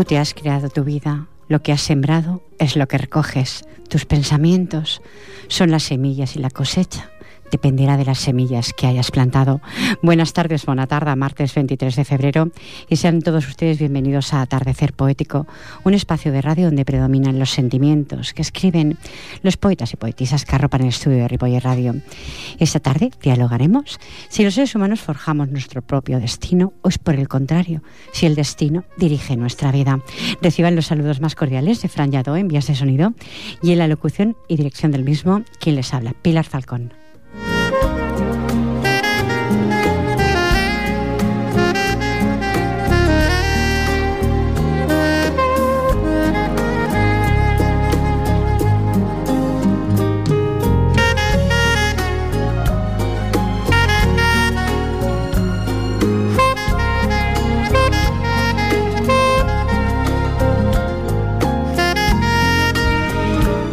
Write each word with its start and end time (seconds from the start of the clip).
Tú 0.00 0.04
te 0.04 0.16
has 0.16 0.32
creado 0.32 0.70
tu 0.70 0.82
vida, 0.82 1.26
lo 1.48 1.62
que 1.62 1.72
has 1.72 1.82
sembrado 1.82 2.42
es 2.58 2.74
lo 2.74 2.88
que 2.88 2.96
recoges, 2.96 3.66
tus 3.90 4.06
pensamientos 4.06 5.02
son 5.48 5.70
las 5.70 5.82
semillas 5.82 6.36
y 6.36 6.38
la 6.38 6.48
cosecha 6.48 7.10
dependerá 7.50 7.96
de 7.96 8.04
las 8.04 8.18
semillas 8.18 8.72
que 8.72 8.86
hayas 8.86 9.10
plantado. 9.10 9.60
Buenas 10.02 10.32
tardes, 10.32 10.66
buena 10.66 10.86
tarde, 10.86 11.14
martes 11.16 11.54
23 11.54 11.96
de 11.96 12.04
febrero, 12.04 12.50
y 12.88 12.96
sean 12.96 13.22
todos 13.22 13.46
ustedes 13.48 13.78
bienvenidos 13.78 14.32
a 14.32 14.42
Atardecer 14.42 14.92
Poético, 14.92 15.46
un 15.84 15.94
espacio 15.94 16.32
de 16.32 16.42
radio 16.42 16.66
donde 16.66 16.84
predominan 16.84 17.38
los 17.38 17.50
sentimientos 17.50 18.32
que 18.32 18.42
escriben 18.42 18.98
los 19.42 19.56
poetas 19.56 19.92
y 19.92 19.96
poetisas 19.96 20.44
que 20.44 20.54
arropan 20.54 20.82
el 20.82 20.88
estudio 20.88 21.18
de 21.18 21.28
Ripoller 21.28 21.64
Radio. 21.64 21.94
Esta 22.58 22.80
tarde 22.80 23.10
dialogaremos 23.22 23.98
si 24.28 24.44
los 24.44 24.54
seres 24.54 24.74
humanos 24.74 25.00
forjamos 25.00 25.48
nuestro 25.48 25.82
propio 25.82 26.20
destino 26.20 26.72
o 26.82 26.88
es 26.88 26.98
por 26.98 27.14
el 27.14 27.28
contrario, 27.28 27.82
si 28.12 28.26
el 28.26 28.34
destino 28.34 28.84
dirige 28.96 29.36
nuestra 29.36 29.72
vida. 29.72 30.00
Reciban 30.42 30.76
los 30.76 30.86
saludos 30.86 31.20
más 31.20 31.34
cordiales 31.34 31.82
de 31.82 31.88
Fran 31.88 32.12
Yadó 32.12 32.36
en 32.36 32.48
vías 32.48 32.66
de 32.66 32.74
sonido 32.74 33.14
y 33.62 33.72
en 33.72 33.78
la 33.78 33.88
locución 33.88 34.36
y 34.48 34.56
dirección 34.56 34.92
del 34.92 35.04
mismo, 35.04 35.42
quien 35.58 35.76
les 35.76 35.92
habla, 35.94 36.14
Pilar 36.22 36.44
Falcón. 36.44 36.99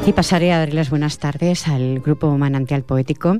Y 0.07 0.13
pasaré 0.13 0.53
a 0.53 0.59
darles 0.59 0.75
las 0.75 0.89
buenas 0.89 1.17
tardes 1.19 1.67
al 1.67 1.99
grupo 1.99 2.37
Manantial 2.37 2.83
Poético, 2.83 3.39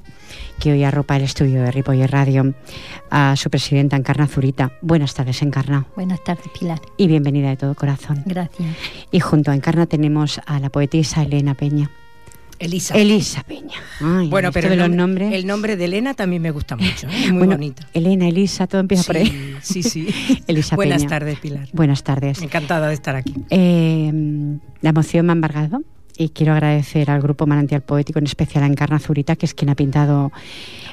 que 0.60 0.74
hoy 0.74 0.84
arropa 0.84 1.16
el 1.16 1.24
estudio 1.24 1.64
de 1.64 1.72
Ripoller 1.72 2.12
Radio, 2.12 2.54
a 3.10 3.38
su 3.38 3.50
presidenta 3.50 3.96
Encarna 3.96 4.28
Zurita. 4.28 4.74
Buenas 4.82 5.14
tardes, 5.14 5.42
Encarna. 5.42 5.86
Buenas 5.96 6.22
tardes, 6.26 6.48
Pilar. 6.60 6.82
Y 6.98 7.08
bienvenida 7.08 7.48
de 7.48 7.56
todo 7.56 7.74
corazón. 7.74 8.22
Gracias. 8.26 8.68
Y 9.12 9.22
junto 9.22 9.52
a 9.52 9.56
Encarna 9.56 9.86
tenemos 9.86 10.42
a 10.46 10.60
la 10.60 10.70
poetisa 10.70 11.24
Elena 11.24 11.54
Peña. 11.54 11.90
Elisa. 12.60 12.96
Elisa 12.96 13.44
Peña. 13.44 13.78
Ay, 14.02 14.28
bueno, 14.28 14.52
pero 14.52 14.68
el, 14.68 14.78
los 14.78 14.90
nombres... 14.90 15.34
el 15.34 15.48
nombre 15.48 15.78
de 15.78 15.86
Elena 15.86 16.16
también 16.16 16.42
me 16.42 16.52
gusta 16.52 16.76
mucho, 16.76 17.08
¿eh? 17.08 17.32
muy 17.32 17.48
bonito. 17.48 17.84
Elena, 17.94 18.28
Elisa, 18.28 18.68
todo 18.68 18.82
empieza 18.82 19.06
por 19.06 19.16
ahí. 19.16 19.56
Sí, 19.62 19.84
sí. 19.84 20.10
Elisa 20.48 20.76
Buenas 20.76 21.08
tardes, 21.08 21.40
Pilar. 21.40 21.70
Buenas 21.72 22.04
tardes. 22.04 22.42
Encantada 22.42 22.90
de 22.90 22.94
estar 22.94 23.16
aquí. 23.16 23.36
Eh, 23.52 24.12
la 24.82 24.90
emoción 24.90 25.28
me 25.28 25.32
ha 25.32 25.36
embargado 25.36 25.82
y 26.18 26.30
quiero 26.30 26.54
agradecer 26.54 27.12
al 27.12 27.22
grupo 27.22 27.46
Manantial 27.46 27.82
Poético, 27.82 28.20
en 28.20 28.26
especial 28.26 28.64
a 28.64 28.68
Encarna 28.68 29.00
Zurita, 29.00 29.36
que 29.36 29.46
es 29.46 29.54
quien 29.54 29.70
ha 29.70 29.76
pintado 29.76 30.32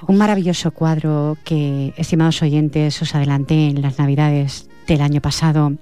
un 0.06 0.16
maravilloso 0.16 0.70
cuadro 0.70 1.38
que, 1.44 1.94
estimados 1.96 2.42
oyentes, 2.42 3.00
os 3.00 3.14
adelanté 3.14 3.68
en 3.68 3.82
las 3.82 3.98
Navidades 3.98 4.68
del 4.86 5.00
año 5.00 5.20
pasado 5.20 5.72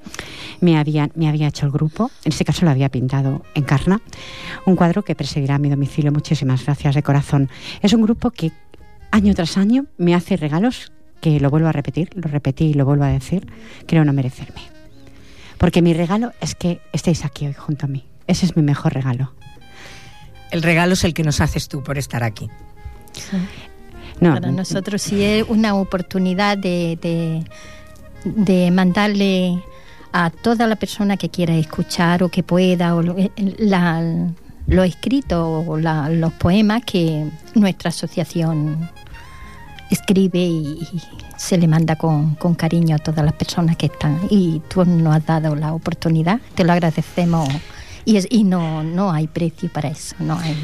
me 0.60 0.78
había, 0.78 1.10
me 1.14 1.28
había 1.28 1.48
hecho 1.48 1.66
el 1.66 1.72
grupo, 1.72 2.10
en 2.24 2.32
este 2.32 2.44
caso 2.44 2.64
lo 2.64 2.70
había 2.70 2.88
pintado 2.88 3.42
Encarna, 3.54 4.00
un 4.64 4.76
cuadro 4.76 5.02
que 5.02 5.16
perseguirá 5.16 5.56
a 5.56 5.58
mi 5.58 5.68
domicilio. 5.68 6.12
Muchísimas 6.12 6.64
gracias 6.64 6.94
de 6.94 7.02
corazón. 7.02 7.50
Es 7.80 7.92
un 7.92 8.02
grupo 8.02 8.30
que 8.30 8.52
año 9.10 9.34
tras 9.34 9.56
año 9.56 9.86
me 9.98 10.14
hace 10.14 10.36
regalos 10.36 10.92
que 11.20 11.40
lo 11.40 11.50
vuelvo 11.50 11.68
a 11.68 11.72
repetir, 11.72 12.10
lo 12.14 12.28
repetí 12.28 12.66
y 12.66 12.74
lo 12.74 12.84
vuelvo 12.84 13.04
a 13.04 13.08
decir, 13.08 13.46
creo 13.86 14.04
no 14.04 14.12
merecerme. 14.12 14.60
Porque 15.58 15.82
mi 15.82 15.94
regalo 15.94 16.32
es 16.40 16.54
que 16.54 16.80
estéis 16.92 17.24
aquí 17.24 17.46
hoy 17.46 17.54
junto 17.54 17.86
a 17.86 17.88
mí. 17.88 18.11
Ese 18.26 18.46
es 18.46 18.56
mi 18.56 18.62
mejor 18.62 18.94
regalo. 18.94 19.32
El 20.50 20.62
regalo 20.62 20.92
es 20.92 21.04
el 21.04 21.14
que 21.14 21.22
nos 21.22 21.40
haces 21.40 21.68
tú 21.68 21.82
por 21.82 21.98
estar 21.98 22.22
aquí. 22.22 22.50
No, 24.20 24.34
Para 24.34 24.52
nosotros 24.52 25.02
sí 25.02 25.24
es 25.24 25.44
una 25.48 25.74
oportunidad 25.74 26.58
de, 26.58 27.44
de, 28.24 28.70
mandarle 28.70 29.62
a 30.12 30.30
toda 30.30 30.66
la 30.66 30.76
persona 30.76 31.16
que 31.16 31.30
quiera 31.30 31.56
escuchar 31.56 32.22
o 32.22 32.28
que 32.28 32.42
pueda, 32.42 32.94
o 32.94 33.02
lo, 33.02 33.18
eh, 33.18 33.30
lo 34.66 34.82
escrito 34.84 35.64
o 35.66 35.78
los 35.78 36.32
poemas 36.34 36.84
que 36.84 37.28
nuestra 37.54 37.88
asociación 37.88 38.90
escribe 39.90 40.38
y, 40.38 40.86
se 41.36 41.58
le 41.58 41.66
manda 41.66 41.96
con, 41.96 42.36
con, 42.36 42.54
cariño 42.54 42.94
a 42.94 42.98
todas 42.98 43.24
las 43.24 43.34
personas 43.34 43.76
que 43.76 43.86
están. 43.86 44.20
Y 44.30 44.62
tú 44.68 44.84
nos 44.84 45.16
has 45.16 45.26
dado 45.26 45.56
la 45.56 45.72
oportunidad, 45.72 46.40
te 46.54 46.62
lo 46.62 46.72
agradecemos 46.72 47.48
y, 48.04 48.16
es, 48.16 48.26
y 48.30 48.44
no, 48.44 48.82
no 48.82 49.12
hay 49.12 49.26
precio 49.26 49.70
para 49.70 49.88
eso, 49.88 50.16
no 50.18 50.38
hay... 50.38 50.56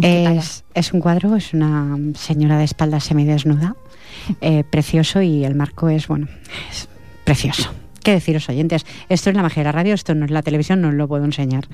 Es, 0.00 0.64
es, 0.72 0.92
un 0.92 1.00
cuadro, 1.00 1.36
es 1.36 1.52
una 1.52 1.98
señora 2.14 2.56
de 2.56 2.64
espalda 2.64 2.98
semidesnuda, 3.00 3.76
eh, 4.40 4.64
precioso 4.64 5.20
y 5.22 5.44
el 5.44 5.54
marco 5.54 5.88
es, 5.88 6.08
bueno, 6.08 6.28
es 6.70 6.88
precioso. 7.24 7.72
¿Qué 8.02 8.12
deciros, 8.12 8.48
oyentes? 8.48 8.84
Esto 9.08 9.30
es 9.30 9.36
la 9.36 9.42
magia 9.42 9.60
de 9.60 9.64
la 9.64 9.72
radio, 9.72 9.94
esto 9.94 10.14
no 10.14 10.24
es 10.24 10.30
la 10.30 10.42
televisión, 10.42 10.80
no 10.80 10.88
os 10.88 10.94
lo 10.94 11.06
puedo 11.06 11.24
enseñar. 11.24 11.68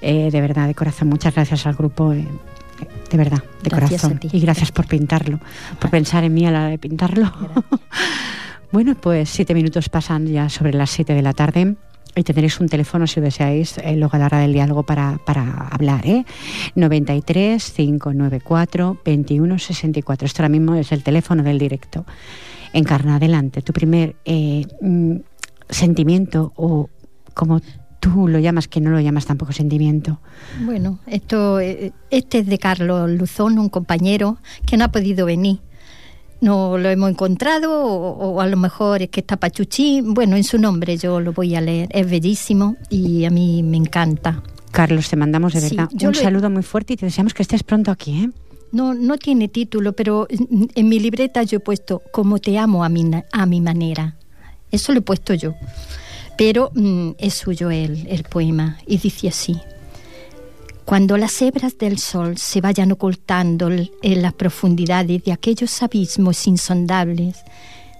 Eh, 0.00 0.30
de 0.30 0.40
verdad, 0.40 0.66
de 0.66 0.74
corazón, 0.74 1.08
muchas 1.08 1.34
gracias 1.34 1.66
al 1.66 1.74
grupo. 1.74 2.12
Eh, 2.14 2.26
de 3.10 3.18
verdad, 3.18 3.44
de 3.62 3.70
corazón. 3.70 4.18
Y 4.32 4.40
gracias 4.40 4.72
por 4.72 4.86
pintarlo, 4.86 5.40
por 5.78 5.90
pensar 5.90 6.24
en 6.24 6.32
mí 6.32 6.46
a 6.46 6.50
la 6.50 6.60
hora 6.60 6.68
de 6.70 6.78
pintarlo. 6.78 7.30
bueno, 8.72 8.94
pues 8.94 9.28
siete 9.28 9.54
minutos 9.54 9.90
pasan 9.90 10.26
ya 10.26 10.48
sobre 10.48 10.72
las 10.72 10.90
siete 10.90 11.14
de 11.14 11.22
la 11.22 11.34
tarde. 11.34 11.76
Y 12.14 12.22
tendréis 12.24 12.60
un 12.60 12.68
teléfono 12.68 13.06
si 13.06 13.20
deseáis 13.20 13.78
eh, 13.78 13.96
luego 13.96 14.16
a 14.16 14.18
la 14.18 14.26
hora 14.26 14.38
del 14.38 14.52
diálogo 14.52 14.82
para, 14.82 15.18
para 15.24 15.68
hablar, 15.68 16.06
¿eh? 16.06 16.24
93 16.74 17.70
594 17.70 19.00
21 19.04 19.58
64. 19.58 20.26
Esto 20.26 20.42
ahora 20.42 20.50
mismo 20.50 20.74
es 20.74 20.92
el 20.92 21.02
teléfono 21.02 21.42
del 21.42 21.58
directo. 21.58 22.04
Encarna, 22.74 23.16
adelante. 23.16 23.62
Tu 23.62 23.72
primer 23.72 24.16
eh, 24.24 24.66
mm, 24.82 25.16
sentimiento 25.70 26.52
o 26.56 26.90
como 27.32 27.60
tú 28.02 28.28
lo 28.28 28.38
llamas, 28.40 28.68
que 28.68 28.80
no 28.80 28.90
lo 28.90 29.00
llamas 29.00 29.26
tampoco 29.26 29.52
sentimiento. 29.52 30.20
Bueno, 30.64 30.98
esto, 31.06 31.60
eh, 31.60 31.92
este 32.10 32.40
es 32.40 32.46
de 32.46 32.58
Carlos 32.58 33.08
Luzón, 33.10 33.58
un 33.58 33.68
compañero 33.68 34.38
que 34.66 34.76
no 34.76 34.84
ha 34.84 34.88
podido 34.88 35.24
venir 35.24 35.60
no 36.42 36.76
lo 36.76 36.90
hemos 36.90 37.08
encontrado 37.08 37.72
o, 37.72 38.40
a 38.40 38.46
lo 38.46 38.56
mejor 38.56 39.00
es 39.00 39.08
que 39.08 39.20
está 39.20 39.36
Pachuchín. 39.36 40.12
Bueno, 40.12 40.36
en 40.36 40.44
su 40.44 40.58
nombre 40.58 40.98
yo 40.98 41.20
lo 41.20 41.32
voy 41.32 41.54
a 41.54 41.60
leer. 41.60 41.88
Es 41.92 42.10
bellísimo 42.10 42.76
y 42.90 43.24
a 43.24 43.30
mí 43.30 43.62
me 43.62 43.76
encanta. 43.76 44.42
Carlos, 44.72 45.08
te 45.08 45.16
mandamos 45.16 45.52
de 45.54 45.60
verdad 45.60 45.88
un 46.02 46.14
saludo 46.14 46.50
muy 46.50 46.62
fuerte 46.62 46.94
y 46.94 46.96
te 46.96 47.06
deseamos 47.06 47.32
que 47.32 47.42
estés 47.42 47.62
pronto 47.62 47.90
aquí. 47.90 48.24
¿eh? 48.24 48.30
No, 48.72 48.92
no 48.92 49.18
tiene 49.18 49.48
título, 49.48 49.92
pero 49.92 50.26
en 50.28 50.88
mi 50.88 50.98
libreta 50.98 51.42
yo 51.44 51.58
he 51.58 51.60
puesto 51.60 52.02
como 52.10 52.38
te 52.38 52.58
amo 52.58 52.84
a 52.84 52.88
mi, 52.88 53.08
a 53.30 53.46
mi 53.46 53.60
manera. 53.60 54.16
Eso 54.70 54.92
lo 54.92 54.98
he 54.98 55.02
puesto 55.02 55.34
yo. 55.34 55.54
Pero 56.36 56.70
mm, 56.74 57.10
es 57.18 57.34
suyo 57.34 57.70
el, 57.70 58.06
el 58.08 58.24
poema 58.24 58.78
y 58.86 58.98
dice 58.98 59.28
así. 59.28 59.60
Cuando 60.84 61.16
las 61.16 61.40
hebras 61.40 61.78
del 61.78 61.98
sol 61.98 62.38
se 62.38 62.60
vayan 62.60 62.92
ocultando 62.92 63.70
en 63.70 64.22
las 64.22 64.32
profundidades 64.34 65.24
de 65.24 65.32
aquellos 65.32 65.82
abismos 65.82 66.46
insondables, 66.46 67.44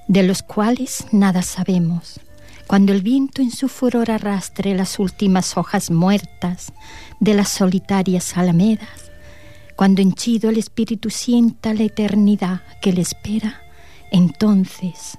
de 0.08 0.24
los 0.24 0.42
cuales 0.42 1.06
nada 1.12 1.42
sabemos, 1.42 2.20
cuando 2.66 2.92
el 2.92 3.02
viento 3.02 3.40
en 3.40 3.50
su 3.50 3.68
furor 3.68 4.10
arrastre 4.10 4.74
las 4.74 4.98
últimas 4.98 5.56
hojas 5.56 5.90
muertas 5.90 6.72
de 7.20 7.34
las 7.34 7.50
solitarias 7.50 8.36
alamedas, 8.36 9.10
cuando 9.76 10.02
henchido 10.02 10.50
el 10.50 10.58
espíritu 10.58 11.08
sienta 11.08 11.74
la 11.74 11.84
eternidad 11.84 12.62
que 12.80 12.92
le 12.92 13.02
espera, 13.02 13.62
entonces 14.10 15.18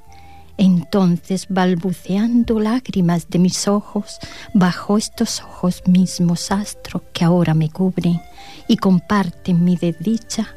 Entonces, 0.64 1.48
balbuceando 1.50 2.58
lágrimas 2.58 3.28
de 3.28 3.38
mis 3.38 3.68
ojos, 3.68 4.20
bajo 4.54 4.98
estos 4.98 5.42
ojos 5.42 5.84
mismos 5.86 6.52
astro 6.52 7.04
que 7.12 7.26
ahora 7.26 7.54
me 7.54 7.70
cubren 7.70 8.22
y 8.70 8.78
comparten 8.78 9.66
mi 9.66 9.76
desdicha, 9.76 10.56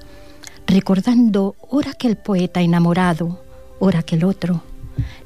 recordando 0.65 1.57
ora 1.71 1.93
que 1.93 2.07
el 2.07 2.17
poeta 2.17 2.61
enamorado, 2.61 3.43
ora 3.81 4.05
que 4.05 4.15
el 4.15 4.23
otro, 4.23 4.63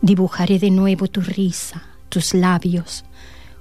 dibujaré 0.01 0.59
de 0.59 0.71
nuevo 0.71 1.09
tu 1.09 1.21
risa, 1.21 1.83
tus 2.09 2.33
labios, 2.33 3.05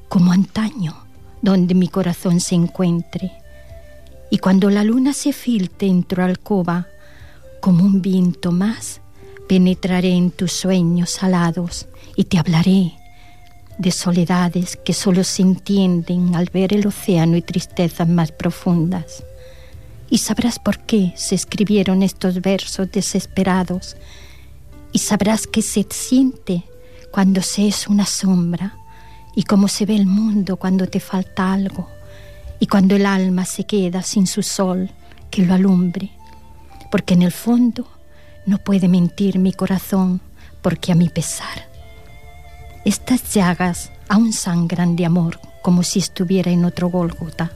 como 0.08 0.32
antaño, 0.32 0.96
donde 1.42 1.76
mi 1.76 1.90
corazón 1.90 2.40
se 2.40 2.56
encuentre. 2.56 3.34
Y 4.30 4.38
cuando 4.38 4.70
la 4.70 4.86
luna 4.86 5.12
se 5.12 5.34
filte 5.34 5.86
en 5.86 6.04
tu 6.04 6.22
alcoba, 6.22 6.88
como 7.60 7.84
un 7.84 8.02
viento 8.02 8.54
más, 8.54 9.02
penetraré 9.50 10.12
en 10.12 10.30
tus 10.30 10.52
sueños 10.52 11.24
alados 11.24 11.88
y 12.16 12.26
te 12.26 12.38
hablaré 12.38 12.94
de 13.80 13.90
soledades 13.90 14.78
que 14.86 14.94
solo 14.94 15.24
se 15.24 15.42
entienden 15.42 16.36
al 16.36 16.52
ver 16.54 16.72
el 16.72 16.86
océano 16.86 17.36
y 17.36 17.42
tristezas 17.42 18.08
más 18.08 18.32
profundas. 18.32 19.24
Y 20.08 20.20
sabrás 20.20 20.60
por 20.60 20.78
qué 20.78 21.14
se 21.16 21.34
escribieron 21.34 22.04
estos 22.04 22.42
versos 22.42 22.92
desesperados. 22.92 23.98
Y 24.92 25.00
sabrás 25.00 25.48
qué 25.48 25.64
se 25.64 25.84
siente 25.90 26.64
cuando 27.10 27.42
se 27.42 27.68
es 27.68 27.88
una 27.88 28.06
sombra 28.06 28.78
y 29.36 29.44
cómo 29.44 29.68
se 29.68 29.88
ve 29.88 29.96
el 29.96 30.06
mundo 30.06 30.58
cuando 30.58 30.86
te 30.86 31.00
falta 31.00 31.52
algo 31.52 31.90
y 32.60 32.68
cuando 32.68 32.96
el 32.96 33.08
alma 33.08 33.46
se 33.46 33.64
queda 33.64 34.04
sin 34.04 34.28
su 34.28 34.44
sol 34.44 34.92
que 35.32 35.44
lo 35.44 35.56
alumbre. 35.56 36.12
Porque 36.92 37.16
en 37.16 37.24
el 37.24 37.32
fondo 37.32 37.99
no 38.50 38.58
puede 38.58 38.88
mentir 38.88 39.38
mi 39.38 39.54
corazón 39.54 40.20
porque 40.62 40.92
a 40.92 40.96
mi 40.96 41.08
pesar. 41.08 41.70
Estas 42.84 43.34
llagas 43.34 43.92
aún 44.08 44.34
sangran 44.34 44.96
de 44.96 45.06
amor 45.06 45.40
como 45.62 45.84
si 45.84 46.00
estuviera 46.00 46.50
en 46.52 46.66
otro 46.66 46.90
Gólgota. 46.90 47.52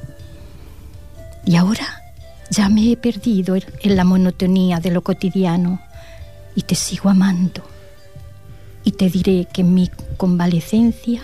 Y 1.46 1.56
ahora 1.56 2.02
ya 2.52 2.70
me 2.70 2.92
he 2.92 2.98
perdido 2.98 3.56
en 3.56 3.96
la 3.96 4.04
monotonía 4.04 4.80
de 4.80 4.92
lo 4.92 5.02
cotidiano 5.02 5.80
y 6.56 6.62
te 6.62 6.76
sigo 6.76 7.10
amando. 7.10 7.64
Y 8.84 8.92
te 8.92 9.10
diré 9.10 9.48
que 9.52 9.62
en 9.62 9.74
mi 9.74 9.90
convalecencia 10.18 11.24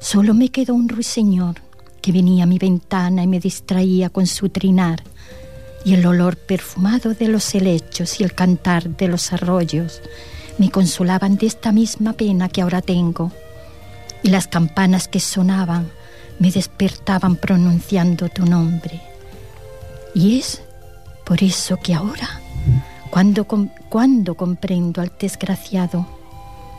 solo 0.00 0.32
me 0.32 0.48
quedó 0.48 0.74
un 0.74 0.88
ruiseñor 0.88 1.56
que 2.00 2.12
venía 2.12 2.44
a 2.44 2.46
mi 2.46 2.58
ventana 2.58 3.22
y 3.22 3.26
me 3.26 3.40
distraía 3.40 4.08
con 4.08 4.26
su 4.26 4.48
trinar 4.48 5.02
y 5.84 5.94
el 5.94 6.06
olor 6.06 6.36
perfumado 6.36 7.14
de 7.14 7.28
los 7.28 7.54
helechos 7.54 8.20
y 8.20 8.24
el 8.24 8.34
cantar 8.34 8.88
de 8.88 9.08
los 9.08 9.32
arroyos 9.32 10.00
me 10.58 10.70
consolaban 10.70 11.36
de 11.36 11.46
esta 11.46 11.72
misma 11.72 12.14
pena 12.14 12.48
que 12.48 12.62
ahora 12.62 12.80
tengo. 12.80 13.32
Y 14.22 14.30
las 14.30 14.46
campanas 14.46 15.08
que 15.08 15.20
sonaban 15.20 15.90
me 16.38 16.50
despertaban 16.50 17.36
pronunciando 17.36 18.28
tu 18.28 18.46
nombre. 18.46 19.00
Y 20.14 20.38
es 20.38 20.62
por 21.24 21.42
eso 21.42 21.76
que 21.76 21.94
ahora, 21.94 22.40
cuando, 23.10 23.44
cuando 23.44 24.34
comprendo 24.36 25.02
al 25.02 25.12
desgraciado, 25.18 26.06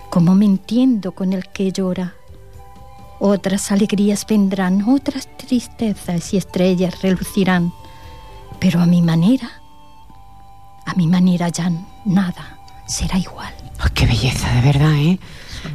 como 0.10 0.34
me 0.34 0.46
entiendo 0.46 1.12
con 1.12 1.34
el 1.34 1.48
que 1.50 1.72
llora, 1.72 2.16
otras 3.20 3.72
alegrías 3.72 4.26
vendrán, 4.26 4.84
otras 4.88 5.28
tristezas 5.38 6.34
y 6.34 6.38
estrellas 6.38 7.02
relucirán 7.02 7.72
pero 8.60 8.82
a 8.82 8.86
mi 8.86 9.02
manera, 9.02 9.50
a 10.86 10.94
mi 10.96 11.08
manera 11.08 11.50
ya 11.50 11.72
nada 12.06 12.60
será 12.88 13.18
igual. 13.18 13.54
Oh, 13.84 13.88
qué 13.94 14.06
belleza, 14.06 14.52
de 14.54 14.62
verdad, 14.62 14.94
¿eh? 14.96 15.20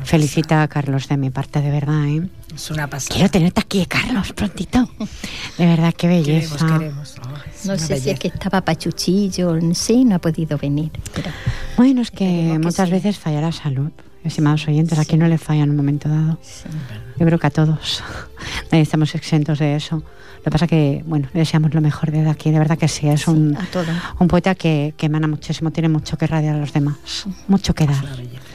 Felicita 0.05 0.63
a 0.63 0.69
Carlos 0.69 1.09
de 1.09 1.17
mi 1.17 1.31
parte, 1.31 1.61
de 1.61 1.71
verdad, 1.71 2.07
¿eh? 2.07 2.29
Es 2.55 2.71
una 2.71 2.87
pasada. 2.87 3.15
Quiero 3.15 3.31
tenerte 3.31 3.61
aquí, 3.61 3.85
Carlos, 3.87 4.33
prontito. 4.33 4.89
De 5.59 5.67
verdad, 5.67 5.93
qué 5.97 6.07
belleza. 6.07 6.67
Queremos, 6.67 7.17
no 7.65 7.79
sé 7.79 8.01
si 8.01 8.11
es 8.11 8.19
que 8.19 8.29
estaba 8.29 8.61
pachuchillo, 8.61 9.59
sí, 9.75 10.05
no 10.05 10.17
ha 10.17 10.19
podido 10.19 10.59
venir. 10.59 10.93
Pero 11.15 11.31
bueno, 11.77 12.03
es 12.03 12.11
que, 12.11 12.59
muchas 12.63 12.91
veces 12.91 13.19
falla 13.19 13.41
la 13.41 13.53
salud. 13.53 13.91
Estimados 14.23 14.69
oyentes, 14.69 14.99
aquí 14.99 15.17
no 15.17 15.27
le 15.29 15.39
falla 15.39 15.63
en 15.63 15.71
un 15.71 15.77
momento 15.77 16.09
dado. 16.09 16.39
Yo 17.19 17.27
creo 17.27 17.39
que 17.39 17.47
a 17.47 17.51
todos. 17.51 18.03
estamos 18.71 19.15
exentos 19.15 19.59
de 19.59 19.77
eso. 19.77 19.97
Lo 20.41 20.45
que 20.45 20.51
pasa 20.51 20.67
que, 20.67 21.03
bueno, 21.07 21.29
le 21.35 21.41
deseamos 21.41 21.75
lo 21.75 21.81
mejor 21.83 22.11
desde 22.11 22.31
aquí, 22.31 22.51
de 22.51 22.59
verdad 22.59 22.79
que 22.79 22.89
sí, 22.89 23.09
es 23.09 23.29
un, 23.29 23.57
un 24.19 24.29
poeta 24.29 24.55
que, 24.55 24.95
que, 24.97 25.07
emana 25.07 25.29
muchísimo, 25.29 25.71
tiene 25.71 25.91
mucho 25.91 26.17
que 26.17 26.27
radiar 26.27 26.57
a 26.57 26.59
los 26.59 26.73
demás, 26.73 27.27
mucho 27.47 27.75
que 27.75 27.87
dar. 27.87 28.03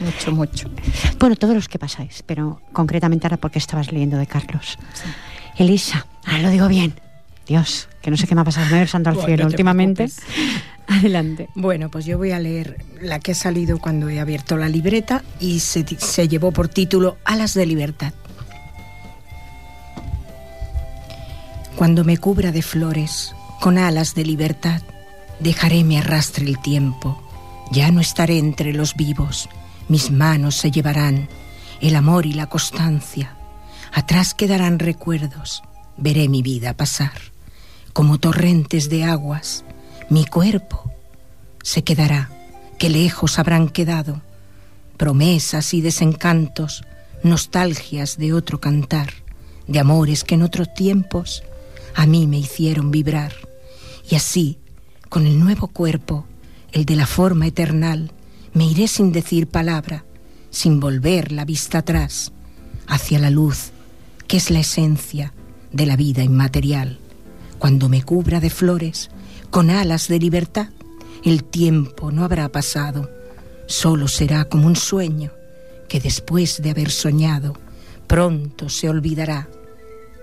Mucho, 0.00 0.32
mucho. 0.32 0.70
Bueno, 1.20 1.36
todos 1.36 1.54
los 1.54 1.68
que 1.68 1.78
pasáis, 1.78 2.24
pero 2.26 2.60
concretamente 2.72 3.28
ahora 3.28 3.36
porque 3.36 3.60
estabas 3.60 3.92
leyendo 3.92 4.18
de 4.18 4.26
Carlos. 4.26 4.78
Elisa, 5.58 6.06
ahora 6.24 6.42
lo 6.42 6.50
digo 6.50 6.66
bien. 6.66 6.94
Dios, 7.46 7.88
que 8.02 8.10
no 8.10 8.16
sé 8.16 8.26
qué 8.26 8.34
me 8.34 8.40
ha 8.40 8.44
pasado, 8.44 8.66
me 8.74 8.86
santo 8.88 9.10
al 9.10 9.24
cielo 9.24 9.46
últimamente. 9.46 10.08
Adelante. 10.88 11.48
Bueno, 11.54 11.90
pues 11.90 12.04
yo 12.04 12.16
voy 12.16 12.30
a 12.30 12.38
leer 12.38 12.84
la 13.00 13.18
que 13.18 13.32
ha 13.32 13.34
salido 13.34 13.78
cuando 13.78 14.08
he 14.08 14.20
abierto 14.20 14.56
la 14.56 14.68
libreta 14.68 15.22
y 15.40 15.60
se, 15.60 15.84
se 15.98 16.28
llevó 16.28 16.52
por 16.52 16.68
título 16.68 17.18
Alas 17.24 17.54
de 17.54 17.66
Libertad. 17.66 18.12
Cuando 21.76 22.04
me 22.04 22.16
cubra 22.16 22.52
de 22.52 22.62
flores, 22.62 23.34
con 23.60 23.76
alas 23.76 24.14
de 24.14 24.24
libertad, 24.24 24.80
dejaré 25.40 25.84
me 25.84 25.98
arrastre 25.98 26.46
el 26.46 26.58
tiempo. 26.62 27.22
Ya 27.70 27.90
no 27.90 28.00
estaré 28.00 28.38
entre 28.38 28.72
los 28.72 28.94
vivos, 28.94 29.50
mis 29.88 30.10
manos 30.10 30.56
se 30.56 30.70
llevarán 30.70 31.28
el 31.82 31.94
amor 31.96 32.24
y 32.24 32.32
la 32.32 32.46
constancia. 32.46 33.36
Atrás 33.92 34.32
quedarán 34.32 34.78
recuerdos, 34.78 35.62
veré 35.98 36.30
mi 36.30 36.40
vida 36.40 36.74
pasar. 36.74 37.12
Como 37.92 38.18
torrentes 38.18 38.88
de 38.88 39.04
aguas, 39.04 39.65
mi 40.08 40.24
cuerpo 40.24 40.92
se 41.62 41.82
quedará, 41.82 42.30
que 42.78 42.90
lejos 42.90 43.38
habrán 43.38 43.68
quedado 43.68 44.22
promesas 44.96 45.74
y 45.74 45.80
desencantos, 45.80 46.84
nostalgias 47.22 48.16
de 48.16 48.32
otro 48.32 48.60
cantar, 48.60 49.12
de 49.66 49.78
amores 49.78 50.24
que 50.24 50.36
en 50.36 50.42
otros 50.42 50.72
tiempos 50.74 51.42
a 51.94 52.06
mí 52.06 52.26
me 52.26 52.38
hicieron 52.38 52.90
vibrar. 52.90 53.32
Y 54.08 54.14
así, 54.14 54.58
con 55.08 55.26
el 55.26 55.38
nuevo 55.38 55.68
cuerpo, 55.68 56.24
el 56.72 56.84
de 56.84 56.96
la 56.96 57.06
forma 57.06 57.46
eternal, 57.46 58.12
me 58.54 58.64
iré 58.66 58.88
sin 58.88 59.12
decir 59.12 59.48
palabra, 59.48 60.04
sin 60.50 60.80
volver 60.80 61.32
la 61.32 61.44
vista 61.44 61.78
atrás, 61.78 62.32
hacia 62.86 63.18
la 63.18 63.30
luz, 63.30 63.72
que 64.26 64.36
es 64.36 64.50
la 64.50 64.60
esencia 64.60 65.32
de 65.72 65.86
la 65.86 65.96
vida 65.96 66.22
inmaterial. 66.22 66.98
Cuando 67.58 67.88
me 67.88 68.02
cubra 68.02 68.40
de 68.40 68.50
flores, 68.50 69.10
con 69.56 69.70
alas 69.70 70.08
de 70.08 70.18
libertad, 70.18 70.68
el 71.24 71.42
tiempo 71.42 72.12
no 72.12 72.24
habrá 72.24 72.50
pasado, 72.50 73.10
solo 73.64 74.06
será 74.06 74.44
como 74.44 74.66
un 74.66 74.76
sueño 74.76 75.32
que 75.88 75.98
después 75.98 76.60
de 76.60 76.72
haber 76.72 76.90
soñado, 76.90 77.54
pronto 78.06 78.68
se 78.68 78.90
olvidará, 78.90 79.48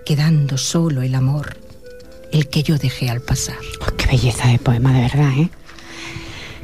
quedando 0.06 0.56
solo 0.56 1.02
el 1.02 1.16
amor 1.16 1.56
el 2.30 2.46
que 2.46 2.62
yo 2.62 2.78
dejé 2.78 3.10
al 3.10 3.22
pasar. 3.22 3.56
Oh, 3.80 3.96
qué 3.96 4.06
belleza 4.06 4.46
de 4.46 4.60
poema, 4.60 4.92
de 4.92 5.00
verdad, 5.00 5.32
¿eh? 5.36 5.50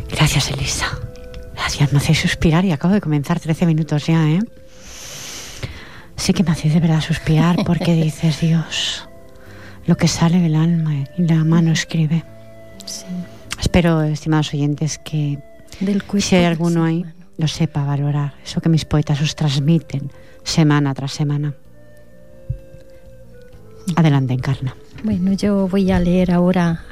Gracias, 0.08 0.52
Elisa. 0.52 0.96
Gracias, 1.56 1.92
me 1.92 1.98
hacéis 1.98 2.20
suspirar 2.20 2.64
y 2.64 2.70
acabo 2.70 2.94
de 2.94 3.00
comenzar 3.00 3.40
13 3.40 3.66
minutos 3.66 4.06
ya, 4.06 4.30
¿eh? 4.30 4.42
Sí 6.14 6.32
que 6.32 6.44
me 6.44 6.52
hacéis 6.52 6.74
de 6.74 6.78
verdad 6.78 7.00
suspirar 7.00 7.64
porque 7.66 7.94
dices, 8.04 8.38
Dios, 8.38 9.08
lo 9.86 9.96
que 9.96 10.06
sale 10.06 10.38
del 10.38 10.54
alma 10.54 10.94
y 11.18 11.22
la 11.24 11.42
mano 11.42 11.72
escribe. 11.72 12.22
Sí. 12.90 13.06
Espero, 13.61 14.02
estimados 14.02 14.52
oyentes, 14.52 14.99
que 14.99 15.38
del 15.80 16.02
si 16.18 16.35
hay 16.35 16.44
alguno 16.44 16.85
ahí, 16.85 17.04
lo 17.38 17.47
sepa 17.47 17.85
valorar, 17.85 18.35
eso 18.44 18.61
que 18.61 18.68
mis 18.68 18.85
poetas 18.85 19.20
os 19.20 19.37
transmiten 19.37 20.11
semana 20.42 20.92
tras 20.94 21.12
semana. 21.12 21.54
Adelante, 23.97 24.35
Encarna. 24.35 24.75
Bueno, 25.04 25.32
yo 25.32 25.68
voy 25.68 25.90
a 25.90 26.00
leer 26.00 26.32
ahora 26.32 26.82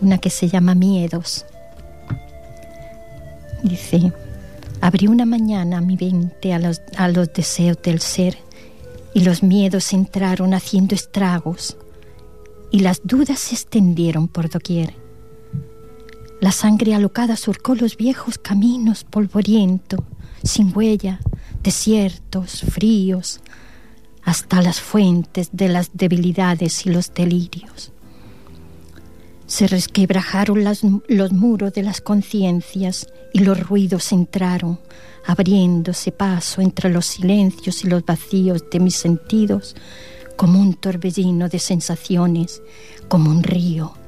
una 0.00 0.18
que 0.18 0.30
se 0.30 0.48
llama 0.48 0.74
Miedos. 0.74 1.44
Dice, 3.62 4.12
abrí 4.80 5.06
una 5.06 5.26
mañana 5.26 5.80
mi 5.80 5.96
mente 5.96 6.52
a 6.52 6.58
los, 6.58 6.80
a 6.96 7.08
los 7.08 7.32
deseos 7.32 7.80
del 7.82 8.00
ser 8.00 8.38
y 9.14 9.20
los 9.20 9.42
miedos 9.42 9.92
entraron 9.92 10.54
haciendo 10.54 10.94
estragos 10.94 11.76
y 12.70 12.80
las 12.80 13.02
dudas 13.04 13.38
se 13.38 13.54
extendieron 13.54 14.28
por 14.28 14.48
doquier. 14.48 15.01
La 16.42 16.50
sangre 16.50 16.92
alocada 16.92 17.36
surcó 17.36 17.76
los 17.76 17.96
viejos 17.96 18.36
caminos 18.36 19.04
polvoriento, 19.04 20.04
sin 20.42 20.76
huella, 20.76 21.20
desiertos, 21.62 22.62
fríos, 22.62 23.40
hasta 24.24 24.60
las 24.60 24.80
fuentes 24.80 25.50
de 25.52 25.68
las 25.68 25.90
debilidades 25.92 26.84
y 26.84 26.90
los 26.90 27.14
delirios. 27.14 27.92
Se 29.46 29.68
resquebrajaron 29.68 30.64
los 30.64 31.32
muros 31.32 31.74
de 31.74 31.84
las 31.84 32.00
conciencias 32.00 33.06
y 33.32 33.38
los 33.44 33.60
ruidos 33.60 34.10
entraron, 34.10 34.80
abriéndose 35.24 36.10
paso 36.10 36.60
entre 36.60 36.90
los 36.90 37.06
silencios 37.06 37.84
y 37.84 37.88
los 37.88 38.04
vacíos 38.04 38.64
de 38.68 38.80
mis 38.80 38.96
sentidos, 38.96 39.76
como 40.36 40.60
un 40.60 40.74
torbellino 40.74 41.48
de 41.48 41.60
sensaciones, 41.60 42.62
como 43.06 43.30
un 43.30 43.44
río. 43.44 44.01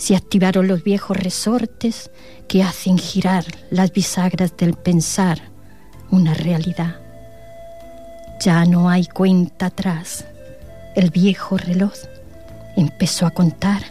Se 0.00 0.16
activaron 0.16 0.66
los 0.66 0.82
viejos 0.82 1.14
resortes 1.14 2.10
que 2.48 2.62
hacen 2.62 2.96
girar 2.96 3.44
las 3.68 3.92
bisagras 3.92 4.56
del 4.56 4.72
pensar 4.72 5.42
una 6.10 6.32
realidad. 6.32 6.96
Ya 8.40 8.64
no 8.64 8.88
hay 8.88 9.04
cuenta 9.04 9.66
atrás. 9.66 10.24
El 10.96 11.10
viejo 11.10 11.58
reloj 11.58 11.92
empezó 12.78 13.26
a 13.26 13.30
contar, 13.30 13.82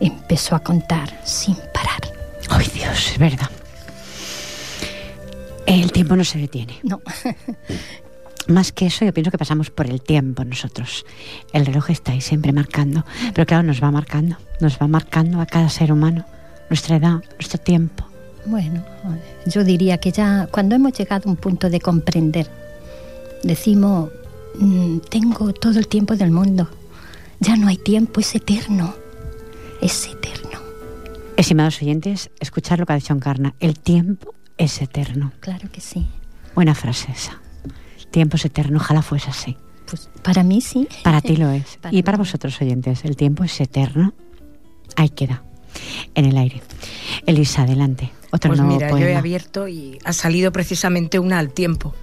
empezó 0.00 0.54
a 0.54 0.60
contar 0.60 1.20
sin 1.24 1.56
parar. 1.74 2.00
Ay 2.48 2.70
Dios, 2.72 3.10
es 3.10 3.18
verdad. 3.18 3.50
El 5.66 5.90
tiempo 5.90 6.14
no 6.14 6.22
se 6.22 6.38
detiene. 6.38 6.78
No. 6.84 7.02
Más 8.48 8.72
que 8.72 8.86
eso, 8.86 9.04
yo 9.04 9.12
pienso 9.12 9.30
que 9.30 9.38
pasamos 9.38 9.70
por 9.70 9.86
el 9.86 10.00
tiempo 10.00 10.44
nosotros. 10.44 11.04
El 11.52 11.66
reloj 11.66 11.90
está 11.90 12.12
ahí 12.12 12.20
siempre 12.20 12.52
marcando, 12.52 13.04
pero 13.34 13.46
claro, 13.46 13.62
nos 13.62 13.82
va 13.82 13.90
marcando, 13.90 14.36
nos 14.60 14.78
va 14.78 14.88
marcando 14.88 15.40
a 15.40 15.46
cada 15.46 15.68
ser 15.68 15.92
humano, 15.92 16.24
nuestra 16.68 16.96
edad, 16.96 17.22
nuestro 17.32 17.58
tiempo. 17.58 18.06
Bueno, 18.46 18.82
yo 19.46 19.62
diría 19.62 19.98
que 19.98 20.10
ya 20.10 20.48
cuando 20.50 20.74
hemos 20.74 20.94
llegado 20.94 21.28
a 21.28 21.30
un 21.30 21.36
punto 21.36 21.68
de 21.68 21.80
comprender, 21.80 22.50
decimos, 23.42 24.10
mm, 24.58 24.98
tengo 25.10 25.52
todo 25.52 25.78
el 25.78 25.86
tiempo 25.86 26.16
del 26.16 26.30
mundo, 26.30 26.68
ya 27.38 27.56
no 27.56 27.68
hay 27.68 27.76
tiempo, 27.76 28.20
es 28.20 28.34
eterno, 28.34 28.94
es 29.82 30.06
eterno. 30.06 30.58
Estimados 31.36 31.80
oyentes, 31.82 32.30
escuchar 32.40 32.80
lo 32.80 32.86
que 32.86 32.94
ha 32.94 32.96
dicho 32.96 33.12
Encarna, 33.12 33.54
el 33.60 33.78
tiempo 33.78 34.34
es 34.56 34.80
eterno. 34.80 35.32
Claro 35.40 35.70
que 35.70 35.80
sí. 35.80 36.06
Buena 36.54 36.74
frase 36.74 37.12
esa 37.12 37.40
tiempo 38.10 38.36
es 38.36 38.44
eterno, 38.44 38.78
ojalá 38.78 39.02
fuese 39.02 39.30
así. 39.30 39.56
Pues 39.86 40.08
para 40.22 40.42
mí 40.42 40.60
sí. 40.60 40.88
Para 41.02 41.20
ti 41.20 41.36
lo 41.38 41.50
es. 41.50 41.78
y 41.90 42.02
para 42.02 42.18
vosotros 42.18 42.60
oyentes, 42.60 43.04
el 43.04 43.16
tiempo 43.16 43.44
es 43.44 43.60
eterno. 43.60 44.12
Ahí 44.96 45.08
queda, 45.08 45.42
en 46.14 46.24
el 46.24 46.36
aire. 46.36 46.62
Elisa, 47.26 47.62
adelante. 47.62 48.10
Otro 48.32 48.50
pues 48.50 48.60
mira, 48.60 48.90
yo 48.90 48.98
he 48.98 49.16
abierto 49.16 49.66
y 49.66 49.98
ha 50.04 50.12
salido 50.12 50.52
precisamente 50.52 51.18
una 51.18 51.38
al 51.40 51.52
tiempo. 51.52 51.94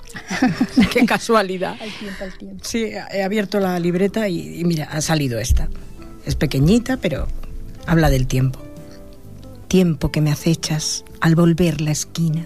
Qué 0.92 1.06
casualidad. 1.06 1.78
Al 1.80 1.92
tiempo, 1.92 2.24
al 2.24 2.38
tiempo. 2.38 2.64
Sí, 2.66 2.92
he 3.12 3.24
abierto 3.24 3.60
la 3.60 3.80
libreta 3.80 4.28
y, 4.28 4.60
y 4.60 4.64
mira, 4.66 4.86
ha 4.86 5.00
salido 5.00 5.40
esta. 5.40 5.70
Es 6.26 6.36
pequeñita, 6.36 6.98
pero 6.98 7.28
habla 7.86 8.10
del 8.10 8.28
tiempo. 8.28 8.60
Tiempo 9.70 10.12
que 10.12 10.20
me 10.20 10.32
acechas 10.32 11.06
al 11.22 11.36
volver 11.36 11.80
la 11.80 11.92
esquina. 11.92 12.46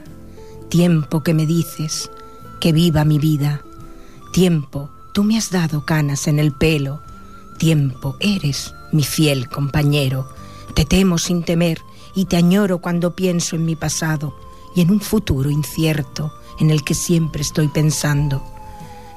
Tiempo 0.70 1.24
que 1.24 1.34
me 1.34 1.48
dices, 1.48 2.12
que 2.62 2.72
viva 2.72 3.04
mi 3.04 3.18
vida. 3.18 3.64
Tiempo, 4.32 4.90
tú 5.12 5.26
me 5.26 5.38
has 5.38 5.50
dado 5.50 5.84
canas 5.84 6.28
en 6.28 6.40
el 6.40 6.54
pelo. 6.54 7.02
Tiempo, 7.58 8.16
eres 8.22 8.74
mi 8.94 9.04
fiel 9.04 9.50
compañero. 9.50 10.30
Te 10.76 10.86
temo 10.86 11.18
sin 11.18 11.44
temer 11.44 11.82
y 12.16 12.26
te 12.26 12.38
añoro 12.38 12.78
cuando 12.78 13.16
pienso 13.16 13.58
en 13.58 13.66
mi 13.66 13.76
pasado 13.76 14.38
y 14.76 14.82
en 14.82 14.92
un 14.92 15.02
futuro 15.02 15.50
incierto 15.50 16.32
en 16.60 16.70
el 16.70 16.84
que 16.84 16.94
siempre 16.94 17.42
estoy 17.42 17.68
pensando. 17.68 18.46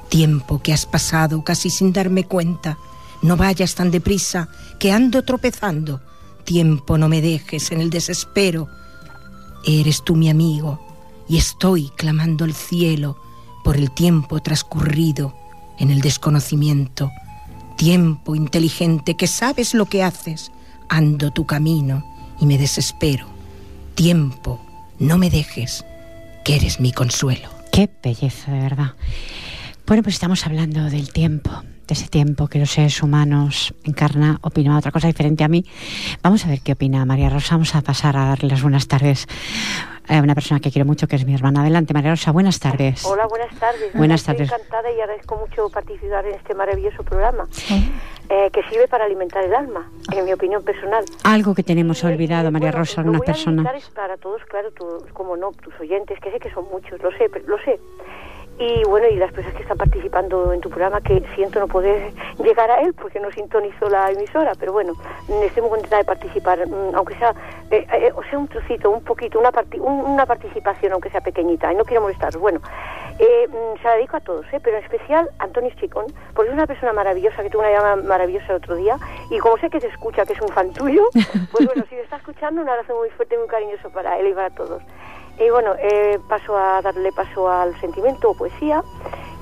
Tiempo 0.09 0.61
que 0.61 0.73
has 0.73 0.87
pasado 0.87 1.43
casi 1.43 1.69
sin 1.69 1.93
darme 1.93 2.25
cuenta. 2.25 2.79
No 3.21 3.37
vayas 3.37 3.75
tan 3.75 3.91
deprisa 3.91 4.49
que 4.79 4.91
ando 4.91 5.23
tropezando. 5.23 6.01
Tiempo, 6.45 6.97
no 6.97 7.07
me 7.09 7.21
dejes 7.21 7.71
en 7.71 7.79
el 7.79 7.91
desespero. 7.91 8.67
Eres 9.63 10.03
tú 10.03 10.15
mi 10.15 10.29
amigo 10.29 10.79
y 11.29 11.37
estoy 11.37 11.91
clamando 11.95 12.43
al 12.43 12.53
cielo 12.53 13.17
por 13.65 13.77
el 13.77 13.89
tiempo 13.89 14.39
transcurrido 14.43 15.35
en 15.79 15.89
el 15.89 16.01
desconocimiento, 16.01 17.11
tiempo 17.75 18.35
inteligente 18.35 19.17
que 19.17 19.25
sabes 19.25 19.73
lo 19.73 19.87
que 19.87 20.03
haces, 20.03 20.51
ando 20.87 21.31
tu 21.31 21.47
camino 21.47 22.05
y 22.39 22.45
me 22.45 22.59
desespero. 22.59 23.25
Tiempo, 23.95 24.63
no 24.99 25.17
me 25.17 25.31
dejes, 25.31 25.83
que 26.43 26.57
eres 26.57 26.79
mi 26.79 26.91
consuelo. 26.91 27.49
Qué 27.71 27.89
belleza, 28.03 28.51
de 28.51 28.59
verdad. 28.59 28.93
Bueno, 29.87 30.03
pues 30.03 30.13
estamos 30.13 30.45
hablando 30.45 30.83
del 30.91 31.11
tiempo, 31.11 31.49
de 31.87 31.93
ese 31.95 32.07
tiempo 32.07 32.47
que 32.47 32.59
los 32.59 32.69
seres 32.69 33.01
humanos 33.01 33.73
encarna, 33.83 34.37
opina 34.41 34.77
otra 34.77 34.91
cosa 34.91 35.07
diferente 35.07 35.43
a 35.43 35.47
mí. 35.47 35.65
Vamos 36.21 36.45
a 36.45 36.49
ver 36.49 36.61
qué 36.61 36.73
opina 36.73 37.03
María 37.05 37.31
Rosa. 37.31 37.55
Vamos 37.55 37.73
a 37.73 37.81
pasar 37.81 38.15
a 38.15 38.25
darle 38.25 38.47
las 38.47 38.61
buenas 38.61 38.87
tardes 38.87 39.27
a 40.07 40.21
una 40.21 40.35
persona 40.35 40.59
que 40.59 40.71
quiero 40.71 40.85
mucho, 40.85 41.07
que 41.07 41.15
es 41.15 41.25
mi 41.25 41.33
hermana. 41.33 41.61
Adelante, 41.61 41.93
María 41.93 42.11
Rosa, 42.11 42.31
buenas 42.31 42.59
tardes. 42.59 43.03
Hola, 43.05 43.25
buenas 43.27 43.53
tardes. 43.59 43.93
Buenas 43.93 44.21
Estoy 44.21 44.35
tardes. 44.35 44.51
encantada 44.51 44.91
y 44.91 44.99
agradezco 45.01 45.35
mucho 45.37 45.69
participar 45.69 46.25
en 46.25 46.35
este 46.35 46.53
maravilloso 46.53 47.03
programa, 47.03 47.47
eh, 48.29 48.49
que 48.51 48.63
sirve 48.69 48.87
para 48.87 49.05
alimentar 49.05 49.43
el 49.43 49.53
alma, 49.55 49.89
en 50.15 50.25
mi 50.25 50.33
opinión 50.33 50.63
personal. 50.63 51.03
Algo 51.23 51.55
que 51.55 51.63
tenemos 51.63 52.03
olvidado, 52.03 52.49
eh, 52.49 52.51
María 52.51 52.69
bueno, 52.69 52.79
Rosa, 52.79 53.01
lo 53.01 53.09
una 53.09 53.17
voy 53.19 53.25
a 53.25 53.31
persona. 53.33 53.61
dedicar 53.63 53.75
es 53.75 53.89
para 53.89 54.17
todos, 54.17 54.41
claro, 54.45 54.71
tu- 54.71 55.05
como 55.13 55.35
no, 55.37 55.51
tus 55.51 55.73
oyentes, 55.79 56.19
que 56.19 56.31
sé 56.31 56.39
que 56.39 56.51
son 56.51 56.65
muchos, 56.71 57.01
lo 57.01 57.11
sé, 57.11 57.29
lo 57.47 57.57
sé. 57.59 57.79
Y 58.57 58.85
bueno, 58.85 59.05
y 59.09 59.17
las 59.17 59.33
personas 59.33 59.53
que 59.57 59.63
están 59.63 59.77
participando 59.77 60.53
en 60.53 60.61
tu 60.61 60.69
programa, 60.69 61.01
que 61.01 61.21
siento 61.35 61.59
no 61.59 61.67
poder 61.67 62.13
llegar 62.41 62.71
a 62.71 62.79
él 62.81 62.93
porque 62.93 63.19
no 63.19 63.29
sintonizo 63.31 63.89
la 63.89 64.09
emisora, 64.11 64.53
pero 64.57 64.71
bueno, 64.71 64.93
estoy 65.43 65.61
muy 65.61 65.71
contenta 65.71 65.97
de 65.97 66.05
participar, 66.05 66.65
mm, 66.65 66.95
aunque 66.95 67.15
sea, 67.15 67.35
eh, 67.69 67.85
eh, 67.91 68.13
o 68.15 68.23
sea 68.23 68.39
un 68.39 68.47
trocito, 68.47 68.89
un 68.91 69.03
poquito, 69.03 69.39
una, 69.39 69.51
un- 69.81 70.05
una 70.09 70.25
participación, 70.25 70.93
aunque 70.93 71.09
sea 71.09 71.19
pequeñita, 71.19 71.73
y 71.73 71.75
no 71.75 71.83
quiero 71.83 72.01
molestaros. 72.03 72.37
Bueno, 72.41 72.61
eh, 73.19 73.45
mm, 73.49 73.77
se 73.81 73.83
la 73.89 73.95
dedico 73.95 74.15
a 74.15 74.21
todos, 74.21 74.45
¿eh? 74.53 74.61
pero 74.63 74.77
en 74.77 74.83
especial 74.83 75.29
a 75.39 75.43
Antonio 75.43 75.71
Chicón, 75.77 76.05
porque 76.33 76.47
es 76.49 76.53
una 76.55 76.65
persona 76.65 76.93
maravillosa, 76.93 77.43
que 77.43 77.49
tuvo 77.49 77.61
una 77.61 77.71
llamada 77.71 77.97
maravillosa 77.97 78.45
el 78.51 78.55
otro 78.55 78.75
día, 78.75 78.97
y 79.31 79.37
como 79.39 79.57
sé 79.57 79.69
que 79.69 79.81
se 79.81 79.87
escucha, 79.87 80.25
que 80.25 80.31
es 80.31 80.39
un 80.41 80.47
fan 80.47 80.71
tuyo, 80.71 81.03
pues 81.51 81.65
bueno, 81.65 81.83
si 81.89 81.95
me 81.95 82.01
está 82.03 82.15
escuchando, 82.15 82.61
un 82.61 82.69
abrazo 82.69 82.95
muy 82.95 83.09
fuerte 83.09 83.35
y 83.35 83.37
muy 83.37 83.47
cariñoso 83.47 83.89
para 83.89 84.17
él 84.17 84.27
y 84.27 84.33
para 84.33 84.49
todos. 84.51 84.81
Y 85.39 85.49
bueno, 85.49 85.73
eh, 85.79 86.19
paso 86.29 86.57
a 86.57 86.81
darle 86.81 87.11
paso 87.11 87.49
al 87.49 87.79
sentimiento 87.81 88.29
o 88.29 88.37
poesía 88.37 88.83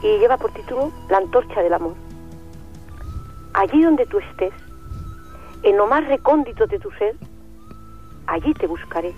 y 0.01 0.17
lleva 0.17 0.37
por 0.37 0.51
título 0.51 0.91
La 1.09 1.17
antorcha 1.17 1.61
del 1.61 1.73
amor. 1.73 1.93
Allí 3.53 3.83
donde 3.83 4.05
tú 4.07 4.17
estés, 4.17 4.53
en 5.61 5.77
lo 5.77 5.85
más 5.85 6.05
recóndito 6.07 6.65
de 6.65 6.79
tu 6.79 6.89
ser, 6.91 7.15
allí 8.25 8.53
te 8.55 8.65
buscaré. 8.65 9.13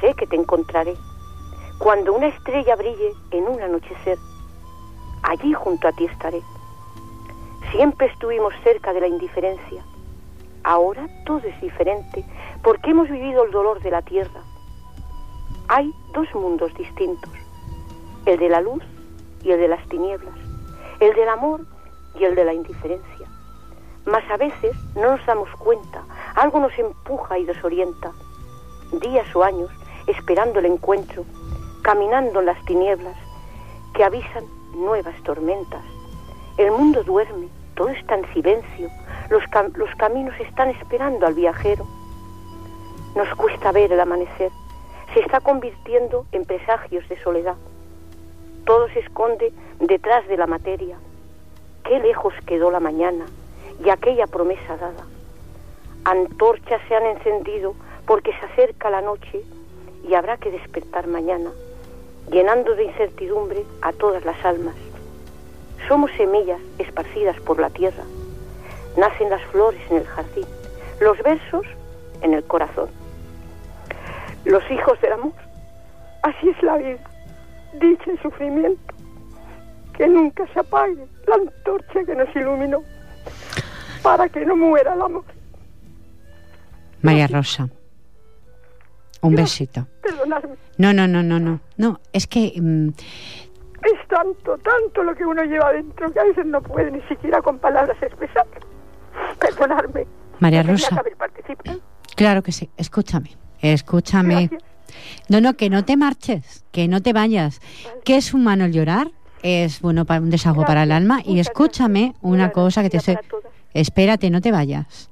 Sé 0.00 0.14
que 0.14 0.26
te 0.26 0.36
encontraré. 0.36 0.94
Cuando 1.78 2.14
una 2.14 2.28
estrella 2.28 2.74
brille 2.74 3.12
en 3.30 3.46
un 3.46 3.60
anochecer, 3.60 4.18
allí 5.22 5.52
junto 5.52 5.88
a 5.88 5.92
ti 5.92 6.06
estaré. 6.06 6.40
Siempre 7.72 8.06
estuvimos 8.06 8.54
cerca 8.64 8.94
de 8.94 9.00
la 9.00 9.08
indiferencia. 9.08 9.84
Ahora 10.64 11.06
todo 11.26 11.38
es 11.38 11.60
diferente 11.60 12.24
porque 12.62 12.90
hemos 12.90 13.08
vivido 13.10 13.44
el 13.44 13.50
dolor 13.50 13.80
de 13.80 13.90
la 13.90 14.02
tierra. 14.02 14.40
Hay 15.68 15.92
dos 16.14 16.32
mundos 16.32 16.72
distintos, 16.74 17.32
el 18.24 18.38
de 18.38 18.48
la 18.48 18.60
luz 18.60 18.84
y 19.42 19.50
el 19.50 19.58
de 19.58 19.66
las 19.66 19.84
tinieblas, 19.88 20.34
el 21.00 21.12
del 21.12 21.28
amor 21.28 21.62
y 22.14 22.24
el 22.24 22.36
de 22.36 22.44
la 22.44 22.54
indiferencia. 22.54 23.28
Mas 24.04 24.22
a 24.30 24.36
veces 24.36 24.76
no 24.94 25.16
nos 25.16 25.26
damos 25.26 25.50
cuenta, 25.56 26.04
algo 26.36 26.60
nos 26.60 26.78
empuja 26.78 27.36
y 27.40 27.44
desorienta. 27.44 28.12
Días 29.00 29.26
o 29.34 29.42
años 29.42 29.68
esperando 30.06 30.60
el 30.60 30.66
encuentro, 30.66 31.24
caminando 31.82 32.38
en 32.38 32.46
las 32.46 32.64
tinieblas 32.66 33.16
que 33.92 34.04
avisan 34.04 34.44
nuevas 34.72 35.20
tormentas. 35.24 35.82
El 36.58 36.70
mundo 36.70 37.02
duerme, 37.02 37.48
todo 37.74 37.88
está 37.88 38.14
en 38.14 38.32
silencio, 38.32 38.88
los, 39.30 39.42
los 39.74 39.92
caminos 39.96 40.38
están 40.38 40.70
esperando 40.70 41.26
al 41.26 41.34
viajero. 41.34 41.84
Nos 43.16 43.28
cuesta 43.34 43.72
ver 43.72 43.90
el 43.90 43.98
amanecer, 43.98 44.52
se 45.16 45.22
está 45.22 45.40
convirtiendo 45.40 46.26
en 46.30 46.44
presagios 46.44 47.08
de 47.08 47.18
soledad. 47.22 47.54
Todo 48.66 48.86
se 48.90 48.98
esconde 48.98 49.50
detrás 49.80 50.28
de 50.28 50.36
la 50.36 50.46
materia. 50.46 50.98
Qué 51.84 51.98
lejos 52.00 52.34
quedó 52.44 52.70
la 52.70 52.80
mañana 52.80 53.24
y 53.82 53.88
aquella 53.88 54.26
promesa 54.26 54.76
dada. 54.76 55.06
Antorchas 56.04 56.82
se 56.86 56.96
han 56.96 57.06
encendido 57.06 57.74
porque 58.06 58.32
se 58.32 58.44
acerca 58.44 58.90
la 58.90 59.00
noche 59.00 59.40
y 60.06 60.12
habrá 60.12 60.36
que 60.36 60.50
despertar 60.50 61.06
mañana, 61.06 61.50
llenando 62.30 62.74
de 62.74 62.84
incertidumbre 62.84 63.64
a 63.80 63.94
todas 63.94 64.22
las 64.26 64.44
almas. 64.44 64.74
Somos 65.88 66.10
semillas 66.18 66.60
esparcidas 66.76 67.40
por 67.40 67.58
la 67.58 67.70
tierra. 67.70 68.04
Nacen 68.98 69.30
las 69.30 69.42
flores 69.46 69.80
en 69.88 69.96
el 69.96 70.06
jardín, 70.06 70.46
los 71.00 71.16
versos 71.22 71.64
en 72.20 72.34
el 72.34 72.44
corazón. 72.44 73.05
Los 74.46 74.62
hijos 74.70 75.00
del 75.00 75.12
amor. 75.12 75.32
Así 76.22 76.48
es 76.48 76.62
la 76.62 76.76
vida, 76.76 76.98
dicha 77.80 78.12
y 78.12 78.18
sufrimiento. 78.18 78.94
Que 79.92 80.06
nunca 80.06 80.46
se 80.52 80.60
apague 80.60 81.04
la 81.26 81.34
antorcha 81.34 82.04
que 82.04 82.14
nos 82.14 82.34
iluminó, 82.34 82.82
para 84.02 84.28
que 84.28 84.46
no 84.46 84.56
muera 84.56 84.94
el 84.94 85.02
amor. 85.02 85.24
María 87.02 87.26
Rosa. 87.26 87.68
Un 89.22 89.34
besito. 89.34 89.86
Perdonadme. 90.02 90.56
No, 90.78 90.92
no, 90.92 91.08
no, 91.08 91.22
no, 91.22 91.40
no. 91.40 91.60
No, 91.76 92.00
es 92.12 92.26
que 92.28 92.52
mm, 92.60 92.88
Es 92.88 94.08
tanto, 94.08 94.58
tanto 94.58 95.02
lo 95.02 95.14
que 95.14 95.24
uno 95.24 95.42
lleva 95.42 95.72
dentro 95.72 96.12
que 96.12 96.20
a 96.20 96.24
veces 96.24 96.46
no 96.46 96.62
puede 96.62 96.92
ni 96.92 97.00
siquiera 97.02 97.42
con 97.42 97.58
palabras 97.58 98.00
expresar. 98.00 98.46
Perdonadme. 99.40 100.06
María 100.38 100.62
Rosa. 100.62 101.02
Claro 102.14 102.42
que 102.42 102.52
sí. 102.52 102.70
Escúchame. 102.76 103.30
Escúchame. 103.60 104.48
Gracias. 104.48 104.62
No, 105.28 105.40
no, 105.40 105.54
que 105.54 105.70
no 105.70 105.84
te 105.84 105.96
marches, 105.96 106.64
que 106.72 106.88
no 106.88 107.02
te 107.02 107.12
vayas. 107.12 107.60
Que 108.04 108.16
es 108.16 108.32
humano 108.32 108.64
el 108.64 108.72
llorar, 108.72 109.10
es 109.42 109.80
bueno 109.80 110.04
para 110.04 110.20
un 110.20 110.30
desahogo 110.30 110.64
para 110.64 110.84
el 110.84 110.92
alma. 110.92 111.20
Y 111.24 111.38
escúchame 111.38 112.00
gracias. 112.00 112.22
una 112.22 112.50
cosa 112.50 112.82
que 112.82 112.90
te 112.90 112.96
estoy. 112.98 113.16
Espérate, 113.74 114.30
no 114.30 114.40
te 114.40 114.52
vayas. 114.52 115.10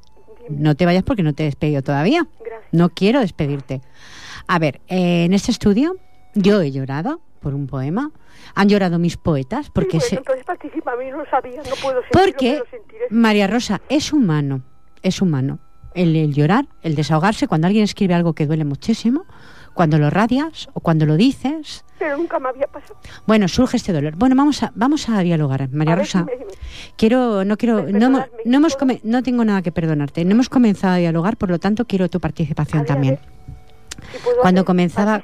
Dime. 0.49 0.61
No 0.61 0.75
te 0.75 0.87
vayas 0.87 1.03
porque 1.03 1.23
no 1.23 1.35
te 1.35 1.43
he 1.43 1.47
despedido 1.47 1.83
todavía. 1.83 2.27
No 2.73 2.89
quiero 2.91 3.21
despedirte. 3.21 3.83
A 4.47 4.59
ver, 4.59 4.81
eh, 4.89 5.25
en 5.25 5.33
este 5.33 5.51
estudio 5.51 5.97
yo 6.35 6.61
he 6.61 6.71
llorado 6.71 7.21
por 7.41 7.55
un 7.55 7.67
poema. 7.67 8.11
Han 8.55 8.69
llorado 8.69 8.99
mis 8.99 9.17
poetas 9.17 9.71
porque 9.71 10.01
Sí, 10.01 10.09
se, 10.09 10.17
bueno, 10.17 10.21
entonces 10.21 10.45
participa 10.45 10.93
a 10.93 10.97
mí, 10.97 11.11
no 11.11 11.25
sabía, 11.31 11.59
no 11.59 11.77
puedo 11.83 12.01
porque 12.13 12.53
pero 12.55 12.71
sentiré. 12.71 13.05
María 13.11 13.47
Rosa 13.47 13.81
es 13.89 14.13
humano, 14.13 14.63
es 15.03 15.21
humano. 15.21 15.59
El, 15.95 16.15
el 16.17 16.35
llorar, 16.35 16.67
el 16.83 16.95
desahogarse, 16.95 17.47
cuando 17.49 17.67
alguien 17.67 17.85
escribe 17.85 18.15
algo 18.15 18.33
que 18.35 18.47
duele 18.47 18.65
muchísimo, 18.65 19.25
cuando 19.75 19.99
lo 19.99 20.11
radias 20.11 20.69
o 20.73 20.81
cuando 20.81 21.05
lo 21.07 21.17
dices, 21.17 21.85
Pero 21.99 22.17
nunca 22.17 22.39
me 22.39 22.49
había 22.49 22.67
pasado. 22.67 22.97
bueno, 23.27 23.49
surge 23.49 23.77
este 23.77 23.93
dolor. 23.93 24.15
Bueno, 24.17 24.35
vamos 24.37 24.63
a 24.63 24.73
vamos 24.75 25.09
a 25.09 25.21
dialogar, 25.21 25.69
María 25.73 25.95
A 25.95 25.97
ver, 25.97 26.05
Rosa. 26.05 26.19
dime, 26.21 26.33
dime. 26.39 26.53
Quiero, 26.97 27.45
no 27.45 27.57
quiero, 27.57 27.83
no, 27.91 28.09
no 28.11 28.57
hemos 28.57 28.77
no 29.03 29.23
tengo 29.23 29.45
nada 29.45 29.63
que 29.63 29.73
perdonarte. 29.73 30.25
No 30.25 30.33
hemos 30.33 30.49
comenzado 30.49 30.95
a 30.95 30.99
dialogar, 30.99 31.37
por 31.37 31.51
lo 31.51 31.59
tanto 31.59 31.85
quiero 31.87 32.09
tu 32.09 32.21
participación 32.21 32.81
A 32.81 32.83
ver, 32.83 32.91
a 32.91 32.95
también. 32.95 33.15
ver, 33.17 34.09
si 34.13 34.19
puedo 34.19 34.41
Cuando 34.41 34.61
hacer 34.61 34.67
comenzaba-. 34.67 35.23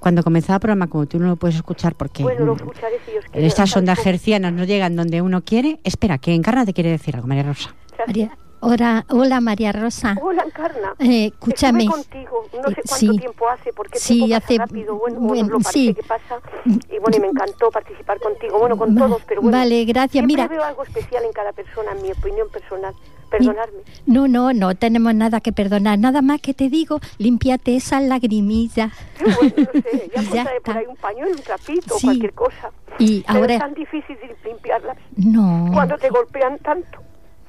Cuando 0.00 0.22
comenzaba 0.22 0.54
el 0.56 0.60
programa, 0.60 0.86
como 0.86 1.06
tú 1.06 1.18
no 1.18 1.26
lo 1.28 1.36
puedes 1.36 1.56
escuchar 1.56 1.94
porque 1.94 2.22
Bueno, 2.22 2.46
lo 2.46 2.54
mm, 2.54 2.58
escucharé 2.58 2.96
si 3.04 3.10
Dios 3.12 3.24
quiere. 3.30 3.46
estas 3.46 3.70
¿sabes 3.70 3.76
ondas 3.76 4.06
hercianas 4.06 4.52
no 4.52 4.64
llegan 4.64 4.96
donde 4.96 5.20
uno 5.20 5.42
quiere, 5.42 5.78
espera, 5.84 6.16
que 6.18 6.32
Encarna 6.34 6.64
te 6.64 6.72
quiere 6.72 6.90
decir 6.90 7.14
algo, 7.16 7.28
María 7.28 7.42
Rosa. 7.42 7.74
Gracias. 7.88 8.06
María, 8.06 8.38
hola, 8.60 9.04
hola 9.08 9.40
María 9.40 9.72
Rosa. 9.72 10.16
Hola, 10.20 10.42
Encarna. 10.44 10.94
Eh, 10.98 11.26
escúchame. 11.26 11.84
Estuve 11.84 12.02
contigo, 12.02 12.44
no 12.62 12.68
sé 12.68 12.80
Eh, 12.80 12.82
cuánto 12.88 13.12
sí. 13.12 13.18
tiempo 13.18 13.48
hace, 13.48 13.72
porque 13.72 13.98
el 13.98 14.02
Sí, 14.02 14.14
tiempo 14.18 14.34
pasa 14.34 14.44
hace- 14.46 14.58
rápido. 14.58 14.96
Bueno, 14.96 15.20
bueno, 15.20 15.48
lo 15.48 15.60
sí. 15.60 15.94
que 15.94 16.02
pasa. 16.02 16.40
Y 16.64 16.98
bueno, 16.98 17.16
y 17.16 17.20
me 17.20 17.28
encantó 17.28 17.70
participar 17.70 18.18
contigo. 18.20 18.58
Bueno, 18.58 18.76
con 18.76 18.94
Va- 18.96 19.06
todos, 19.06 19.22
pero 19.26 19.42
bueno. 19.42 19.56
vale, 19.58 19.84
gracias. 19.84 20.10
siempre 20.12 20.36
Mira. 20.36 20.48
veo 20.48 20.62
algo 20.64 20.82
especial 20.84 21.24
en 21.24 21.32
cada 21.32 21.52
persona, 21.52 21.92
en 21.92 22.02
mi 22.02 22.10
opinión 22.12 22.48
personal. 22.50 22.94
Perdonadme. 23.30 23.78
No, 24.06 24.26
no, 24.26 24.52
no 24.52 24.74
tenemos 24.74 25.14
nada 25.14 25.40
que 25.40 25.52
perdonar. 25.52 25.96
Nada 26.00 26.20
más 26.20 26.40
que 26.40 26.52
te 26.52 26.68
digo, 26.68 26.98
límpiate 27.18 27.76
esas 27.76 28.02
lagrimillas. 28.02 28.90
Bueno, 29.20 29.38
no 29.72 29.80
sé, 29.82 30.10
ya, 30.16 30.22
Ya 30.34 30.50
por 30.64 30.76
ahí 30.76 30.86
un 30.88 30.96
pañuelo, 30.96 31.30
un 31.36 31.42
trapito, 31.42 31.96
Sí. 31.96 32.06
cualquier 32.08 32.32
cosa. 32.32 32.72
Y 32.98 33.20
Pero 33.22 33.38
ahora, 33.38 33.54
es 33.54 33.60
tan 33.60 33.74
difícil 33.74 34.16
limpiarlas 34.44 34.96
no. 35.16 35.70
cuando 35.72 35.96
te 35.96 36.08
golpean 36.10 36.58
tanto. 36.58 36.98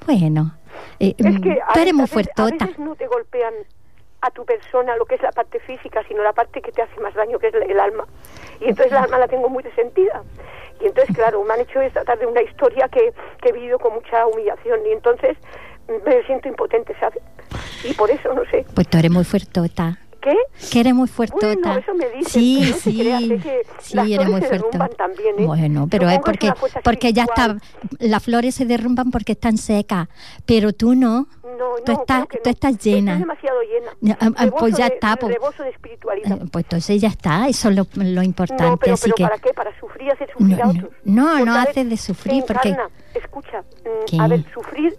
Bueno, 0.06 0.54
eh, 1.00 1.14
Es 1.18 1.40
que 1.40 1.54
tú 1.56 1.60
a, 1.66 1.74
muy 1.74 1.82
a 1.82 1.84
veces, 1.84 2.00
a 2.02 2.06
fuertota. 2.06 2.64
veces 2.66 2.78
no 2.78 2.94
te 2.94 3.06
golpean 3.06 3.54
a 4.20 4.30
tu 4.30 4.44
persona 4.44 4.96
lo 4.96 5.04
que 5.04 5.16
es 5.16 5.22
la 5.22 5.32
parte 5.32 5.58
física, 5.60 6.02
sino 6.06 6.22
la 6.22 6.32
parte 6.32 6.62
que 6.62 6.70
te 6.72 6.80
hace 6.82 7.00
más 7.00 7.12
daño, 7.14 7.38
que 7.38 7.48
es 7.48 7.54
el 7.54 7.80
alma. 7.80 8.06
Y 8.60 8.66
entonces 8.68 8.92
el 8.92 8.98
alma 8.98 9.18
la 9.18 9.26
tengo 9.28 9.48
muy 9.48 9.62
resentida. 9.64 10.22
Y 10.80 10.86
entonces, 10.86 11.14
claro, 11.14 11.42
me 11.44 11.54
han 11.54 11.60
hecho 11.60 11.80
esta 11.80 12.04
tarde 12.04 12.26
una 12.26 12.42
historia 12.42 12.88
que, 12.88 13.12
que 13.40 13.48
he 13.48 13.52
vivido 13.52 13.78
con 13.78 13.94
mucha 13.94 14.26
humillación 14.26 14.80
y 14.86 14.92
entonces 14.92 15.36
mm, 15.88 16.08
me 16.08 16.22
siento 16.24 16.48
impotente, 16.48 16.94
¿sabes? 17.00 17.22
Y 17.84 17.94
por 17.94 18.10
eso, 18.10 18.32
no 18.32 18.44
sé. 18.46 18.64
Pues 18.74 18.88
tú 18.88 18.98
eres 18.98 19.10
muy 19.10 19.24
fuertota. 19.24 19.98
¿Qué? 20.22 20.36
Que 20.70 20.80
eres 20.80 20.94
muy 20.94 21.08
fuertota. 21.08 21.46
Bueno, 21.56 21.76
eso 21.78 21.94
me 21.94 22.08
dicen, 22.10 22.24
sí, 22.26 22.60
no 22.70 22.76
sí, 22.76 22.98
creas, 23.00 23.22
es 23.22 23.42
que 23.42 23.62
sí, 23.80 23.96
las 23.96 24.08
eres 24.08 24.28
muy 24.28 24.40
fuertota. 24.40 24.88
también, 24.90 25.34
¿eh? 25.38 25.44
Bueno, 25.46 25.88
pero 25.90 26.08
Supongo 26.08 26.30
es 26.32 26.38
que 26.38 26.46
es 26.46 26.54
porque 26.54 26.80
porque 26.84 27.12
ya 27.12 27.24
está, 27.24 27.56
las 27.98 28.22
flores 28.22 28.54
se 28.54 28.64
derrumban 28.64 29.10
porque 29.10 29.32
están 29.32 29.58
secas, 29.58 30.08
pero 30.46 30.72
tú 30.72 30.94
no. 30.94 31.26
No, 31.58 31.74
Tú 31.84 31.92
no, 31.92 32.00
estás- 32.00 32.28
tú 32.28 32.38
no. 32.44 32.50
estás 32.50 32.78
llena. 32.78 33.12
Estoy 33.12 33.20
demasiado 33.24 33.58
llena. 33.62 34.16
Ah, 34.20 34.30
ah, 34.36 34.46
pues 34.58 34.74
ya 34.76 34.88
de- 34.88 34.94
está, 34.94 35.16
pues. 35.16 35.36
De 35.58 35.68
espiritualidad. 35.68 36.32
Eh, 36.42 36.44
Pues 36.50 36.64
entonces 36.64 37.00
ya 37.00 37.08
está, 37.08 37.46
eso 37.48 37.68
es 37.68 37.76
lo, 37.76 37.86
lo 37.94 38.22
importante. 38.22 38.64
No, 38.64 38.76
pero, 38.78 38.94
así 38.94 39.02
pero 39.04 39.14
que 39.16 39.22
¿para 39.24 39.38
qué? 39.38 39.52
¿Para 39.52 39.78
sufrir 39.78 40.10
hacer 40.12 40.30
sufrir 40.32 40.56
No, 40.56 40.62
a 40.62 40.66
no, 40.66 40.70
otros? 40.72 40.92
no, 41.04 41.44
no 41.44 41.54
a 41.54 41.62
haces 41.62 41.88
de 41.90 41.96
sufrir, 41.96 42.44
porque- 42.46 42.70
Encarna, 42.70 42.90
escucha, 43.14 43.60
mm, 43.60 44.04
¿Qué? 44.06 44.16
a 44.20 44.28
ver, 44.28 44.44
sufrir 44.54 44.96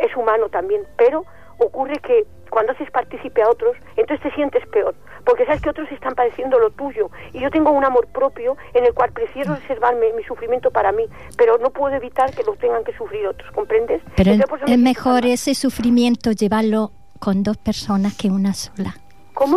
es 0.00 0.16
humano 0.16 0.48
también, 0.48 0.82
pero 0.96 1.24
ocurre 1.58 1.98
que 1.98 2.24
cuando 2.52 2.72
haces 2.72 2.90
partícipe 2.90 3.40
a 3.42 3.48
otros, 3.48 3.74
entonces 3.96 4.22
te 4.22 4.30
sientes 4.34 4.62
peor, 4.68 4.94
porque 5.24 5.46
sabes 5.46 5.62
que 5.62 5.70
otros 5.70 5.90
están 5.90 6.14
padeciendo 6.14 6.58
lo 6.58 6.68
tuyo, 6.70 7.10
y 7.32 7.40
yo 7.40 7.50
tengo 7.50 7.70
un 7.70 7.82
amor 7.82 8.06
propio 8.08 8.58
en 8.74 8.84
el 8.84 8.92
cual 8.92 9.10
prefiero 9.12 9.54
reservarme 9.54 10.12
mi 10.12 10.22
sufrimiento 10.24 10.70
para 10.70 10.92
mí, 10.92 11.04
pero 11.38 11.56
no 11.56 11.70
puedo 11.70 11.96
evitar 11.96 12.30
que 12.34 12.42
lo 12.42 12.54
tengan 12.56 12.84
que 12.84 12.94
sufrir 12.94 13.26
otros, 13.26 13.50
¿comprendes? 13.52 14.02
pero 14.16 14.32
Entonces, 14.32 14.68
es 14.68 14.78
mejor 14.78 15.24
ese 15.24 15.54
sufrimiento 15.54 16.30
llevarlo 16.32 16.92
con 17.18 17.42
dos 17.42 17.56
personas 17.56 18.14
que 18.18 18.28
una 18.28 18.52
sola. 18.52 18.96
¿Cómo? 19.32 19.56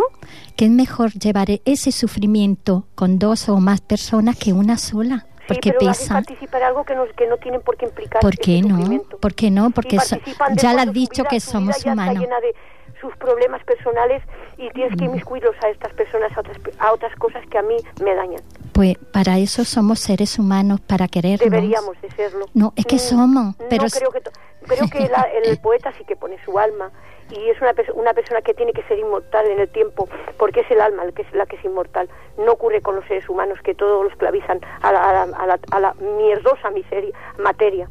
Que 0.56 0.64
es 0.64 0.70
mejor 0.70 1.12
llevar 1.12 1.48
ese 1.66 1.92
sufrimiento 1.92 2.86
con 2.94 3.18
dos 3.18 3.50
o 3.50 3.58
más 3.58 3.82
personas 3.82 4.36
que 4.38 4.54
una 4.54 4.78
sola, 4.78 5.26
porque 5.46 5.68
sí, 5.70 5.76
pero 5.78 5.90
pesa. 5.92 6.14
participar 6.14 6.62
algo 6.62 6.82
que 6.84 6.94
no, 6.94 7.04
que 7.14 7.26
no 7.26 7.36
tienen 7.36 7.60
por 7.60 7.76
qué 7.76 7.84
implicar 7.84 8.20
¿Por 8.22 8.38
qué 8.38 8.62
no? 8.62 9.02
¿Por 9.20 9.34
qué 9.34 9.50
no? 9.50 9.70
Porque 9.70 9.98
so- 10.00 10.16
ya 10.16 10.34
cuando 10.38 10.68
has 10.80 10.92
dicho 10.94 11.22
vida- 11.24 11.28
que 11.28 11.40
somos 11.40 11.84
humanos. 11.84 12.14
Está 12.14 12.20
llena 12.20 12.40
de 12.40 12.54
sus 13.00 13.14
problemas 13.16 13.62
personales 13.64 14.22
y 14.56 14.70
tienes 14.70 14.96
que 14.96 15.04
inmiscuirlos 15.04 15.54
a 15.62 15.68
estas 15.68 15.92
personas, 15.94 16.34
a 16.36 16.40
otras, 16.40 16.56
a 16.78 16.92
otras 16.92 17.14
cosas 17.16 17.44
que 17.48 17.58
a 17.58 17.62
mí 17.62 17.76
me 18.02 18.14
dañan. 18.14 18.40
Pues 18.72 18.96
para 19.12 19.38
eso 19.38 19.64
somos 19.64 20.00
seres 20.00 20.38
humanos, 20.38 20.80
para 20.80 21.08
querernos. 21.08 21.40
Deberíamos 21.50 22.00
de 22.00 22.10
serlo. 22.12 22.46
No, 22.54 22.72
es 22.76 22.84
que 22.86 22.96
Mm, 22.96 22.98
somos, 22.98 23.54
pero 23.70 23.84
no 23.84 23.88
creo 23.90 24.10
que 24.10 24.20
creo 24.66 24.88
que 24.90 25.08
la- 25.08 25.28
el 25.44 25.58
poeta 25.58 25.92
sí 25.96 26.04
que 26.04 26.16
pone 26.16 26.36
su 26.44 26.58
alma 26.58 26.90
y 27.30 27.48
es 27.50 27.60
una, 27.60 27.72
una 27.94 28.14
persona 28.14 28.40
que 28.42 28.54
tiene 28.54 28.72
que 28.72 28.82
ser 28.84 28.98
inmortal 28.98 29.46
en 29.46 29.58
el 29.60 29.68
tiempo 29.68 30.08
porque 30.38 30.60
es 30.60 30.70
el 30.70 30.80
alma 30.80 31.04
el 31.04 31.12
que 31.12 31.22
es, 31.22 31.32
la 31.34 31.46
que 31.46 31.56
es 31.56 31.64
inmortal. 31.64 32.08
No 32.38 32.52
ocurre 32.52 32.80
con 32.82 32.96
los 32.96 33.04
seres 33.06 33.28
humanos 33.28 33.58
que 33.62 33.74
todos 33.74 34.02
los 34.04 34.12
esclavizan 34.12 34.60
a 34.82 34.92
la, 34.92 35.02
a 35.10 35.12
la, 35.26 35.36
a 35.36 35.46
la- 35.46 35.58
a 35.70 35.80
la 35.80 35.94
mierdosa 35.94 36.70
miseria, 36.70 37.14
materia. 37.38 37.88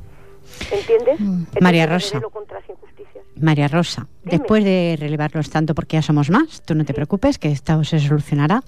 ¿Entiendes? 0.71 1.19
Mm. 1.19 1.39
Entonces, 1.39 1.61
María 1.61 1.85
Rosa. 1.87 2.21
contra 2.21 2.59
las 2.59 2.69
injusticias. 2.69 3.14
María 3.39 3.67
Rosa, 3.67 4.07
Dime. 4.23 4.37
después 4.37 4.63
de 4.63 4.97
relevarlos 4.99 5.49
tanto 5.49 5.75
porque 5.75 5.97
ya 5.97 6.01
somos 6.01 6.29
más, 6.29 6.61
tú 6.63 6.75
no 6.75 6.85
te 6.85 6.93
preocupes, 6.93 7.37
que 7.37 7.51
esto 7.51 7.83
se 7.83 7.99
solucionará. 7.99 8.63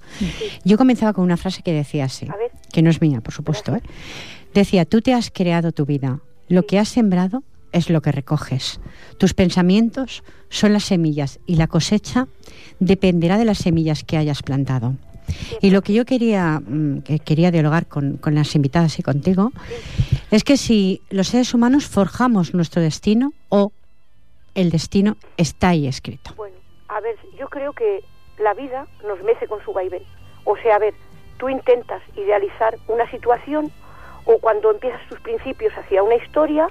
Yo 0.64 0.76
comenzaba 0.76 1.12
con 1.12 1.24
una 1.24 1.36
frase 1.36 1.62
que 1.62 1.72
decía 1.72 2.04
así, 2.04 2.28
que 2.72 2.82
no 2.82 2.90
es 2.90 3.00
mía, 3.00 3.20
por 3.20 3.32
supuesto. 3.32 3.74
¿eh? 3.76 3.82
Decía, 4.54 4.84
tú 4.84 5.00
te 5.00 5.14
has 5.14 5.30
creado 5.30 5.72
tu 5.72 5.86
vida, 5.86 6.20
lo 6.48 6.66
que 6.66 6.78
has 6.78 6.88
sembrado 6.88 7.42
es 7.72 7.90
lo 7.90 8.00
que 8.00 8.12
recoges. 8.12 8.80
Tus 9.18 9.34
pensamientos 9.34 10.22
son 10.48 10.72
las 10.72 10.84
semillas 10.84 11.38
y 11.46 11.56
la 11.56 11.66
cosecha 11.66 12.26
dependerá 12.80 13.38
de 13.38 13.44
las 13.44 13.58
semillas 13.58 14.04
que 14.04 14.16
hayas 14.16 14.42
plantado. 14.42 14.96
Y 15.60 15.70
lo 15.70 15.82
que 15.82 15.92
yo 15.92 16.06
quería, 16.06 16.60
mm, 16.60 17.00
que 17.00 17.18
quería 17.18 17.50
dialogar 17.50 17.86
con, 17.86 18.16
con 18.16 18.34
las 18.34 18.54
invitadas 18.54 18.98
y 18.98 19.02
contigo 19.02 19.52
es 20.30 20.42
que 20.42 20.56
si 20.56 21.02
los 21.10 21.28
seres 21.28 21.52
humanos 21.52 21.86
forjamos 21.86 22.54
nuestro 22.54 22.80
destino 22.80 23.32
o 23.50 23.72
el 24.60 24.70
destino 24.70 25.16
está 25.36 25.68
ahí 25.68 25.86
escrito. 25.86 26.32
Bueno, 26.36 26.56
a 26.88 27.00
ver, 27.00 27.16
yo 27.38 27.48
creo 27.48 27.72
que 27.72 28.02
la 28.38 28.54
vida 28.54 28.86
nos 29.06 29.22
mece 29.22 29.46
con 29.46 29.62
su 29.64 29.72
vaivén. 29.72 30.02
O 30.44 30.56
sea, 30.56 30.76
a 30.76 30.78
ver, 30.78 30.94
tú 31.38 31.48
intentas 31.48 32.02
idealizar 32.16 32.76
una 32.88 33.08
situación 33.10 33.70
o 34.24 34.38
cuando 34.38 34.70
empiezas 34.72 35.00
tus 35.08 35.20
principios 35.20 35.72
hacia 35.78 36.02
una 36.02 36.16
historia, 36.16 36.68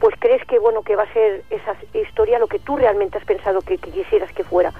pues 0.00 0.14
crees 0.18 0.44
que 0.46 0.58
bueno 0.58 0.82
que 0.82 0.96
va 0.96 1.04
a 1.04 1.12
ser 1.12 1.44
esa 1.50 1.76
historia 1.94 2.38
lo 2.40 2.48
que 2.48 2.58
tú 2.58 2.76
realmente 2.76 3.18
has 3.18 3.24
pensado 3.24 3.60
que, 3.62 3.78
quisieras 3.78 4.32
que 4.32 4.42
fuera. 4.44 4.72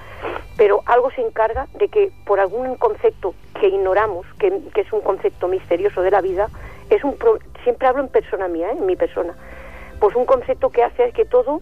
Pero 0.57 0.81
algo 0.85 1.11
se 1.11 1.21
encarga 1.21 1.67
de 1.75 1.87
que 1.87 2.11
por 2.25 2.39
algún 2.41 2.75
concepto 2.75 3.33
que 3.59 3.67
ignoramos, 3.69 4.25
que, 4.37 4.51
que 4.73 4.81
es 4.81 4.91
un 4.91 5.01
concepto 5.01 5.47
misterioso 5.47 6.01
de 6.01 6.11
la 6.11 6.19
vida, 6.21 6.49
es 6.89 7.03
un 7.05 7.17
pro- 7.17 7.39
siempre 7.63 7.87
hablo 7.87 8.01
en 8.03 8.09
persona 8.09 8.47
mía, 8.49 8.69
¿eh? 8.71 8.75
en 8.77 8.85
mi 8.85 8.95
persona, 8.97 9.33
pues 9.99 10.15
un 10.15 10.25
concepto 10.25 10.69
que 10.69 10.83
hace 10.83 11.11
que 11.13 11.25
todo 11.25 11.61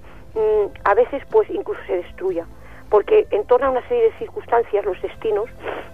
a 0.83 0.93
veces 0.93 1.23
pues 1.29 1.49
incluso 1.49 1.79
se 1.87 1.97
destruya. 1.97 2.45
Porque 2.89 3.27
entorna 3.31 3.69
una 3.69 3.85
serie 3.89 4.03
de 4.03 4.17
circunstancias 4.17 4.85
los 4.85 5.01
destinos 5.01 5.49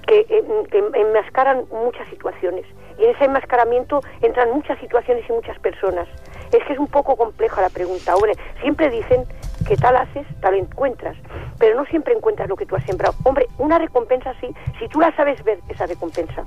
que, 0.05 0.19
eh, 0.29 0.43
que 0.69 0.77
enmascaran 0.77 1.65
muchas 1.71 2.07
situaciones. 2.09 2.65
Y 2.99 3.05
en 3.05 3.15
ese 3.15 3.25
enmascaramiento 3.25 4.01
entran 4.21 4.51
muchas 4.51 4.79
situaciones 4.79 5.27
y 5.27 5.33
muchas 5.33 5.57
personas. 5.59 6.07
Es 6.51 6.63
que 6.65 6.73
es 6.73 6.79
un 6.79 6.87
poco 6.87 7.15
compleja 7.15 7.61
la 7.61 7.69
pregunta. 7.69 8.15
Hombre 8.15 8.33
siempre 8.61 8.91
dicen 8.91 9.25
que 9.67 9.75
tal 9.75 9.95
haces 9.95 10.27
tal 10.39 10.53
encuentras. 10.53 11.17
Pero 11.57 11.75
no 11.75 11.85
siempre 11.85 12.13
encuentras 12.13 12.47
lo 12.47 12.55
que 12.55 12.65
tú 12.65 12.75
has 12.75 12.85
sembrado. 12.85 13.15
Hombre 13.23 13.47
una 13.57 13.79
recompensa 13.79 14.35
sí 14.39 14.53
si 14.77 14.87
tú 14.87 14.99
la 14.99 15.15
sabes 15.15 15.43
ver 15.43 15.59
esa 15.69 15.87
recompensa. 15.87 16.45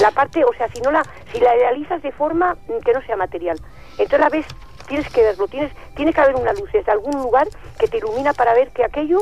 La 0.00 0.10
parte, 0.10 0.44
o 0.44 0.52
sea, 0.52 0.68
si 0.68 0.80
no 0.80 0.92
la, 0.92 1.02
si 1.32 1.40
la 1.40 1.54
realizas 1.54 2.02
de 2.02 2.12
forma 2.12 2.54
mm, 2.68 2.78
que 2.84 2.92
no 2.92 3.02
sea 3.02 3.16
material, 3.16 3.58
entonces 3.92 4.20
la 4.20 4.28
ves, 4.28 4.46
tienes 4.88 5.08
que 5.10 5.22
verlo, 5.22 5.46
tienes, 5.48 5.72
tiene 5.94 6.12
que 6.12 6.20
haber 6.20 6.36
una 6.36 6.52
luz 6.52 6.70
desde 6.72 6.90
algún 6.90 7.20
lugar 7.22 7.48
que 7.78 7.86
te 7.86 7.98
ilumina 7.98 8.32
para 8.32 8.54
ver 8.54 8.70
que 8.70 8.84
aquello 8.84 9.20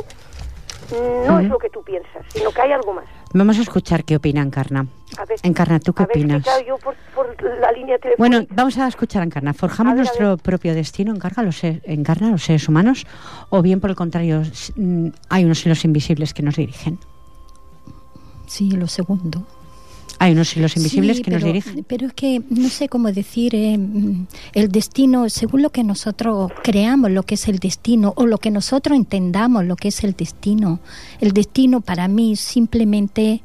no 1.26 1.40
es 1.40 1.48
lo 1.48 1.58
que 1.58 1.68
tú 1.68 1.82
piensas, 1.82 2.24
sino 2.28 2.50
que 2.50 2.62
hay 2.62 2.72
algo 2.72 2.92
más. 2.92 3.04
Vamos 3.34 3.58
a 3.58 3.62
escuchar 3.62 4.04
qué 4.04 4.16
opina 4.16 4.40
Encarna. 4.40 4.86
A 5.18 5.24
ver, 5.24 5.38
Encarna, 5.42 5.80
¿tú 5.80 5.92
qué 5.92 6.04
a 6.04 6.06
ver, 6.06 6.16
es 6.16 6.22
que, 6.22 6.26
opinas? 6.26 6.42
claro, 6.44 6.64
yo 6.64 6.78
por, 6.78 6.94
por 7.14 7.42
la 7.60 7.72
línea 7.72 7.98
telefónica... 7.98 8.16
Bueno, 8.16 8.46
vamos 8.50 8.78
a 8.78 8.86
escuchar 8.86 9.22
a 9.22 9.24
Encarna. 9.24 9.52
¿Forjamos 9.52 9.92
A 9.92 9.94
ver, 9.94 10.00
a 10.00 10.04
nuestro 10.04 10.36
propio 10.38 10.74
destino, 10.74 11.12
encarga 11.12 11.42
los, 11.42 11.62
encarna 11.64 12.30
los 12.30 12.44
seres 12.44 12.68
humanos? 12.68 13.06
¿O 13.50 13.62
bien, 13.62 13.80
por 13.80 13.90
el 13.90 13.96
contrario, 13.96 14.42
mm, 14.76 15.08
hay 15.28 15.44
unos 15.44 15.64
hilos 15.66 15.84
invisibles 15.84 16.32
que 16.32 16.42
nos 16.42 16.56
dirigen? 16.56 16.98
Sí, 18.46 18.70
lo 18.70 18.86
segundo. 18.86 19.42
Hay 20.18 20.32
unos 20.32 20.56
hilos 20.56 20.76
invisibles 20.76 21.18
Sí, 21.18 21.22
que 21.22 21.30
nos 21.30 21.44
dirigen. 21.44 21.84
Pero 21.86 22.06
es 22.06 22.12
que 22.14 22.42
no 22.48 22.68
sé 22.68 22.88
cómo 22.88 23.12
decir, 23.12 23.54
eh, 23.54 23.76
mm, 23.76 24.26
el 24.54 24.72
destino, 24.72 25.28
según 25.28 25.62
lo 25.62 25.70
que 25.70 25.84
nosotros 25.84 26.52
creamos 26.62 27.10
lo 27.10 27.22
que 27.22 27.34
es 27.34 27.48
el 27.48 27.58
destino 27.58 28.12
o 28.16 28.26
lo 28.26 28.38
que 28.38 28.50
nosotros 28.50 28.96
entendamos 28.96 29.64
lo 29.64 29.76
que 29.76 29.88
es 29.88 30.04
el 30.04 30.14
destino, 30.14 30.80
el 31.20 31.32
destino 31.32 31.80
para 31.80 32.08
mí 32.08 32.36
simplemente 32.36 33.42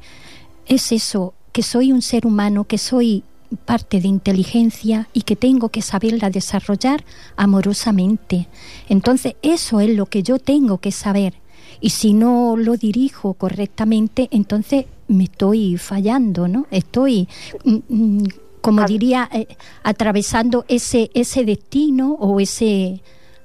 es 0.66 0.92
eso, 0.92 1.34
que 1.52 1.62
soy 1.62 1.92
un 1.92 2.02
ser 2.02 2.26
humano, 2.26 2.64
que 2.64 2.78
soy 2.78 3.24
parte 3.64 4.00
de 4.00 4.08
inteligencia 4.08 5.08
y 5.12 5.22
que 5.22 5.36
tengo 5.36 5.68
que 5.68 5.82
saberla 5.82 6.30
desarrollar 6.30 7.04
amorosamente. 7.36 8.48
Entonces, 8.88 9.36
eso 9.42 9.80
es 9.80 9.90
lo 9.90 10.06
que 10.06 10.22
yo 10.22 10.38
tengo 10.38 10.78
que 10.78 10.92
saber. 10.92 11.34
Y 11.80 11.90
si 11.90 12.12
no 12.14 12.56
lo 12.56 12.76
dirijo 12.76 13.34
correctamente, 13.34 14.28
entonces 14.30 14.86
me 15.08 15.24
estoy 15.24 15.76
fallando, 15.76 16.48
¿no? 16.48 16.66
Estoy, 16.70 17.28
mm, 17.64 17.78
mm, 17.88 18.24
como 18.60 18.84
diría, 18.84 19.28
eh, 19.32 19.46
atravesando 19.82 20.64
ese, 20.68 21.10
ese 21.14 21.44
destino 21.44 22.12
o 22.12 22.40
ese 22.40 23.02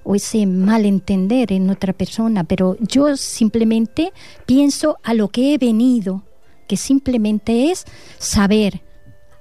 o 0.08 0.16
ese 0.16 0.46
malentender 0.46 1.52
en 1.52 1.70
otra 1.70 1.92
persona, 1.92 2.46
pero 2.46 2.78
yo 2.80 3.18
simplemente 3.18 4.14
pienso 4.46 4.98
a 5.04 5.14
lo 5.14 5.28
que 5.28 5.54
he 5.54 5.58
venido, 5.58 6.24
que 6.66 6.78
simplemente 6.78 7.72
es 7.72 7.84
saber 8.18 8.84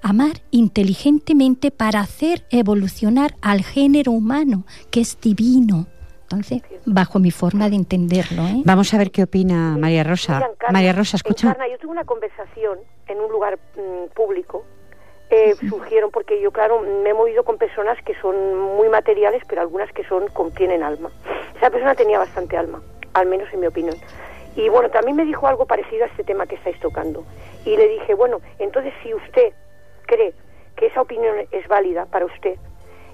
amar 0.02 0.42
inteligentemente 0.50 1.70
para 1.70 2.00
hacer 2.00 2.46
evolucionar 2.50 3.37
al 3.42 3.62
género 3.62 4.11
humano, 4.11 4.66
que 4.90 5.00
es 5.02 5.18
divino. 5.20 5.87
Entonces, 6.28 6.62
bajo 6.84 7.20
mi 7.20 7.30
forma 7.30 7.68
de 7.70 7.76
entenderlo, 7.76 8.42
¿eh? 8.42 8.62
Vamos 8.64 8.92
a 8.92 8.98
ver 8.98 9.12
qué 9.12 9.22
opina 9.22 9.76
María 9.78 10.02
Rosa. 10.02 10.34
Mira, 10.34 10.50
Encarna, 10.50 10.72
María 10.72 10.92
Rosa, 10.92 11.16
escucha. 11.18 11.48
Encarna, 11.48 11.68
yo 11.68 11.78
tuve 11.78 11.92
una 11.92 12.04
conversación 12.04 12.80
en 13.06 13.20
un 13.20 13.30
lugar 13.30 13.58
mm, 13.76 14.12
público. 14.12 14.64
Eh, 15.30 15.54
surgieron 15.68 16.10
porque 16.10 16.40
yo, 16.40 16.50
claro, 16.50 16.80
me 16.80 17.10
he 17.10 17.14
movido 17.14 17.44
con 17.44 17.58
personas 17.58 17.96
que 18.04 18.14
son 18.20 18.34
muy 18.76 18.88
materiales, 18.88 19.42
pero 19.48 19.60
algunas 19.60 19.92
que 19.92 20.04
son 20.04 20.26
contienen 20.28 20.82
alma. 20.82 21.10
Esa 21.56 21.70
persona 21.70 21.94
tenía 21.94 22.18
bastante 22.18 22.56
alma, 22.56 22.82
al 23.12 23.26
menos 23.26 23.48
en 23.52 23.60
mi 23.60 23.68
opinión. 23.68 23.94
Y 24.56 24.68
bueno, 24.68 24.88
también 24.90 25.16
me 25.16 25.24
dijo 25.24 25.46
algo 25.46 25.66
parecido 25.66 26.04
a 26.04 26.08
este 26.08 26.24
tema 26.24 26.46
que 26.46 26.56
estáis 26.56 26.78
tocando. 26.80 27.24
Y 27.64 27.76
le 27.76 27.88
dije, 27.88 28.14
bueno, 28.14 28.40
entonces 28.58 28.92
si 29.04 29.14
usted 29.14 29.52
cree 30.06 30.32
que 30.74 30.86
esa 30.86 31.02
opinión 31.02 31.36
es 31.52 31.68
válida 31.68 32.06
para 32.06 32.26
usted, 32.26 32.56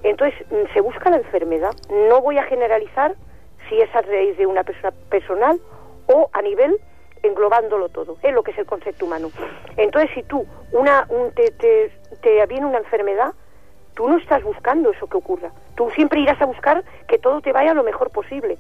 entonces 0.03 0.35
mm, 0.51 0.73
se 0.75 0.81
busca 0.81 1.11
la 1.11 1.17
enfermedad. 1.17 1.73
No 2.09 2.21
voy 2.21 2.39
a 2.39 2.45
generalizar 2.45 3.15
si 3.69 3.81
es 3.81 3.95
a 3.95 4.03
raíz 4.03 4.37
de 4.37 4.47
una 4.47 4.65
persona 4.65 4.91
personal 5.11 5.61
o 6.07 6.29
a 6.33 6.43
nivel 6.43 6.77
englobándolo 7.23 7.89
todo, 7.89 8.17
es 8.23 8.35
lo 8.35 8.43
que 8.43 8.51
es 8.51 8.59
el 8.59 8.67
concepto 8.67 9.07
humano. 9.07 9.31
Entonces, 9.77 10.11
si 10.15 10.23
tú 10.25 10.45
una 10.73 11.07
un- 11.09 11.31
te, 11.33 11.51
te, 11.53 11.93
te 12.21 12.45
viene 12.47 12.67
una 12.67 12.79
enfermedad, 12.79 13.33
tú 13.95 14.09
no 14.09 14.19
estás 14.19 14.43
buscando 14.43 14.91
eso 14.91 15.07
que 15.07 15.17
ocurra. 15.19 15.53
Tú 15.77 15.89
siempre 15.91 16.21
irás 16.21 16.41
a 16.43 16.47
buscar 16.47 16.83
que 17.07 17.19
todo 17.19 17.41
te 17.41 17.53
vaya 17.53 17.75
lo 17.75 17.85
mejor 17.85 18.11
posible. 18.11 18.59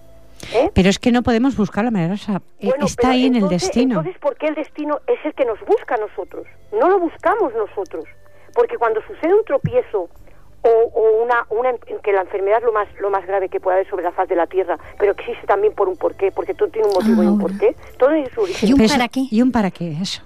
¿eh? 0.55 0.70
Pero 0.74 0.88
es 0.88 0.98
que 1.00 1.11
no 1.11 1.22
podemos 1.22 1.57
buscar 1.57 1.85
la 1.90 2.09
Rosa. 2.09 2.40
Eh, 2.61 2.68
Bueno, 2.68 2.87
Está 2.87 3.11
ahí 3.11 3.26
en 3.26 3.35
el 3.35 3.42
entonces- 3.44 3.62
destino. 3.62 3.98
Entonces, 3.98 4.20
¿por 4.20 4.37
qué 4.37 4.46
el 4.46 4.55
destino 4.55 5.00
es 5.09 5.18
el 5.24 5.35
que 5.35 5.44
nos 5.44 5.59
busca 5.66 5.96
a 5.96 5.98
nosotros? 5.98 6.46
No 6.78 6.88
lo 6.88 7.00
buscamos 7.00 7.52
nosotros. 7.55 8.05
Porque 8.55 8.76
cuando 8.76 9.00
sucede 9.02 9.35
un 9.35 9.44
tropiezo 9.44 10.09
o, 10.62 10.68
o 10.68 11.22
una, 11.22 11.46
una 11.51 11.70
en 11.70 11.98
que 12.03 12.12
la 12.12 12.22
enfermedad 12.22 12.59
es 12.59 12.64
lo 12.64 12.72
más, 12.72 12.88
lo 13.01 13.11
más 13.11 13.27
grave 13.27 13.48
que 13.48 13.61
puede 13.61 13.79
haber 13.79 13.90
sobre 13.90 14.05
la 14.05 14.12
faz 14.12 14.29
de 14.29 14.37
la 14.37 14.46
Tierra, 14.46 14.79
pero 14.98 15.14
que 15.14 15.22
existe 15.22 15.46
también 15.46 15.75
por 15.75 15.88
un 15.88 15.96
porqué, 15.96 16.31
porque 16.31 16.55
todo 16.55 16.68
tiene 16.68 16.88
un 16.88 16.94
motivo 16.94 17.22
y 17.22 17.27
un 17.27 17.38
porqué, 17.38 17.75
todo 17.98 18.11
es 18.12 18.31
su 18.33 18.42
origen. 18.42 18.68
¿Y 18.68 18.72
un 18.72 18.88
para 18.88 19.09
qué? 19.09 19.27
¿Y 19.31 19.42
un 19.42 19.53
para 19.53 19.70
qué? 19.70 19.92
Eso. 20.01 20.22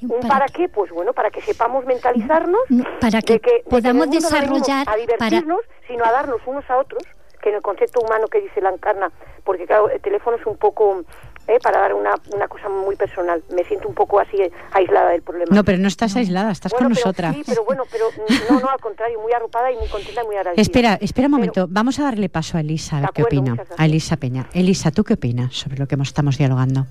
¿Y 0.00 0.06
¿Un 0.06 0.20
para 0.20 0.46
qué? 0.46 0.68
Pues 0.68 0.90
bueno, 0.90 1.12
para 1.12 1.30
que 1.30 1.40
sepamos 1.40 1.84
mentalizarnos, 1.84 2.60
No, 2.68 2.84
para 3.00 3.22
que 3.22 3.34
de 3.34 3.40
que, 3.40 3.50
de 3.52 3.62
que 3.62 3.70
podamos 3.70 4.06
mundo 4.06 4.20
no 4.20 4.28
desarrollar 4.28 4.88
a 4.88 4.96
divertirnos, 4.96 5.60
sino 5.86 6.04
a 6.04 6.12
darnos 6.12 6.40
unos 6.46 6.68
a 6.68 6.78
otros, 6.78 7.02
que 7.40 7.50
en 7.50 7.56
el 7.56 7.62
concepto 7.62 8.00
humano 8.00 8.26
que 8.28 8.40
dice 8.40 8.60
la 8.60 8.70
encarna, 8.70 9.12
porque 9.44 9.66
claro, 9.66 9.90
el 9.90 10.00
teléfono 10.00 10.36
es 10.36 10.46
un 10.46 10.56
poco 10.56 11.04
eh, 11.48 11.58
para 11.62 11.80
dar 11.80 11.94
una, 11.94 12.14
una 12.34 12.48
cosa 12.48 12.68
muy 12.68 12.96
personal. 12.96 13.42
Me 13.54 13.64
siento 13.64 13.88
un 13.88 13.94
poco 13.94 14.20
así 14.20 14.36
aislada 14.72 15.10
del 15.10 15.22
problema. 15.22 15.54
No, 15.54 15.64
pero 15.64 15.78
no 15.78 15.88
estás 15.88 16.16
aislada, 16.16 16.50
estás 16.52 16.72
Bueno, 16.72 16.86
con 16.88 16.94
pero 16.94 17.04
nosotras. 17.06 17.34
Sí, 17.36 17.42
pero 17.46 17.64
bueno, 17.64 17.82
pero 17.90 18.06
no, 18.50 18.60
no, 18.60 18.68
al 18.70 18.80
contrario, 18.80 19.20
muy 19.20 19.32
arropada 19.32 19.70
y 19.72 19.76
muy 19.76 19.88
contenta 19.88 20.22
y 20.22 20.26
muy 20.26 20.36
agradecida. 20.36 20.62
Espera, 20.62 20.94
espera 21.00 21.26
un 21.28 21.32
Pero- 21.32 21.38
momento. 21.38 21.66
Vamos 21.68 21.98
a 21.98 22.04
darle 22.04 22.28
paso 22.28 22.56
a 22.56 22.60
Elisa, 22.60 22.98
a 22.98 23.00
ver 23.02 23.10
qué 23.14 23.22
opina. 23.24 23.56
A 23.76 23.84
Elisa 23.86 24.16
Peña. 24.16 24.48
Elisa, 24.52 24.90
¿tú 24.90 25.04
qué 25.04 25.14
opinas 25.14 25.54
sobre 25.54 25.78
lo 25.78 25.86
que 25.86 25.96
estamos 26.04 26.38
dialogando? 26.38 26.86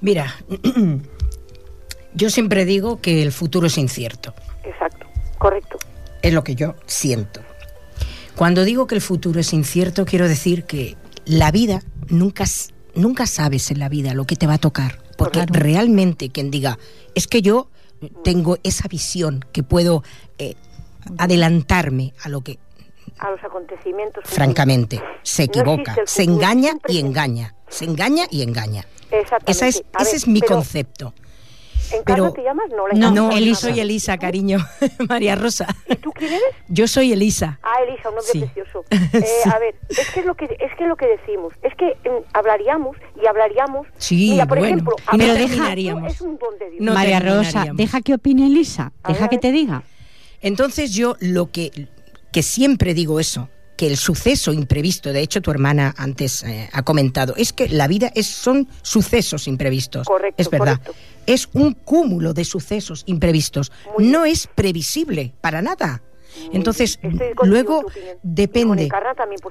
Mira, 0.00 0.34
yo 2.14 2.30
siempre 2.30 2.64
digo 2.64 3.00
que 3.00 3.22
el 3.22 3.32
futuro 3.32 3.66
es 3.66 3.78
incierto. 3.78 4.34
Exacto, 4.64 5.06
correcto. 5.38 5.78
Es 6.22 6.32
lo 6.32 6.42
que 6.42 6.54
yo 6.54 6.74
siento. 6.86 7.40
Cuando 8.36 8.64
digo 8.64 8.86
que 8.86 8.94
el 8.94 9.00
futuro 9.00 9.40
es 9.40 9.52
incierto, 9.52 10.04
quiero 10.04 10.28
decir 10.28 10.64
que 10.64 10.96
la 11.24 11.50
vida 11.50 11.80
nunca, 12.08 12.44
nunca 12.94 13.26
sabes 13.26 13.70
en 13.70 13.78
la 13.78 13.88
vida 13.88 14.14
lo 14.14 14.24
que 14.24 14.36
te 14.36 14.46
va 14.46 14.54
a 14.54 14.58
tocar. 14.58 14.98
Porque 15.16 15.40
Claro. 15.44 15.52
realmente 15.54 16.30
quien 16.30 16.50
diga, 16.50 16.78
es 17.14 17.26
que 17.26 17.42
yo 17.42 17.68
tengo 18.22 18.58
esa 18.62 18.86
visión 18.88 19.44
que 19.52 19.62
puedo 19.64 20.04
eh, 20.38 20.54
adelantarme 21.18 22.14
a 22.22 22.28
lo 22.28 22.42
que, 22.42 22.58
A 23.18 23.30
los 23.30 23.42
acontecimientos. 23.42 24.22
francamente, 24.24 25.02
se 25.22 25.44
equivoca, 25.44 25.96
se 26.06 26.22
engaña 26.22 26.72
y 26.86 26.98
engaña, 26.98 27.54
se 27.68 27.84
engaña 27.86 28.26
y 28.30 28.42
engaña. 28.42 28.86
Esa 29.10 29.66
es, 29.66 29.76
ese 29.76 29.84
ver, 30.04 30.14
es 30.14 30.28
mi 30.28 30.40
pero, 30.40 30.54
concepto. 30.56 31.14
¿Encarna 31.92 32.24
pero- 32.24 32.32
te 32.32 32.42
llamas? 32.42 32.66
No, 32.70 32.86
la 32.88 32.94
No, 32.94 33.10
No, 33.10 33.30
llama. 33.38 33.54
soy 33.54 33.80
Elisa, 33.80 34.18
cariño. 34.18 34.58
María 35.08 35.34
Rosa. 35.36 35.66
¿Y 35.88 35.96
tú 35.96 36.10
quién 36.12 36.32
eres? 36.32 36.42
Yo 36.68 36.86
soy 36.88 37.12
Elisa. 37.12 37.58
Ah, 37.62 37.82
Elisa, 37.86 38.08
un 38.08 38.16
nombre 38.16 38.32
Sí. 38.32 38.38
precioso. 38.40 38.84
Eh, 38.90 39.24
Sí. 39.42 39.50
A 39.50 39.58
ver, 39.58 39.74
es 39.88 40.10
que 40.10 40.20
es 40.20 40.26
lo 40.26 40.34
que 40.34 40.44
es 40.44 40.76
que 40.76 40.82
es 40.84 40.88
lo 40.88 40.96
que 40.96 41.06
decimos, 41.06 41.52
es 41.62 41.74
que 41.76 41.96
mm, 42.08 42.24
hablaríamos 42.34 42.96
y 43.22 43.26
hablaríamos. 43.26 43.86
Sí, 43.96 44.30
Mira, 44.32 44.46
por 44.46 44.58
bueno, 44.58 44.74
ejemplo, 44.76 44.96
y 45.12 45.18
terminaríamos. 45.18 46.12
es 46.12 46.20
un 46.20 46.38
don 46.38 46.58
de 46.58 46.70
Dios. 46.70 46.80
No 46.82 46.92
María 46.94 47.20
Rosa, 47.20 47.66
deja 47.74 48.00
que 48.00 48.14
opine 48.14 48.46
Elisa. 48.46 48.92
A 49.02 49.08
Deja 49.12 49.22
ver, 49.22 49.30
que 49.30 49.38
te 49.38 49.52
diga. 49.52 49.82
Entonces 50.40 50.92
yo 50.94 51.16
lo 51.20 51.50
que, 51.50 51.88
que 52.32 52.42
siempre 52.42 52.94
digo 52.94 53.18
eso, 53.20 53.48
que 53.76 53.86
el 53.86 53.96
suceso 53.96 54.52
imprevisto, 54.52 55.12
de 55.12 55.20
hecho 55.20 55.40
tu 55.40 55.50
hermana 55.50 55.94
antes 55.96 56.42
eh, 56.44 56.68
ha 56.72 56.82
comentado, 56.82 57.34
es 57.36 57.52
que 57.52 57.68
la 57.68 57.86
vida 57.88 58.10
es, 58.14 58.26
son 58.26 58.68
sucesos 58.82 59.46
imprevistos. 59.48 60.06
Correcto, 60.06 60.42
es 60.42 60.50
verdad. 60.50 60.78
correcto. 60.78 60.94
Es 61.28 61.48
un 61.52 61.74
cúmulo 61.74 62.32
de 62.32 62.44
sucesos 62.44 63.04
imprevistos. 63.06 63.70
Muy 63.94 64.04
bien. 64.04 64.12
no 64.12 64.24
es 64.24 64.48
previsible 64.48 65.34
para 65.40 65.62
nada. 65.62 66.02
Entonces, 66.52 66.98
luego 67.42 67.84
depende 68.22 68.88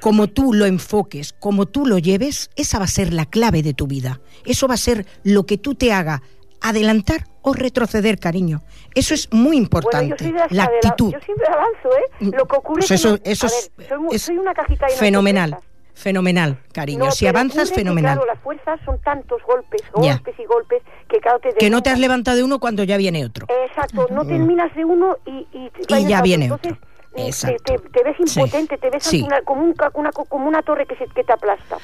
como 0.01 0.27
tú 0.27 0.53
lo 0.53 0.65
enfoques, 0.65 1.33
como 1.33 1.65
tú 1.65 1.85
lo 1.85 1.97
lleves, 1.97 2.49
esa 2.55 2.79
va 2.79 2.85
a 2.85 2.89
ser 2.89 3.13
la 3.13 3.25
clave 3.25 3.63
de 3.63 3.73
tu 3.73 3.87
vida. 3.87 4.21
Eso 4.45 4.67
va 4.67 4.75
a 4.75 4.77
ser 4.77 5.05
lo 5.23 5.45
que 5.45 5.57
tú 5.57 5.75
te 5.75 5.91
haga 5.91 6.21
adelantar 6.61 7.25
o 7.41 7.53
retroceder, 7.53 8.19
cariño. 8.19 8.63
Eso 8.95 9.13
es 9.13 9.31
muy 9.31 9.57
importante, 9.57 10.15
Bueno, 10.19 10.39
yo 10.39 10.55
la 10.55 10.67
que 10.67 10.87
actitud. 10.87 11.13
Yo 11.13 11.19
siempre 11.23 11.47
avanzo, 11.47 11.97
¿eh? 11.97 12.31
Lo 12.37 12.45
que 12.45 12.55
ocurre 12.57 12.79
Pues 12.79 12.91
es 12.91 12.99
eso, 12.99 13.21
que 13.21 13.29
a 13.29 13.31
es, 13.31 13.39
ver, 13.77 13.87
soy, 13.87 14.07
es 14.11 14.21
soy 14.23 14.37
una 14.37 14.53
cajita 14.53 14.87
fenomenal. 14.89 15.57
Fenomenal, 15.97 16.59
cariño. 16.73 17.05
No, 17.05 17.11
si 17.11 17.27
avanzas, 17.27 17.69
que, 17.69 17.75
fenomenal. 17.75 18.15
claro, 18.17 18.31
las 18.31 18.41
fuerzas 18.43 18.79
son 18.85 18.99
tantos 19.01 19.41
golpes, 19.45 19.81
Ya. 20.01 20.13
golpes 20.13 20.35
y 20.39 20.45
golpes 20.45 20.81
que 21.09 21.19
claro 21.19 21.39
te 21.39 21.49
que 21.57 21.69
no 21.69 21.81
te 21.81 21.89
has 21.89 21.99
levantado 21.99 22.37
de 22.37 22.43
uno 22.43 22.59
cuando 22.59 22.83
ya 22.83 22.97
viene 22.97 23.25
otro. 23.25 23.47
Exacto, 23.69 24.07
no 24.11 24.25
terminas 24.25 24.73
de 24.75 24.85
uno 24.85 25.17
y, 25.25 25.47
y, 25.57 25.71
Y 25.89 26.05
ya 26.07 26.21
viene 26.21 26.45
Entonces, 26.45 26.73
otro. 26.73 26.87
eh, 27.15 27.25
Exacto. 27.27 27.63
Te, 27.65 27.77
te- 27.79 27.89
te 27.89 28.03
ves 28.03 28.15
Sí. 28.25 28.39
impotente, 28.39 28.77
te 28.77 28.89
ves 28.89 29.03
Sí. 29.03 29.17
ante 29.23 29.27
una- 29.27 29.41
como, 29.41 29.61
un 29.63 29.73
una, 29.95 30.11
como 30.11 30.47
una 30.47 30.61
torre 30.61 30.85
que, 30.85 30.95
se, 30.95 31.05
que 31.07 31.23
te 31.23 31.33
aplasta. 31.33 31.77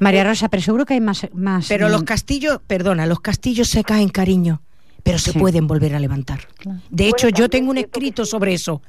María 0.00 0.24
Rosa, 0.24 0.48
pero 0.48 0.62
seguro 0.62 0.86
que 0.86 0.94
hay 0.94 1.00
más. 1.00 1.28
más 1.34 1.68
Pero 1.68 1.88
los 1.88 2.02
mm, 2.02 2.04
castillos, 2.06 2.60
perdona, 2.66 3.06
los 3.06 3.20
castillos 3.20 3.68
se 3.68 3.84
caen, 3.84 4.08
cariño, 4.08 4.62
pero 5.02 5.18
se 5.18 5.32
Sí. 5.32 5.38
pueden 5.38 5.66
volver 5.66 5.94
a 5.94 5.98
levantar. 6.00 6.40
De 6.90 7.06
hecho, 7.08 7.26
Bueno, 7.26 7.38
yo 7.38 7.48
tengo 7.50 7.70
un 7.70 7.78
escrito 7.78 8.24
sí. 8.24 8.30
sobre 8.30 8.54
eso. 8.54 8.80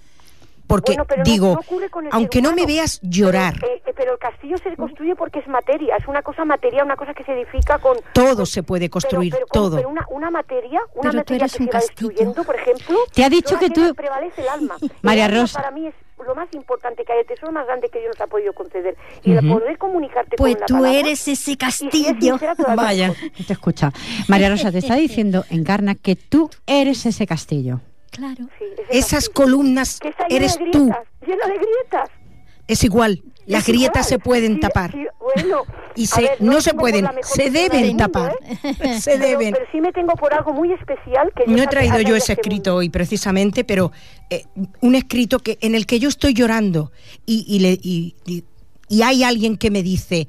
Porque 0.67 0.91
Bueno, 0.93 1.05
pero 1.05 1.19
no- 1.19 1.23
digo, 1.31 1.53
no 1.53 1.59
ocurre 1.59 1.89
con 1.89 2.05
el 2.05 2.11
ser 2.11 2.15
aunque 2.17 2.41
no 2.41 2.53
me 2.53 2.65
veas 2.65 2.99
llorar, 3.01 3.55
Pero, 3.59 3.73
eh, 3.73 3.81
eh, 3.85 3.93
pero 3.95 4.13
el 4.13 4.17
castillo 4.19 4.57
se 4.57 4.75
construye 4.75 5.15
porque 5.15 5.39
es 5.39 5.47
materia, 5.47 5.95
es 5.97 6.07
una 6.07 6.21
cosa 6.21 6.45
material, 6.45 6.85
una 6.85 6.95
cosa 6.95 7.13
que 7.13 7.23
se 7.23 7.33
edifica 7.33 7.79
con... 7.79 7.97
todo 8.13 8.37
con- 8.37 8.45
se 8.45 8.63
puede 8.63 8.89
construir, 8.89 9.35
todo. 9.51 9.75
Pero 9.77 9.89
una, 9.89 10.05
una 10.09 10.31
materia, 10.31 10.79
una 10.95 11.01
Pero 11.01 11.11
tú 11.11 11.17
materia 11.17 11.45
eres 11.45 11.55
que 11.57 11.63
un 11.63 11.69
se 11.69 11.73
va 11.73 11.79
castillo. 11.79 12.07
destruyendo, 12.09 12.43
por 12.43 12.55
ejemplo... 12.55 12.97
Te 13.13 13.23
ha 13.25 13.29
dicho 13.29 13.59
que 13.59 13.69
tú- 13.69 13.93
prevalece 13.95 14.41
el 14.41 14.47
alma. 14.47 14.75
María 15.01 15.27
Rosa. 15.27 15.59
Para 15.61 15.71
mí 15.71 15.87
es 15.87 15.93
lo 16.25 16.33
más 16.35 16.47
importante 16.53 17.03
que 17.03 17.11
hay, 17.11 17.19
el 17.19 17.25
tesoro 17.25 17.51
más 17.51 17.65
grande 17.67 17.89
que 17.89 17.99
Dios 17.99 18.15
nos 18.17 18.21
ha 18.21 18.27
podido 18.27 18.53
conceder. 18.53 18.95
Y 19.23 19.33
el 19.33 19.45
poder 19.47 19.77
comunicarte 19.77 20.37
Pues 20.37 20.53
con 20.53 20.61
la 20.61 20.65
tú 20.67 20.73
palabra, 20.75 20.99
eres 20.99 21.19
ese 21.27 21.31
y 21.31 21.35
si 21.35 21.51
es 21.51 21.57
castillo. 21.57 22.39
Vaya. 22.77 23.13
Te 23.45 23.51
escucha. 23.53 23.91
María 24.29 24.49
Rosa 24.49 24.71
te 24.71 24.77
está 24.77 24.95
diciendo, 24.95 25.43
Encarna, 25.49 25.95
que 25.95 26.15
tú 26.15 26.49
eres 26.65 27.05
ese 27.05 27.27
castillo. 27.27 27.81
Claro. 28.13 28.45
Sí, 28.59 28.65
Esas 28.89 29.11
castillo. 29.27 29.33
columnas 29.33 29.99
eres 30.29 30.57
tú. 30.57 30.63
grietas, 30.85 31.07
Lleno 31.21 31.45
de 31.47 31.53
grietas. 31.53 32.09
Es 32.67 32.83
igual. 32.83 33.21
Las 33.45 33.61
Es 33.63 33.67
grietas 33.67 34.07
igual. 34.07 34.09
se 34.09 34.19
pueden 34.19 34.53
Sí, 34.55 34.59
tapar. 34.61 34.91
sí, 34.91 35.05
bueno, 35.19 35.63
Y 35.95 36.07
se, 36.07 36.21
ver, 36.21 36.41
no 36.41 36.59
se 36.61 36.73
pueden, 36.73 37.07
se 37.21 37.51
deben 37.51 37.97
tapar. 37.97 38.35
¿eh? 38.41 38.99
Se 38.99 39.11
Pero- 39.17 39.27
deben. 39.27 39.53
Pero, 39.53 39.65
sí 39.71 39.79
me 39.81 39.91
tengo 39.91 40.13
por 40.13 40.33
algo 40.33 40.51
muy 40.53 40.71
especial 40.73 41.31
que 41.35 41.45
No 41.51 41.61
he 41.61 41.67
traído 41.67 41.99
yo 42.01 42.15
ese 42.15 42.33
escrito 42.33 42.71
mundo. 42.71 42.75
hoy 42.77 42.89
precisamente, 42.89 43.63
pero 43.63 43.91
eh, 44.31 44.45
un 44.81 44.95
escrito 44.95 45.37
que 45.39 45.57
en 45.61 45.75
el 45.75 45.85
que 45.85 45.99
yo 45.99 46.09
estoy 46.09 46.33
llorando 46.33 46.91
y, 47.27 47.45
y, 47.47 47.59
le- 47.59 47.79
y- 47.81 48.15
y- 48.25 48.43
y 48.89 49.01
hay 49.03 49.23
alguien 49.23 49.57
que 49.57 49.69
me 49.69 49.83
dice, 49.83 50.27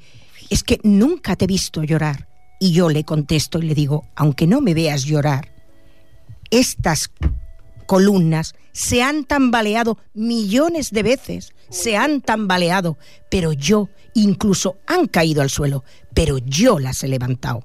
es 0.51 0.63
que 0.63 0.79
nunca 0.83 1.35
te 1.35 1.45
he 1.45 1.47
visto 1.47 1.81
llorar. 1.83 2.27
Y 2.59 2.71
yo 2.73 2.89
le 2.89 3.03
contesto 3.03 3.57
y 3.59 3.63
le 3.63 3.73
digo, 3.75 4.03
aunque 4.15 4.45
no 4.47 4.61
me 4.61 4.73
veas 4.75 5.03
llorar, 5.03 5.51
estas 6.51 7.09
columnas 7.85 8.55
se 8.71 9.01
han 9.03 9.23
tambaleado 9.25 9.97
millones 10.13 10.91
de 10.91 11.03
veces, 11.03 11.53
se 11.69 11.95
han 11.97 12.21
tambaleado, 12.21 12.97
pero 13.29 13.53
yo 13.53 13.89
incluso 14.13 14.77
han 14.87 15.07
caído 15.07 15.41
al 15.41 15.49
suelo, 15.49 15.83
pero 16.13 16.37
yo 16.39 16.79
las 16.79 17.03
he 17.03 17.07
levantado. 17.07 17.63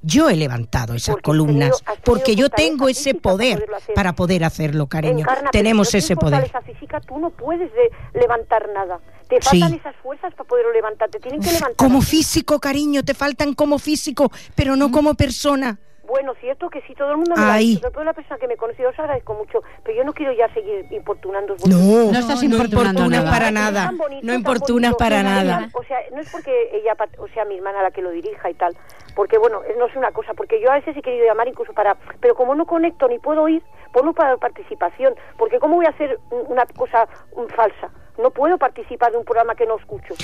Yo 0.00 0.30
he 0.30 0.36
levantado 0.36 0.94
esas 0.94 1.16
Porque 1.16 1.20
has 1.20 1.24
columnas 1.24 1.58
tenido- 1.58 1.76
has 1.76 1.84
tenido 1.84 2.02
porque 2.04 2.36
yo 2.36 2.50
tengo 2.50 2.88
ese 2.88 3.14
para 3.14 3.20
poder 3.34 3.66
para 3.96 4.12
poder 4.14 4.44
hacerlo, 4.44 4.86
cariño. 4.86 5.20
Encarna, 5.20 5.50
Tenemos 5.50 5.92
ese 5.92 6.14
poder. 6.14 6.50
física, 6.64 7.00
tú 7.00 7.18
no 7.18 7.30
puedes 7.30 7.68
de- 7.72 8.18
levantar 8.20 8.68
nada. 8.72 9.00
Te 9.28 9.42
Sí. 9.42 9.58
faltan 9.60 9.74
esas 9.80 9.96
fuerzas 9.96 10.32
para 10.34 10.48
poderlo 10.48 10.72
levantar. 10.72 11.10
Te 11.10 11.18
tienen 11.18 11.40
que 11.40 11.48
levantar. 11.48 11.74
Como 11.76 12.00
físico, 12.00 12.60
cariño, 12.60 13.04
te 13.04 13.12
faltan 13.14 13.54
como 13.54 13.78
físico, 13.80 14.30
pero 14.54 14.76
no 14.76 14.92
como 14.92 15.14
persona. 15.14 15.80
Bueno, 16.08 16.34
cierto 16.40 16.70
que 16.70 16.80
sí, 16.82 16.94
todo 16.94 17.10
el 17.10 17.18
mundo 17.18 17.34
me 17.36 17.42
lo 17.42 17.48
ha 17.48 17.54
Ahí. 17.54 17.66
dicho, 17.68 17.80
sobre 17.82 17.92
todo 17.94 18.04
la 18.04 18.12
persona 18.14 18.38
que 18.38 18.48
me 18.48 18.56
conoce, 18.56 18.82
yo 18.82 18.88
os 18.88 18.98
agradezco 18.98 19.34
mucho, 19.34 19.62
pero 19.84 19.96
yo 19.98 20.04
no 20.04 20.12
quiero 20.14 20.32
ya 20.32 20.52
seguir 20.54 20.86
importunando. 20.90 21.54
No, 21.68 22.10
No 22.10 22.18
estás 22.18 22.38
no 22.42 22.44
importunando 22.44 23.02
importunas 23.04 23.24
nada. 23.24 23.30
para 23.30 23.46
Es 23.48 23.52
nada. 23.52 23.92
bonito, 23.96 24.26
No 24.26 24.32
importunas 24.34 24.94
para 24.96 25.22
nada. 25.22 25.68
O 25.74 25.84
sea, 25.84 25.98
no 26.12 26.20
es 26.20 26.30
porque 26.32 26.70
ella, 26.72 26.96
o 27.18 27.28
sea, 27.28 27.44
mi 27.44 27.56
hermana 27.56 27.82
la 27.82 27.90
que 27.90 28.00
lo 28.02 28.10
dirija 28.10 28.48
y 28.50 28.54
tal, 28.54 28.74
porque 29.18 29.36
bueno, 29.36 29.62
no 29.76 29.86
es 29.86 29.96
una 29.96 30.12
cosa, 30.12 30.32
porque 30.32 30.60
yo 30.62 30.70
a 30.70 30.76
veces 30.76 30.96
he 30.96 31.02
querido 31.02 31.26
llamar 31.26 31.48
incluso 31.48 31.72
para, 31.72 31.96
pero 32.20 32.36
como 32.36 32.54
no 32.54 32.66
conecto 32.66 33.08
ni 33.08 33.18
puedo 33.18 33.48
ir, 33.48 33.64
pues 33.92 34.04
no 34.04 34.12
para 34.12 34.36
participación, 34.36 35.12
porque 35.36 35.58
cómo 35.58 35.74
voy 35.74 35.86
a 35.86 35.88
hacer 35.88 36.20
un- 36.30 36.52
una 36.52 36.64
cosa 36.66 37.08
un, 37.32 37.48
falsa. 37.48 37.90
No 38.16 38.30
puedo 38.30 38.58
participar 38.58 39.10
de 39.10 39.18
un 39.18 39.24
programa 39.24 39.56
que 39.56 39.66
no 39.66 39.76
escucho. 39.76 40.14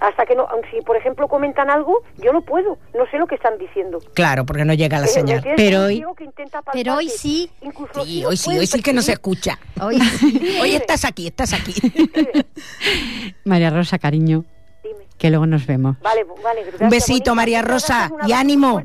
Hasta 0.00 0.26
que 0.26 0.34
no, 0.34 0.48
si 0.72 0.80
por 0.80 0.96
ejemplo 0.96 1.28
comentan 1.28 1.70
algo, 1.70 2.02
yo 2.18 2.32
no 2.32 2.42
puedo, 2.42 2.78
no 2.94 3.06
sé 3.12 3.18
lo 3.18 3.28
que 3.28 3.36
están 3.36 3.58
diciendo. 3.58 4.00
Claro, 4.14 4.44
porque 4.44 4.64
no 4.64 4.74
llega 4.74 4.98
la 4.98 5.04
Eh, 5.06 5.08
¿me 5.08 5.12
señal. 5.12 5.42
Pero 5.56 5.82
hoy- 5.84 6.04
Pero 6.72 6.94
hoy 6.96 7.08
sí. 7.10 7.48
incluso 7.60 8.04
Sí, 8.04 8.24
hoy 8.24 8.36
sí, 8.36 8.58
hoy 8.58 8.66
sí 8.66 8.82
que 8.82 8.92
no 8.92 9.02
se 9.02 9.12
escucha. 9.12 9.56
Hoy 9.80 10.00
sí. 10.00 10.58
Hoy 10.62 10.74
estás 10.74 11.04
aquí, 11.04 11.28
estás 11.28 11.52
aquí. 11.52 11.74
María 13.44 13.70
Rosa, 13.70 13.98
cariño. 14.00 14.44
Que 15.18 15.30
luego 15.30 15.46
nos 15.46 15.66
vemos. 15.66 15.98
Vale, 16.00 16.24
vale. 16.42 16.64
gracias, 16.64 16.90
besito, 16.90 17.30
Mónica. 17.30 17.34
María 17.34 17.62
Rosa, 17.62 18.08
gracias, 18.08 18.24
un 18.24 18.28
y 18.28 18.32
ánimo. 18.32 18.82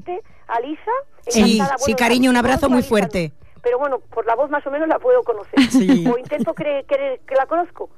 A 0.48 0.60
Lisa. 0.62 0.92
Sí, 1.28 1.62
sí, 1.78 1.94
cariño, 1.94 2.30
un 2.30 2.38
abrazo 2.38 2.70
muy 2.70 2.84
fuerte. 2.84 3.34
Pero 3.64 3.80
bueno, 3.80 4.00
por 4.00 4.26
la 4.26 4.36
voz 4.36 4.50
más 4.50 4.66
o 4.66 4.72
menos 4.72 4.88
la 4.88 4.98
puedo 4.98 5.22
conocer. 5.24 5.60
Sí. 5.70 6.08
O 6.08 6.18
intento 6.18 6.54
creer, 6.54 6.86
creer 6.88 7.20
que 7.28 7.36
la 7.36 7.46
conozco. 7.46 7.90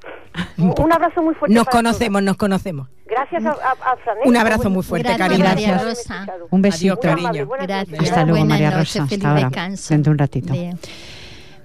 Un 0.58 0.92
abrazo 0.92 1.22
muy 1.22 1.36
fuerte. 1.36 1.54
Nos 1.54 1.66
para 1.66 1.78
conocemos, 1.78 2.24
nos 2.24 2.38
conocemos. 2.38 2.90
Gracias 3.06 3.46
a, 3.46 3.50
a, 3.52 3.92
a 3.92 3.98
Fran. 3.98 4.18
Un 4.26 4.36
abrazo 4.36 4.70
muy 4.70 4.82
fuerte, 4.84 5.10
Gracias, 5.10 5.28
cariño. 5.30 5.46
María 5.48 5.78
Rosa. 5.78 6.28
Un 6.50 6.62
besito. 6.62 6.94
Adiós, 6.94 7.22
cariño. 7.22 7.46
Buenas 7.46 7.68
Gracias. 7.68 8.00
Hasta 8.02 8.24
luego, 8.24 8.40
Buenas 8.40 8.48
María 8.48 8.72
Rosa. 8.72 9.04
Hasta 9.04 9.30
ahora. 9.30 9.50
Dentro 9.90 10.10
de 10.10 10.10
un 10.10 10.18
ratito. 10.18 10.54
Bien. 10.54 10.80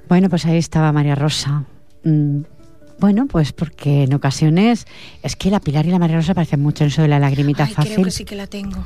Bueno, 0.08 0.28
pues 0.28 0.44
ahí 0.46 0.58
estaba 0.58 0.92
María 0.92 1.14
Rosa. 1.14 1.64
Mm, 2.04 2.42
Bueno, 3.04 3.26
pues 3.26 3.52
porque 3.52 4.04
en 4.04 4.14
ocasiones 4.14 4.86
es 5.22 5.36
que 5.36 5.50
la 5.50 5.60
Pilar 5.60 5.84
y 5.84 5.90
la 5.90 5.98
María 5.98 6.16
Rosa 6.16 6.32
parecen 6.32 6.62
mucho 6.62 6.84
en 6.84 6.88
eso 6.88 7.02
de 7.02 7.08
la 7.08 7.18
lagrimita 7.18 7.64
Ay, 7.64 7.74
fácil. 7.74 7.92
creo 7.92 8.04
que 8.06 8.10
sí 8.10 8.24
que 8.24 8.34
la 8.34 8.46
tengo. 8.46 8.82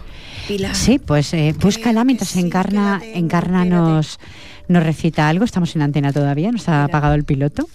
Pilar. 0.48 0.74
Sí, 0.74 0.98
pues 0.98 1.32
eh, 1.34 1.54
búscala 1.60 2.02
mientras 2.02 2.30
sí, 2.30 2.40
Encarna, 2.40 2.98
tengo, 2.98 3.16
Encarna 3.16 3.64
nos, 3.64 4.18
nos 4.66 4.82
recita 4.82 5.28
algo. 5.28 5.44
Estamos 5.44 5.76
en 5.76 5.82
antena 5.82 6.12
todavía, 6.12 6.50
nos 6.50 6.68
ha 6.68 6.82
apagado 6.82 7.14
el 7.14 7.22
piloto. 7.22 7.68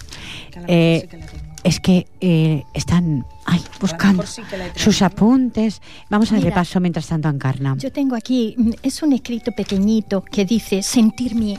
Que 0.52 0.60
Eh, 0.68 0.98
sí 1.00 1.08
que 1.08 1.16
la 1.16 1.26
tengo. 1.28 1.44
es 1.64 1.80
que 1.80 2.06
eh, 2.20 2.62
están 2.74 3.24
ay, 3.46 3.62
buscando 3.80 4.26
sí 4.26 4.42
sus 4.76 5.00
apuntes. 5.00 5.80
Vamos 6.10 6.30
a 6.30 6.34
darle 6.34 6.50
Mira. 6.50 6.56
paso 6.56 6.78
mientras 6.78 7.06
tanto 7.06 7.28
a 7.28 7.30
Encarna. 7.30 7.74
Yo 7.78 7.90
tengo 7.90 8.16
aquí, 8.16 8.54
mm, 8.58 8.70
es 8.82 9.02
un 9.02 9.14
escrito 9.14 9.50
pequeñito 9.52 10.22
que 10.22 10.44
dice 10.44 10.82
sentir 10.82 11.36
mi, 11.36 11.56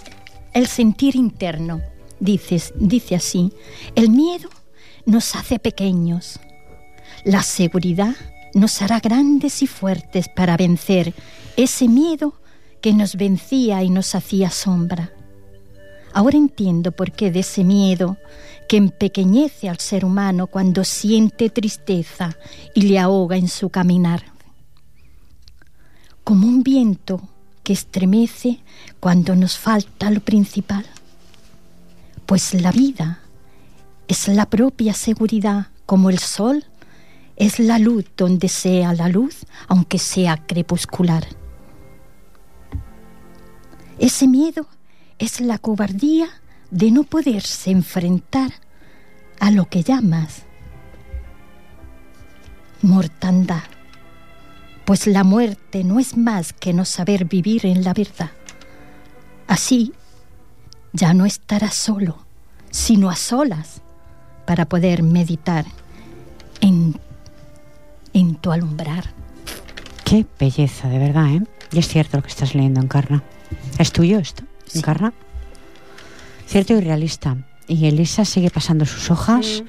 el 0.54 0.68
sentir 0.68 1.16
interno. 1.16 1.82
Dices, 2.20 2.72
dice 2.80 3.16
así, 3.16 3.52
el 3.96 4.10
miedo 4.12 4.48
nos 5.06 5.36
hace 5.36 5.60
pequeños, 5.60 6.40
la 7.24 7.44
seguridad 7.44 8.16
nos 8.54 8.82
hará 8.82 9.00
grandes 9.00 9.62
y 9.62 9.68
fuertes 9.68 10.30
para 10.30 10.58
vencer 10.58 11.14
ese 11.58 11.88
miedo 11.88 12.34
que 12.82 12.94
nos 12.94 13.16
vencía 13.16 13.84
y 13.84 13.90
nos 13.90 14.16
hacía 14.16 14.50
sombra. 14.50 15.12
Ahora 16.14 16.38
entiendo 16.38 16.92
por 16.92 17.12
qué 17.12 17.32
de 17.32 17.42
ese 17.42 17.64
miedo 17.64 18.18
que 18.70 18.78
empequeñece 18.78 19.70
al 19.70 19.80
ser 19.80 20.06
humano 20.06 20.48
cuando 20.48 20.84
siente 20.84 21.50
tristeza 21.50 22.38
y 22.74 22.84
le 22.84 23.00
ahoga 23.00 23.36
en 23.36 23.48
su 23.48 23.70
caminar 23.70 24.36
como 26.26 26.48
un 26.48 26.64
viento 26.64 27.22
que 27.64 27.72
estremece 27.72 28.60
cuando 29.00 29.36
nos 29.36 29.58
falta 29.58 30.10
lo 30.10 30.20
principal. 30.22 30.86
Pues 32.26 32.54
la 32.56 32.72
vida 32.72 33.20
es 34.08 34.28
la 34.28 34.46
propia 34.50 34.94
seguridad, 34.94 35.68
como 35.86 36.10
el 36.10 36.20
sol 36.20 36.66
es 37.36 37.60
la 37.60 37.80
luz 37.80 38.06
donde 38.16 38.48
sea 38.48 38.94
la 38.94 39.10
luz, 39.10 39.46
aunque 39.68 40.00
sea 40.00 40.38
crepuscular. 40.38 41.26
Ese 44.00 44.28
miedo 44.28 44.68
es 45.20 45.42
la 45.42 45.58
cobardía 45.58 46.28
de 46.72 46.92
no 46.92 47.04
poderse 47.04 47.72
enfrentar 47.72 48.54
a 49.40 49.52
lo 49.52 49.66
que 49.66 49.84
llamas 49.84 50.44
mortandad 52.82 53.64
pues 54.86 55.08
la 55.08 55.24
muerte 55.24 55.84
no 55.84 56.00
es 56.00 56.16
más 56.16 56.54
que 56.54 56.72
no 56.72 56.86
saber 56.86 57.26
vivir 57.26 57.66
en 57.66 57.84
la 57.84 57.94
verdad. 57.94 58.30
Así, 59.48 59.94
ya 60.94 61.14
no 61.14 61.26
estarás 61.26 61.74
solo, 61.74 62.24
sino 62.70 63.10
a 63.10 63.16
solas, 63.16 63.82
para 64.46 64.66
poder 64.66 65.04
meditar 65.04 65.66
en, 66.62 66.96
en 68.14 68.36
tu 68.36 68.52
alumbrar. 68.52 69.06
Qué 70.04 70.26
belleza, 70.40 70.88
de 70.90 71.00
verdad, 71.00 71.28
¿eh? 71.34 71.42
Y 71.72 71.80
es 71.80 71.88
cierto 71.88 72.18
lo 72.18 72.24
que 72.24 72.30
estás 72.30 72.54
leyendo, 72.56 72.80
Encarna. 72.82 73.24
¿Es 73.80 73.92
tuyo 73.92 74.20
esto, 74.20 74.44
Encarna? 74.74 75.14
Cierto 76.48 76.74
y 76.74 76.82
realista. 76.82 77.38
Y 77.68 77.88
Elisa 77.88 78.24
sigue 78.26 78.52
pasando 78.52 78.86
sus 78.86 79.10
hojas, 79.10 79.64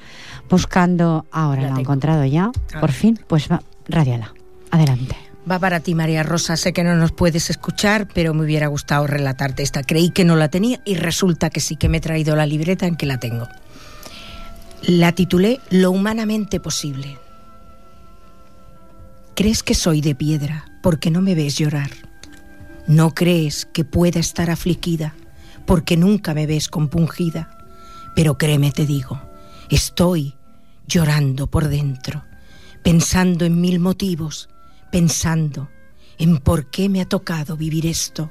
buscando... 0.49 1.25
Ahora 1.31 1.63
La 1.63 1.75
ha 1.75 1.79
encontrado 1.79 2.23
ya, 2.25 2.51
Ah. 2.73 2.79
por 2.79 2.91
fin. 2.91 3.19
Pues 3.27 3.49
va, 3.51 3.63
radiala. 3.87 4.33
Adelante. 4.69 5.15
Va 5.49 5.57
para 5.57 5.79
ti, 5.79 5.95
María 5.95 6.21
Rosa. 6.23 6.55
Sé 6.57 6.73
que 6.73 6.83
no 6.83 6.95
nos 6.95 7.11
puedes 7.13 7.49
escuchar, 7.49 8.07
pero 8.13 8.33
me 8.35 8.43
hubiera 8.43 8.67
gustado 8.67 9.07
relatarte 9.07 9.63
esta. 9.63 9.81
Creí 9.81 10.11
que 10.11 10.25
no 10.25 10.35
la 10.35 10.49
tenía 10.49 10.79
y 10.85 10.95
resulta 10.95 11.49
que 11.49 11.59
sí 11.61 11.75
que 11.77 11.89
me 11.89 11.97
he 11.97 12.01
traído 12.01 12.35
la 12.35 12.45
libreta 12.45 12.85
en 12.85 12.95
que 12.97 13.05
la 13.07 13.17
tengo. 13.17 13.47
La 14.83 15.11
titulé 15.11 15.59
Lo 15.71 15.89
humanamente 15.89 16.59
posible. 16.59 17.17
¿Crees 19.33 19.63
que 19.63 19.73
soy 19.73 20.01
de 20.01 20.13
piedra 20.13 20.65
porque 20.83 21.09
no 21.09 21.21
me 21.21 21.33
ves 21.33 21.57
llorar? 21.57 21.89
¿No 22.87 23.13
crees 23.15 23.65
que 23.65 23.83
pueda 23.83 24.19
estar 24.19 24.51
afligida 24.51 25.15
porque 25.65 25.97
nunca 25.97 26.35
me 26.35 26.45
ves 26.45 26.69
compungida? 26.69 27.57
Pero 28.15 28.37
créeme, 28.37 28.71
te 28.71 28.85
digo, 28.85 29.19
estoy 29.69 30.35
llorando 30.87 31.47
por 31.47 31.67
dentro, 31.69 32.23
pensando 32.83 33.45
en 33.45 33.59
mil 33.59 33.79
motivos, 33.79 34.47
pensando 34.91 35.69
en 36.19 36.37
por 36.37 36.69
qué 36.69 36.87
me 36.87 37.01
ha 37.01 37.05
tocado 37.05 37.57
vivir 37.57 37.87
esto. 37.87 38.29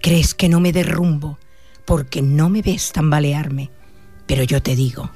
¿Crees 0.00 0.34
que 0.34 0.48
no 0.48 0.58
me 0.58 0.72
derrumbo 0.72 1.38
porque 1.84 2.22
no 2.22 2.48
me 2.48 2.62
ves 2.62 2.92
tambalearme? 2.92 3.70
Pero 4.26 4.42
yo 4.42 4.62
te 4.62 4.74
digo, 4.74 5.10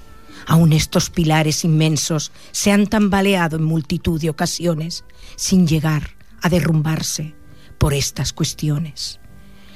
aun 0.46 0.72
estos 0.72 1.10
pilares 1.10 1.64
inmensos 1.64 2.32
se 2.52 2.70
han 2.72 2.86
tambaleado 2.86 3.56
en 3.56 3.64
multitud 3.64 4.20
de 4.20 4.30
ocasiones 4.30 5.04
sin 5.36 5.66
llegar 5.66 6.10
a 6.42 6.48
derrumbarse 6.48 7.34
por 7.78 7.94
estas 7.94 8.32
cuestiones. 8.32 9.20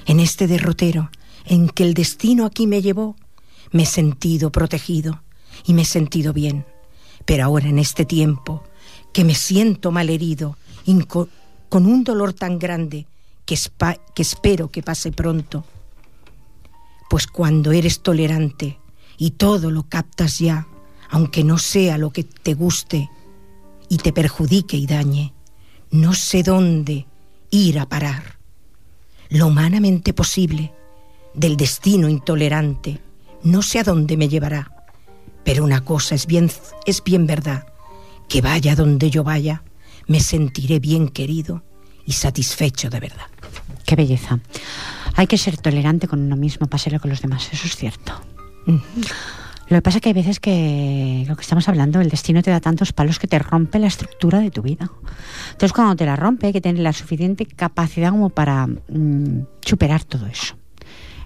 En 0.06 0.20
este 0.20 0.46
derrotero 0.46 1.10
en 1.44 1.68
que 1.68 1.82
el 1.84 1.94
destino 1.94 2.44
aquí 2.46 2.66
me 2.66 2.82
llevó, 2.82 3.16
me 3.72 3.84
he 3.84 3.86
sentido 3.86 4.50
protegido 4.50 5.22
y 5.64 5.74
me 5.74 5.82
he 5.82 5.86
sentido 5.86 6.32
bien. 6.32 6.66
Pero 7.24 7.44
ahora 7.44 7.68
en 7.68 7.78
este 7.78 8.04
tiempo, 8.04 8.64
que 9.12 9.24
me 9.24 9.34
siento 9.34 9.90
mal 9.90 10.10
herido, 10.10 10.56
con 11.68 11.86
un 11.86 12.04
dolor 12.04 12.32
tan 12.32 12.58
grande 12.58 13.06
que, 13.44 13.58
que 14.14 14.22
espero 14.22 14.70
que 14.70 14.82
pase 14.82 15.12
pronto, 15.12 15.64
pues 17.10 17.26
cuando 17.26 17.72
eres 17.72 18.00
tolerante 18.00 18.78
y 19.18 19.32
todo 19.32 19.70
lo 19.70 19.82
captas 19.82 20.38
ya, 20.38 20.66
aunque 21.10 21.44
no 21.44 21.58
sea 21.58 21.98
lo 21.98 22.10
que 22.10 22.24
te 22.24 22.54
guste 22.54 23.10
y 23.88 23.98
te 23.98 24.12
perjudique 24.12 24.76
y 24.76 24.86
dañe, 24.86 25.34
no 25.90 26.14
sé 26.14 26.42
dónde 26.42 27.06
ir 27.50 27.78
a 27.78 27.88
parar. 27.88 28.38
Lo 29.28 29.48
humanamente 29.48 30.14
posible 30.14 30.72
del 31.34 31.56
destino 31.56 32.08
intolerante, 32.08 33.00
no 33.42 33.62
sé 33.62 33.80
a 33.80 33.84
dónde 33.84 34.16
me 34.16 34.28
llevará, 34.28 34.86
pero 35.44 35.64
una 35.64 35.84
cosa 35.84 36.14
es 36.14 36.26
bien, 36.26 36.50
es 36.86 37.02
bien 37.02 37.26
verdad, 37.26 37.66
que 38.28 38.40
vaya 38.40 38.76
donde 38.76 39.10
yo 39.10 39.24
vaya, 39.24 39.62
me 40.06 40.20
sentiré 40.20 40.78
bien 40.78 41.08
querido 41.08 41.62
y 42.06 42.12
satisfecho 42.12 42.88
de 42.88 43.00
verdad. 43.00 43.26
Qué 43.84 43.96
belleza. 43.96 44.38
Hay 45.14 45.26
que 45.26 45.38
ser 45.38 45.56
tolerante 45.58 46.06
con 46.06 46.20
uno 46.20 46.36
mismo 46.36 46.66
para 46.66 46.82
serlo 46.82 47.00
con 47.00 47.10
los 47.10 47.20
demás, 47.20 47.48
eso 47.52 47.66
es 47.66 47.76
cierto. 47.76 48.12
Lo 48.68 49.76
que 49.76 49.82
pasa 49.82 49.98
es 49.98 50.02
que 50.02 50.08
hay 50.08 50.14
veces 50.14 50.40
que 50.40 51.24
lo 51.28 51.36
que 51.36 51.42
estamos 51.42 51.68
hablando, 51.68 52.00
el 52.00 52.08
destino 52.08 52.42
te 52.42 52.50
da 52.50 52.60
tantos 52.60 52.92
palos 52.92 53.18
que 53.18 53.26
te 53.26 53.38
rompe 53.38 53.78
la 53.78 53.86
estructura 53.86 54.40
de 54.40 54.50
tu 54.50 54.62
vida. 54.62 54.90
Entonces 55.52 55.72
cuando 55.72 55.94
te 55.96 56.06
la 56.06 56.16
rompe 56.16 56.46
hay 56.46 56.52
que 56.52 56.60
tener 56.60 56.82
la 56.82 56.92
suficiente 56.92 57.44
capacidad 57.44 58.10
como 58.10 58.30
para 58.30 58.66
mm, 58.66 59.46
superar 59.60 60.04
todo 60.04 60.26
eso. 60.26 60.56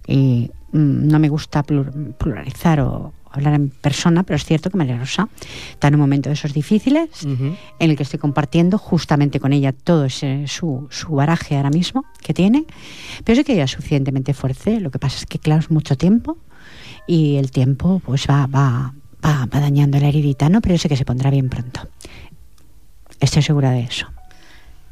Y 0.09 0.51
mm, 0.73 1.07
no 1.07 1.21
me 1.21 1.29
gusta 1.29 1.63
pluralizar 1.63 2.81
o 2.81 3.13
hablar 3.31 3.55
en 3.55 3.71
persona, 3.71 4.25
pero 4.25 4.37
es 4.37 4.45
cierto 4.45 4.71
que 4.71 4.77
María 4.77 4.99
Rosa 4.99 5.29
está 5.71 5.89
en 5.89 5.95
un 5.95 6.01
momento 6.01 6.29
de 6.29 6.35
esos 6.35 6.53
difíciles 6.53 7.09
en 7.25 7.57
el 7.79 7.97
que 7.97 8.03
estoy 8.03 8.19
compartiendo 8.19 8.77
justamente 8.77 9.41
con 9.41 9.53
ella 9.53 9.73
todo 9.73 10.05
ese, 10.05 10.47
su, 10.49 10.87
su 10.91 11.13
baraje 11.15 11.57
ahora 11.57 11.71
mismo 11.71 12.05
que 12.21 12.35
tiene, 12.35 12.67
pero 13.25 13.37
sé 13.37 13.45
que 13.45 13.55
ella 13.55 13.65
es 13.65 13.71
suficientemente 13.71 14.35
fuerte, 14.35 14.81
lo 14.81 14.91
que 14.91 14.99
pasa 14.99 15.17
es 15.17 15.27
que 15.27 15.39
claro 15.39 15.61
es 15.61 15.71
mucho 15.71 15.97
tiempo 15.97 16.37
y 17.07 17.37
el 17.37 17.51
tiempo 17.51 18.01
pues 18.05 18.27
va, 18.29 18.47
va, 18.47 18.95
va, 19.25 19.47
dañando 19.47 19.99
la 19.99 20.09
heridita, 20.09 20.49
¿no? 20.49 20.61
Pero 20.61 20.75
yo 20.75 20.79
sé 20.79 20.89
que 20.89 20.97
se 20.97 21.05
pondrá 21.05 21.31
bien 21.31 21.49
pronto. 21.49 21.89
Estoy 23.21 23.43
segura 23.43 23.71
de 23.71 23.81
eso. 23.83 24.07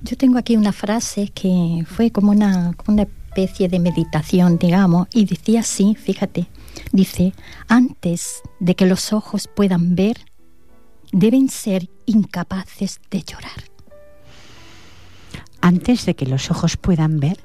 Yo 0.03 0.17
tengo 0.17 0.39
aquí 0.39 0.57
una 0.57 0.73
frase 0.73 1.29
que 1.29 1.85
fue 1.87 2.11
como 2.11 2.31
una, 2.31 2.73
como 2.75 2.95
una 2.95 3.03
especie 3.03 3.69
de 3.69 3.79
meditación, 3.79 4.59
digamos, 4.59 5.09
y 5.13 5.25
decía 5.25 5.61
así, 5.61 5.95
fíjate, 5.95 6.47
dice, 6.93 7.33
antes 7.69 8.43
de 8.59 8.75
que 8.75 8.87
los 8.87 9.13
ojos 9.13 9.49
puedan 9.55 9.95
ver, 9.95 10.17
deben 11.13 11.49
ser 11.49 11.89
incapaces 12.07 13.01
de 13.11 13.23
llorar. 13.23 13.65
Antes 15.61 16.07
de 16.07 16.15
que 16.15 16.27
los 16.27 16.51
ojos 16.51 16.77
puedan 16.77 17.21
ver, 17.21 17.39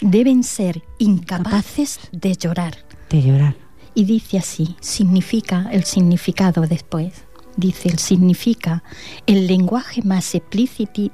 deben 0.00 0.44
ser 0.44 0.82
incapaces 0.98 1.98
de 2.12 2.36
llorar. 2.36 2.76
De 3.08 3.22
llorar. 3.22 3.63
Y 3.94 4.04
dice 4.04 4.38
así, 4.38 4.76
significa 4.80 5.68
el 5.70 5.84
significado 5.84 6.62
después. 6.62 7.24
Dice, 7.56 7.88
el 7.88 7.98
significa 7.98 8.82
el 9.26 9.46
lenguaje 9.46 10.02
más, 10.02 10.32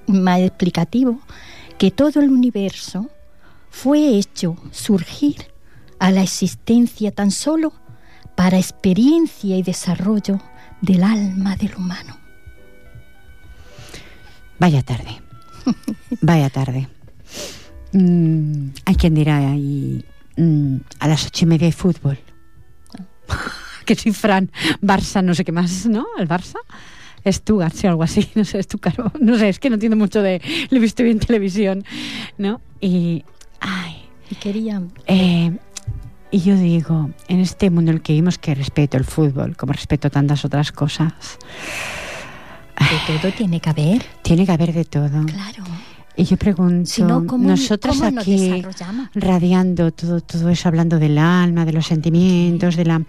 más 0.06 0.40
explicativo 0.40 1.20
que 1.78 1.90
todo 1.90 2.20
el 2.20 2.30
universo 2.30 3.10
fue 3.70 4.16
hecho 4.16 4.56
surgir 4.70 5.36
a 5.98 6.10
la 6.10 6.22
existencia 6.22 7.10
tan 7.10 7.30
solo 7.30 7.72
para 8.34 8.58
experiencia 8.58 9.56
y 9.56 9.62
desarrollo 9.62 10.40
del 10.80 11.02
alma 11.02 11.56
del 11.56 11.74
humano. 11.76 12.16
Vaya 14.58 14.82
tarde, 14.82 15.20
vaya 16.20 16.48
tarde. 16.50 16.88
Mm, 17.92 18.68
hay 18.84 18.94
quien 18.94 19.14
dirá 19.14 19.38
ahí 19.38 20.04
mm, 20.36 20.76
a 20.98 21.08
las 21.08 21.26
ocho 21.26 21.44
y 21.44 21.48
media 21.48 21.66
de 21.66 21.72
fútbol. 21.72 22.18
que 23.84 23.94
soy 23.94 24.12
Fran, 24.12 24.50
Barça, 24.80 25.22
no 25.22 25.34
sé 25.34 25.44
qué 25.44 25.52
más, 25.52 25.86
¿no? 25.86 26.06
El 26.18 26.28
Barça. 26.28 26.58
Stuttgart, 27.26 27.74
o 27.84 27.88
algo 27.88 28.02
así, 28.02 28.28
no 28.34 28.44
sé, 28.44 28.64
caro 28.80 29.12
no 29.20 29.36
sé, 29.36 29.50
es 29.50 29.58
que 29.58 29.68
no 29.68 29.74
entiendo 29.74 29.96
mucho 29.96 30.22
de, 30.22 30.40
lo 30.70 30.78
he 30.78 30.80
visto 30.80 31.02
bien 31.02 31.18
en 31.18 31.26
televisión, 31.26 31.84
¿no? 32.38 32.60
Y, 32.80 33.24
ay. 33.60 34.04
Y 34.30 34.34
quería... 34.36 34.80
Eh, 35.06 35.56
y 36.32 36.40
yo 36.40 36.54
digo, 36.54 37.10
en 37.26 37.40
este 37.40 37.70
mundo 37.70 37.90
en 37.90 37.96
el 37.96 38.02
que 38.02 38.12
vivimos, 38.12 38.38
que 38.38 38.54
respeto 38.54 38.96
el 38.96 39.04
fútbol, 39.04 39.56
como 39.56 39.72
respeto 39.72 40.10
tantas 40.10 40.44
otras 40.44 40.70
cosas. 40.70 41.38
De 42.78 43.18
todo 43.18 43.32
tiene 43.32 43.60
que 43.60 43.68
haber. 43.68 44.02
Tiene 44.22 44.46
que 44.46 44.52
haber 44.52 44.72
de 44.72 44.84
todo. 44.84 45.26
Claro. 45.26 45.64
Y 46.16 46.24
yo 46.24 46.36
pregunto, 46.36 47.20
nosotras 47.38 48.02
aquí 48.02 48.62
radiando 49.14 49.92
todo, 49.92 50.20
todo 50.20 50.48
eso, 50.50 50.68
hablando 50.68 50.98
del 50.98 51.18
alma, 51.18 51.64
de 51.64 51.72
los 51.72 51.86
sentimientos, 51.86 52.76
de 52.76 52.84
la 52.84 53.02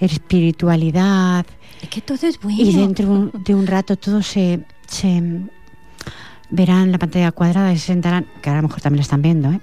espiritualidad. 0.00 1.46
Es 1.82 1.88
que 1.88 2.00
todo 2.00 2.26
es 2.26 2.40
bueno. 2.40 2.60
Y 2.60 2.74
dentro 2.74 3.30
de 3.32 3.54
un 3.54 3.66
rato 3.66 3.96
todo 3.96 4.22
se, 4.22 4.64
se 4.88 5.22
verán 6.50 6.92
la 6.92 6.98
pantalla 6.98 7.32
cuadrada 7.32 7.72
y 7.72 7.78
se 7.78 7.86
sentarán, 7.86 8.26
que 8.40 8.50
a 8.50 8.56
lo 8.56 8.62
mejor 8.62 8.80
también 8.80 8.98
lo 8.98 9.02
están 9.02 9.22
viendo, 9.22 9.50
¿eh? 9.50 9.60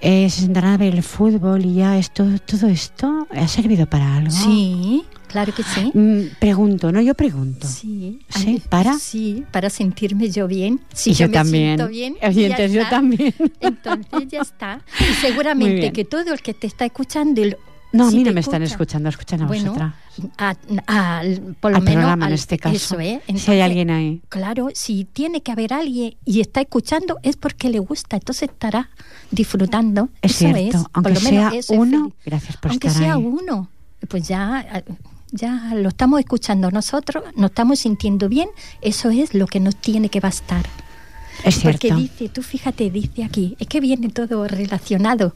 eh 0.00 0.30
se 0.30 0.42
sentarán 0.42 0.74
a 0.74 0.76
ver 0.78 0.94
el 0.94 1.02
fútbol 1.02 1.64
y 1.64 1.74
ya 1.74 1.98
esto, 1.98 2.24
todo 2.46 2.68
esto 2.68 3.26
ha 3.30 3.48
servido 3.48 3.86
para 3.86 4.16
algo. 4.16 4.30
Sí. 4.30 5.04
Claro 5.28 5.54
que 5.54 5.62
sí. 5.62 5.90
Mm, 5.94 6.36
pregunto, 6.40 6.90
¿no? 6.90 7.00
Yo 7.00 7.14
pregunto. 7.14 7.66
Sí. 7.68 8.20
¿Sí? 8.30 8.62
¿Para? 8.68 8.98
Sí, 8.98 9.44
para 9.52 9.70
sentirme 9.70 10.30
yo 10.30 10.48
bien. 10.48 10.80
Si 10.92 11.12
yo, 11.12 11.28
me 11.28 11.34
también. 11.34 11.76
siento 11.76 11.88
bien. 11.88 12.16
Oyentes, 12.22 12.72
yo 12.72 12.88
también. 12.88 13.34
Entonces 13.60 14.28
ya 14.28 14.40
está. 14.40 14.82
Y 14.98 15.14
seguramente 15.14 15.92
que 15.92 16.04
todo 16.04 16.32
el 16.32 16.40
que 16.40 16.54
te 16.54 16.66
está 16.66 16.84
escuchando... 16.86 17.42
No, 17.90 18.08
a 18.08 18.10
mí 18.10 18.22
no 18.22 18.32
me 18.34 18.40
están 18.40 18.62
escuchando, 18.62 19.08
escuchan 19.08 19.42
a 19.42 19.46
bueno, 19.46 19.72
vosotras. 19.72 19.94
A, 20.36 21.22
por 21.60 21.70
lo 21.70 21.78
al 21.78 21.82
menos 21.82 22.00
programa 22.00 22.26
en 22.26 22.32
este 22.34 22.58
caso. 22.58 22.76
Eso, 22.76 23.00
¿eh? 23.00 23.22
si 23.34 23.50
hay 23.50 23.60
alguien 23.60 23.90
ahí. 23.90 24.20
Claro, 24.28 24.68
si 24.74 25.04
tiene 25.04 25.42
que 25.42 25.52
haber 25.52 25.72
alguien 25.72 26.14
y 26.24 26.40
está 26.40 26.60
escuchando 26.60 27.18
es 27.22 27.36
porque 27.36 27.70
le 27.70 27.78
gusta, 27.78 28.16
entonces 28.16 28.50
estará 28.50 28.90
disfrutando. 29.30 30.10
Es 30.20 30.32
eso 30.42 30.54
cierto, 30.54 30.78
es. 30.78 30.84
aunque 30.92 31.16
sea 31.16 31.52
uno, 31.70 32.12
gracias 32.26 32.56
por 32.58 32.72
aunque 32.72 32.88
estar 32.88 33.02
sea 33.02 33.14
ahí. 33.14 33.24
uno, 33.24 33.70
pues 34.06 34.28
ya 34.28 34.84
ya 35.30 35.72
lo 35.74 35.90
estamos 35.90 36.20
escuchando 36.20 36.70
nosotros, 36.70 37.24
nos 37.36 37.50
estamos 37.50 37.80
sintiendo 37.80 38.28
bien, 38.28 38.48
eso 38.80 39.10
es 39.10 39.34
lo 39.34 39.46
que 39.46 39.60
nos 39.60 39.76
tiene 39.76 40.08
que 40.08 40.20
bastar. 40.20 40.66
Es 41.44 41.60
cierto. 41.60 41.88
Porque 41.88 42.02
dice, 42.02 42.28
tú 42.28 42.42
fíjate, 42.42 42.90
dice 42.90 43.24
aquí, 43.24 43.56
es 43.58 43.66
que 43.68 43.80
viene 43.80 44.08
todo 44.08 44.46
relacionado. 44.48 45.34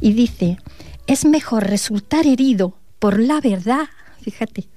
Y 0.00 0.12
dice, 0.12 0.58
es 1.06 1.24
mejor 1.24 1.66
resultar 1.66 2.26
herido 2.26 2.76
por 2.98 3.18
la 3.18 3.40
verdad, 3.40 3.88
fíjate, 4.22 4.68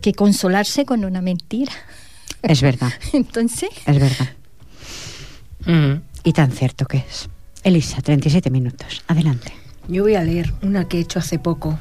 que 0.00 0.12
consolarse 0.12 0.84
con 0.84 1.04
una 1.04 1.22
mentira. 1.22 1.72
Es 2.42 2.60
verdad. 2.60 2.92
Entonces. 3.12 3.70
Es 3.86 3.98
verdad. 3.98 4.28
Mm. 5.64 6.02
Y 6.24 6.32
tan 6.32 6.52
cierto 6.52 6.86
que 6.86 6.98
es. 6.98 7.28
Elisa, 7.62 8.00
37 8.00 8.50
minutos. 8.50 9.02
Adelante. 9.08 9.52
Yo 9.88 10.02
voy 10.02 10.14
a 10.14 10.22
leer 10.22 10.52
una 10.62 10.86
que 10.86 10.98
he 10.98 11.00
hecho 11.00 11.18
hace 11.18 11.38
poco 11.38 11.78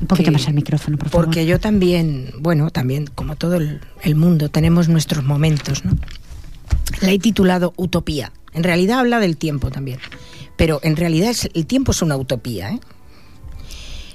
un 0.00 0.06
poquito 0.06 0.30
más 0.30 0.46
al 0.48 0.54
micrófono, 0.54 0.98
por 0.98 1.08
favor. 1.08 1.26
Porque 1.26 1.46
yo 1.46 1.58
también, 1.58 2.32
bueno, 2.38 2.70
también, 2.70 3.06
como 3.06 3.36
todo 3.36 3.56
el, 3.56 4.14
mundo, 4.14 4.50
tenemos 4.50 4.88
nuestros 4.88 5.24
momentos, 5.24 5.84
¿no? 5.84 5.96
La 7.00 7.10
he 7.10 7.18
titulado 7.18 7.72
Utopía. 7.76 8.32
En 8.52 8.62
realidad 8.62 9.00
habla 9.00 9.20
del 9.20 9.36
tiempo 9.36 9.70
también. 9.70 9.98
Pero 10.56 10.80
en 10.82 10.96
realidad 10.96 11.30
es, 11.30 11.48
el 11.52 11.66
tiempo 11.66 11.92
es 11.92 12.02
una 12.02 12.16
utopía, 12.16 12.70
¿eh? 12.70 12.80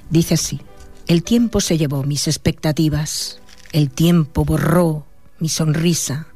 Dice 0.09 0.33
así: 0.33 0.59
El 1.07 1.23
tiempo 1.23 1.61
se 1.61 1.77
llevó 1.77 2.03
mis 2.03 2.27
expectativas. 2.27 3.39
El 3.71 3.89
tiempo 3.89 4.43
borró 4.45 5.05
mi 5.39 5.49
sonrisa. 5.49 6.27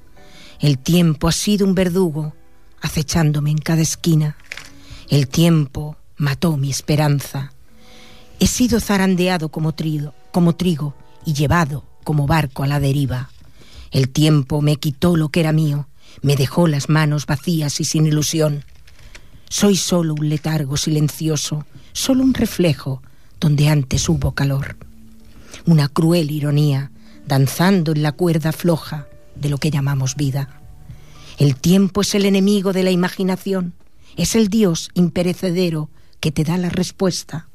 El 0.60 0.78
tiempo 0.78 1.28
ha 1.28 1.32
sido 1.32 1.66
un 1.66 1.76
verdugo 1.76 2.34
acechándome 2.82 3.52
en 3.52 3.58
cada 3.58 3.82
esquina. 3.82 4.38
El 5.10 5.28
tiempo 5.28 5.98
mató 6.18 6.58
mi 6.58 6.70
esperanza. 6.70 7.55
He 8.40 8.48
sido 8.48 8.80
zarandeado 8.80 9.50
como 9.50 9.74
trigo, 9.74 10.14
como 10.32 10.56
trigo 10.56 10.94
y 11.26 11.34
llevado 11.34 11.86
como 12.04 12.28
barco 12.28 12.64
a 12.64 12.68
la 12.68 12.80
deriva. 12.80 13.30
El 13.92 14.10
tiempo 14.10 14.62
me 14.62 14.76
quitó 14.76 15.16
lo 15.16 15.30
que 15.30 15.40
era 15.40 15.54
mío, 15.54 15.88
me 16.22 16.36
dejó 16.36 16.68
las 16.68 16.90
manos 16.90 17.26
vacías 17.26 17.80
y 17.80 17.86
sin 17.86 18.06
ilusión. 18.06 18.66
Soy 19.50 19.78
solo 19.78 20.14
un 20.14 20.28
letargo 20.28 20.76
silencioso, 20.76 21.66
solo 21.94 22.24
un 22.24 22.34
reflejo 22.34 23.02
donde 23.40 23.70
antes 23.70 24.10
hubo 24.10 24.34
calor. 24.34 24.76
Una 25.66 25.88
cruel 25.88 26.30
ironía 26.32 26.92
danzando 27.26 27.94
en 27.94 28.04
la 28.04 28.12
cuerda 28.12 28.52
floja 28.52 29.08
de 29.36 29.50
lo 29.50 29.58
que 29.58 29.72
llamamos 29.72 30.16
vida. 30.16 30.62
El 31.38 31.56
tiempo 31.56 32.02
es 32.02 32.14
el 32.16 32.26
enemigo 32.26 32.74
de 32.74 32.84
la 32.84 32.92
imaginación, 32.92 33.74
es 34.16 34.36
el 34.36 34.50
Dios 34.50 34.90
imperecedero 34.94 35.90
que 36.20 36.32
te 36.32 36.44
da 36.44 36.58
la 36.58 36.70
respuesta 36.70 37.48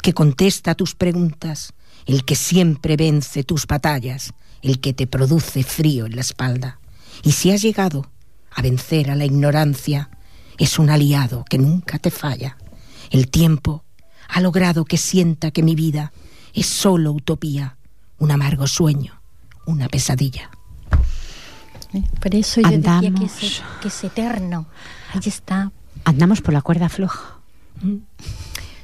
que 0.00 0.14
contesta 0.14 0.74
tus 0.74 0.94
preguntas 0.94 1.74
el 2.06 2.24
que 2.24 2.36
siempre 2.36 2.96
vence 2.96 3.44
tus 3.44 3.66
batallas, 3.66 4.34
el 4.62 4.80
que 4.80 4.92
te 4.92 5.06
produce 5.06 5.62
frío 5.62 6.06
en 6.06 6.16
la 6.16 6.20
espalda. 6.20 6.78
Y 7.22 7.32
si 7.32 7.50
has 7.50 7.62
llegado 7.62 8.10
a 8.50 8.62
vencer 8.62 9.10
a 9.10 9.14
la 9.14 9.24
ignorancia, 9.24 10.10
es 10.58 10.78
un 10.78 10.90
aliado 10.90 11.44
que 11.48 11.58
nunca 11.58 11.98
te 11.98 12.10
falla. 12.10 12.56
El 13.10 13.28
tiempo 13.28 13.84
ha 14.28 14.40
logrado 14.40 14.84
que 14.84 14.96
sienta 14.96 15.50
que 15.50 15.62
mi 15.62 15.74
vida 15.74 16.12
es 16.54 16.66
solo 16.66 17.12
utopía, 17.12 17.76
un 18.18 18.30
amargo 18.30 18.66
sueño, 18.66 19.20
una 19.66 19.88
pesadilla. 19.88 20.50
Por 22.20 22.34
eso 22.34 22.60
yo 22.62 22.70
decía 22.70 23.12
que 23.14 23.24
es, 23.24 23.62
que 23.82 23.88
es 23.88 24.04
eterno. 24.04 24.66
Ahí 25.12 25.20
está. 25.26 25.72
Andamos 26.04 26.40
por 26.40 26.54
la 26.54 26.62
cuerda 26.62 26.88
floja. 26.88 27.38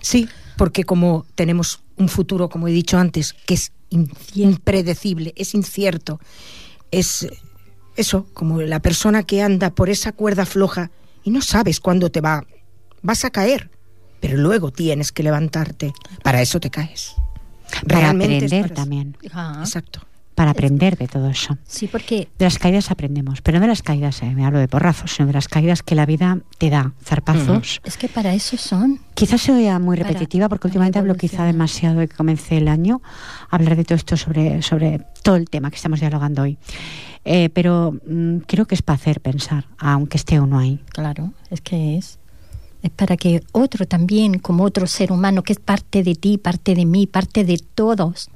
Sí, 0.00 0.28
porque 0.58 0.84
como 0.84 1.24
tenemos 1.36 1.82
un 1.96 2.08
futuro, 2.08 2.50
como 2.50 2.68
he 2.68 2.72
dicho 2.72 2.98
antes, 2.98 3.32
que 3.32 3.54
es 3.54 3.72
impredecible, 4.34 5.32
es 5.36 5.54
incierto, 5.54 6.20
es 6.90 7.28
eso, 7.96 8.26
como 8.34 8.60
la 8.60 8.80
persona 8.80 9.22
que 9.22 9.40
anda 9.40 9.70
por 9.70 9.88
esa 9.88 10.12
cuerda 10.12 10.44
floja 10.44 10.90
y 11.22 11.30
no 11.30 11.40
sabes 11.40 11.80
cuándo 11.80 12.10
te 12.10 12.20
va, 12.20 12.44
vas 13.02 13.24
a 13.24 13.30
caer, 13.30 13.70
pero 14.20 14.36
luego 14.36 14.72
tienes 14.72 15.12
que 15.12 15.22
levantarte. 15.22 15.94
Para 16.22 16.42
eso 16.42 16.60
te 16.60 16.70
caes. 16.70 17.14
Para 17.86 18.10
aprender 18.10 18.74
también. 18.74 19.16
Exacto 19.22 20.07
para 20.38 20.52
aprender 20.52 20.96
de 20.96 21.08
todo 21.08 21.28
eso. 21.28 21.58
Sí, 21.66 21.88
porque... 21.88 22.28
De 22.38 22.44
las 22.44 22.60
caídas 22.60 22.92
aprendemos, 22.92 23.42
pero 23.42 23.58
no 23.58 23.62
de 23.62 23.66
las 23.66 23.82
caídas, 23.82 24.22
eh, 24.22 24.30
me 24.36 24.46
hablo 24.46 24.60
de 24.60 24.68
porrazos, 24.68 25.10
sino 25.10 25.26
de 25.26 25.32
las 25.32 25.48
caídas 25.48 25.82
que 25.82 25.96
la 25.96 26.06
vida 26.06 26.38
te 26.58 26.70
da, 26.70 26.92
zarpazos. 27.02 27.80
Es 27.82 27.96
que 27.96 28.08
para 28.08 28.32
eso 28.34 28.56
son. 28.56 29.00
Quizás 29.14 29.40
se 29.40 29.78
muy 29.80 29.96
repetitiva, 29.96 30.48
porque 30.48 30.68
últimamente 30.68 31.00
hablo 31.00 31.16
quizá 31.16 31.42
demasiado 31.42 31.98
de 31.98 32.06
que 32.06 32.14
comencé 32.14 32.58
el 32.58 32.68
año 32.68 33.02
a 33.50 33.56
hablar 33.56 33.74
de 33.74 33.82
todo 33.82 33.96
esto 33.96 34.16
sobre, 34.16 34.62
sobre 34.62 35.00
todo 35.24 35.34
el 35.34 35.50
tema 35.50 35.70
que 35.70 35.76
estamos 35.76 35.98
dialogando 35.98 36.42
hoy. 36.42 36.56
Eh, 37.24 37.50
pero 37.52 37.98
mm, 38.06 38.36
creo 38.46 38.64
que 38.66 38.76
es 38.76 38.82
para 38.82 38.94
hacer 38.94 39.20
pensar, 39.20 39.64
aunque 39.76 40.18
esté 40.18 40.38
uno 40.38 40.60
ahí. 40.60 40.78
Claro, 40.92 41.32
es 41.50 41.60
que 41.62 41.96
es 41.96 42.20
es 42.82 42.90
para 42.90 43.16
que 43.16 43.42
otro 43.52 43.86
también, 43.86 44.38
como 44.38 44.62
otro 44.64 44.86
ser 44.86 45.10
humano, 45.10 45.42
que 45.42 45.52
es 45.52 45.58
parte 45.58 46.02
de 46.04 46.14
ti, 46.14 46.38
parte 46.38 46.76
de 46.76 46.84
mí, 46.84 47.06
parte 47.06 47.44
de 47.44 47.58
todos, 47.74 48.30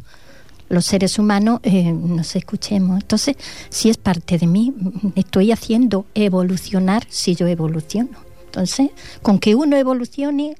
los 0.72 0.86
seres 0.86 1.18
humanos 1.18 1.60
eh, 1.64 1.92
nos 1.92 2.34
escuchemos. 2.34 3.02
Entonces, 3.02 3.36
si 3.68 3.90
es 3.90 3.98
parte 3.98 4.38
de 4.38 4.46
mí, 4.46 4.72
estoy 5.16 5.52
haciendo 5.52 6.06
evolucionar 6.14 7.06
si 7.10 7.34
yo 7.34 7.46
evoluciono. 7.46 8.18
Entonces, 8.46 8.88
con 9.20 9.38
que 9.38 9.54
uno 9.54 9.76
evolucione, 9.76 10.56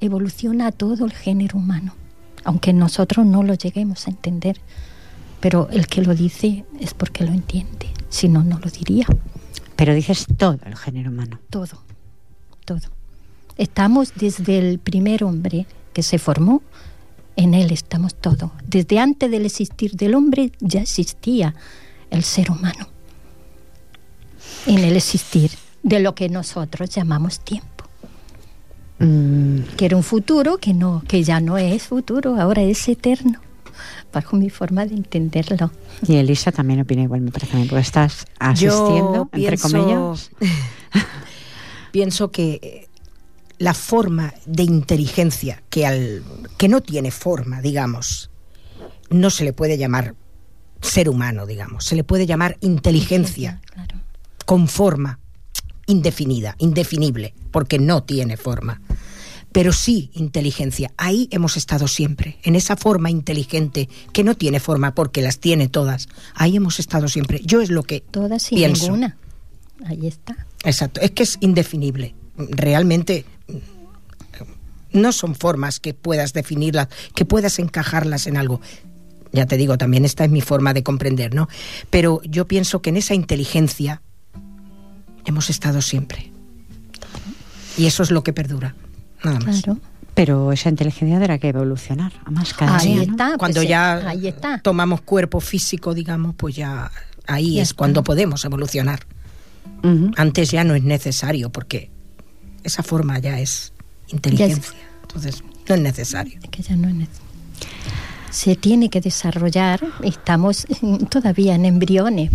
evoluciona 0.00 0.70
todo 0.70 1.04
el 1.06 1.12
género 1.12 1.58
humano, 1.58 1.96
aunque 2.44 2.72
nosotros 2.72 3.26
no 3.26 3.42
lo 3.42 3.54
lleguemos 3.54 4.06
a 4.06 4.10
entender. 4.10 4.60
Pero 5.40 5.68
el 5.72 5.88
que 5.88 6.02
lo 6.02 6.14
dice 6.14 6.64
es 6.78 6.94
porque 6.94 7.24
lo 7.24 7.32
entiende, 7.32 7.90
si 8.10 8.28
no, 8.28 8.44
no 8.44 8.60
lo 8.60 8.70
diría. 8.70 9.06
Pero 9.74 9.92
dices 9.92 10.24
todo 10.36 10.60
el 10.64 10.76
género 10.76 11.10
humano. 11.10 11.40
Todo, 11.50 11.82
todo. 12.64 12.88
Estamos 13.56 14.12
desde 14.14 14.60
el 14.60 14.78
primer 14.78 15.24
hombre 15.24 15.66
que 15.92 16.04
se 16.04 16.20
formó 16.20 16.62
en 17.36 17.54
Él 17.54 17.70
estamos 17.70 18.14
todos. 18.14 18.50
Desde 18.66 18.98
antes 18.98 19.30
del 19.30 19.46
existir 19.46 19.92
del 19.92 20.14
hombre 20.14 20.52
ya 20.60 20.82
existía 20.82 21.54
el 22.10 22.22
ser 22.22 22.50
humano. 22.50 22.88
En 24.66 24.78
el 24.78 24.96
existir 24.96 25.50
de 25.82 26.00
lo 26.00 26.14
que 26.14 26.28
nosotros 26.28 26.90
llamamos 26.90 27.40
tiempo. 27.40 27.68
Mm. 28.98 29.62
Que 29.76 29.86
era 29.86 29.96
un 29.96 30.02
futuro 30.02 30.58
que, 30.58 30.74
no, 30.74 31.02
que 31.08 31.24
ya 31.24 31.40
no 31.40 31.58
es 31.58 31.84
futuro, 31.84 32.40
ahora 32.40 32.62
es 32.62 32.88
eterno. 32.88 33.40
Bajo 34.12 34.36
mi 34.36 34.50
forma 34.50 34.84
de 34.84 34.94
entenderlo. 34.94 35.70
Y 36.06 36.16
Elisa 36.16 36.52
también 36.52 36.80
opina 36.80 37.02
igual, 37.02 37.22
me 37.22 37.30
parece 37.30 37.56
a 37.56 37.60
mí, 37.60 37.66
porque 37.66 37.80
estás 37.80 38.26
asistiendo, 38.38 39.28
entre 39.32 39.58
comillas. 39.58 40.30
pienso 41.92 42.30
que 42.30 42.81
la 43.62 43.74
forma 43.74 44.34
de 44.44 44.64
inteligencia 44.64 45.62
que 45.70 45.86
al 45.86 46.24
que 46.58 46.68
no 46.68 46.80
tiene 46.80 47.12
forma, 47.12 47.60
digamos, 47.60 48.28
no 49.08 49.30
se 49.30 49.44
le 49.44 49.52
puede 49.52 49.78
llamar 49.78 50.16
ser 50.80 51.08
humano, 51.08 51.46
digamos, 51.46 51.84
se 51.84 51.94
le 51.94 52.02
puede 52.02 52.26
llamar 52.26 52.58
inteligencia 52.60 53.60
con 54.46 54.66
forma 54.66 55.20
indefinida, 55.86 56.56
indefinible, 56.58 57.34
porque 57.52 57.78
no 57.78 58.02
tiene 58.02 58.36
forma. 58.36 58.80
Pero 59.52 59.72
sí 59.72 60.10
inteligencia. 60.14 60.90
Ahí 60.96 61.28
hemos 61.30 61.56
estado 61.56 61.86
siempre, 61.86 62.38
en 62.42 62.56
esa 62.56 62.74
forma 62.76 63.10
inteligente 63.10 63.88
que 64.12 64.24
no 64.24 64.34
tiene 64.34 64.58
forma 64.58 64.92
porque 64.92 65.22
las 65.22 65.38
tiene 65.38 65.68
todas. 65.68 66.08
Ahí 66.34 66.56
hemos 66.56 66.80
estado 66.80 67.06
siempre. 67.06 67.40
Yo 67.44 67.60
es 67.60 67.70
lo 67.70 67.84
que 67.84 68.00
todas 68.00 68.50
y 68.50 68.56
pienso. 68.56 68.86
ninguna. 68.86 69.18
Ahí 69.84 70.08
está. 70.08 70.48
Exacto. 70.64 71.00
Es 71.00 71.12
que 71.12 71.22
es 71.22 71.38
indefinible. 71.40 72.16
Realmente 72.36 73.24
no 74.92 75.12
son 75.12 75.34
formas 75.34 75.80
que 75.80 75.94
puedas 75.94 76.32
definirlas, 76.32 76.88
que 77.14 77.24
puedas 77.24 77.58
encajarlas 77.58 78.26
en 78.26 78.36
algo. 78.36 78.60
Ya 79.32 79.46
te 79.46 79.56
digo, 79.56 79.78
también 79.78 80.04
esta 80.04 80.24
es 80.24 80.30
mi 80.30 80.40
forma 80.40 80.74
de 80.74 80.82
comprender, 80.82 81.34
¿no? 81.34 81.48
Pero 81.90 82.20
yo 82.24 82.46
pienso 82.46 82.82
que 82.82 82.90
en 82.90 82.98
esa 82.98 83.14
inteligencia 83.14 84.02
hemos 85.24 85.48
estado 85.50 85.80
siempre. 85.80 86.30
Y 87.78 87.86
eso 87.86 88.02
es 88.02 88.10
lo 88.10 88.22
que 88.22 88.32
perdura. 88.32 88.74
Nada 89.24 89.40
más. 89.40 89.62
Claro. 89.62 89.80
Pero 90.14 90.52
esa 90.52 90.68
inteligencia 90.68 91.16
tendrá 91.16 91.38
que 91.38 91.48
evolucionar, 91.48 92.12
más 92.30 92.52
cada 92.52 92.76
ahí 92.76 92.98
Está, 92.98 93.28
pues 93.28 93.38
cuando 93.38 93.62
ya 93.62 94.12
tomamos 94.62 95.00
cuerpo 95.00 95.40
físico, 95.40 95.94
digamos, 95.94 96.34
pues 96.36 96.54
ya 96.54 96.90
ahí 97.26 97.60
es 97.60 97.72
cuando 97.72 98.04
podemos 98.04 98.44
evolucionar. 98.44 99.00
Antes 100.16 100.50
ya 100.50 100.64
no 100.64 100.74
es 100.74 100.82
necesario, 100.82 101.50
porque 101.50 101.90
esa 102.62 102.82
forma 102.82 103.18
ya 103.20 103.40
es 103.40 103.71
inteligencia. 104.12 104.74
Entonces, 105.02 105.42
no 105.68 105.74
es 105.74 105.80
necesario. 105.80 106.38
Es 106.42 106.50
que 106.50 106.62
ya 106.62 106.76
no 106.76 106.88
es 106.88 106.94
necesario. 106.94 107.32
Se 108.30 108.56
tiene 108.56 108.88
que 108.88 109.00
desarrollar, 109.00 109.80
estamos 110.02 110.66
todavía 111.10 111.54
en 111.54 111.66
embriones. 111.66 112.30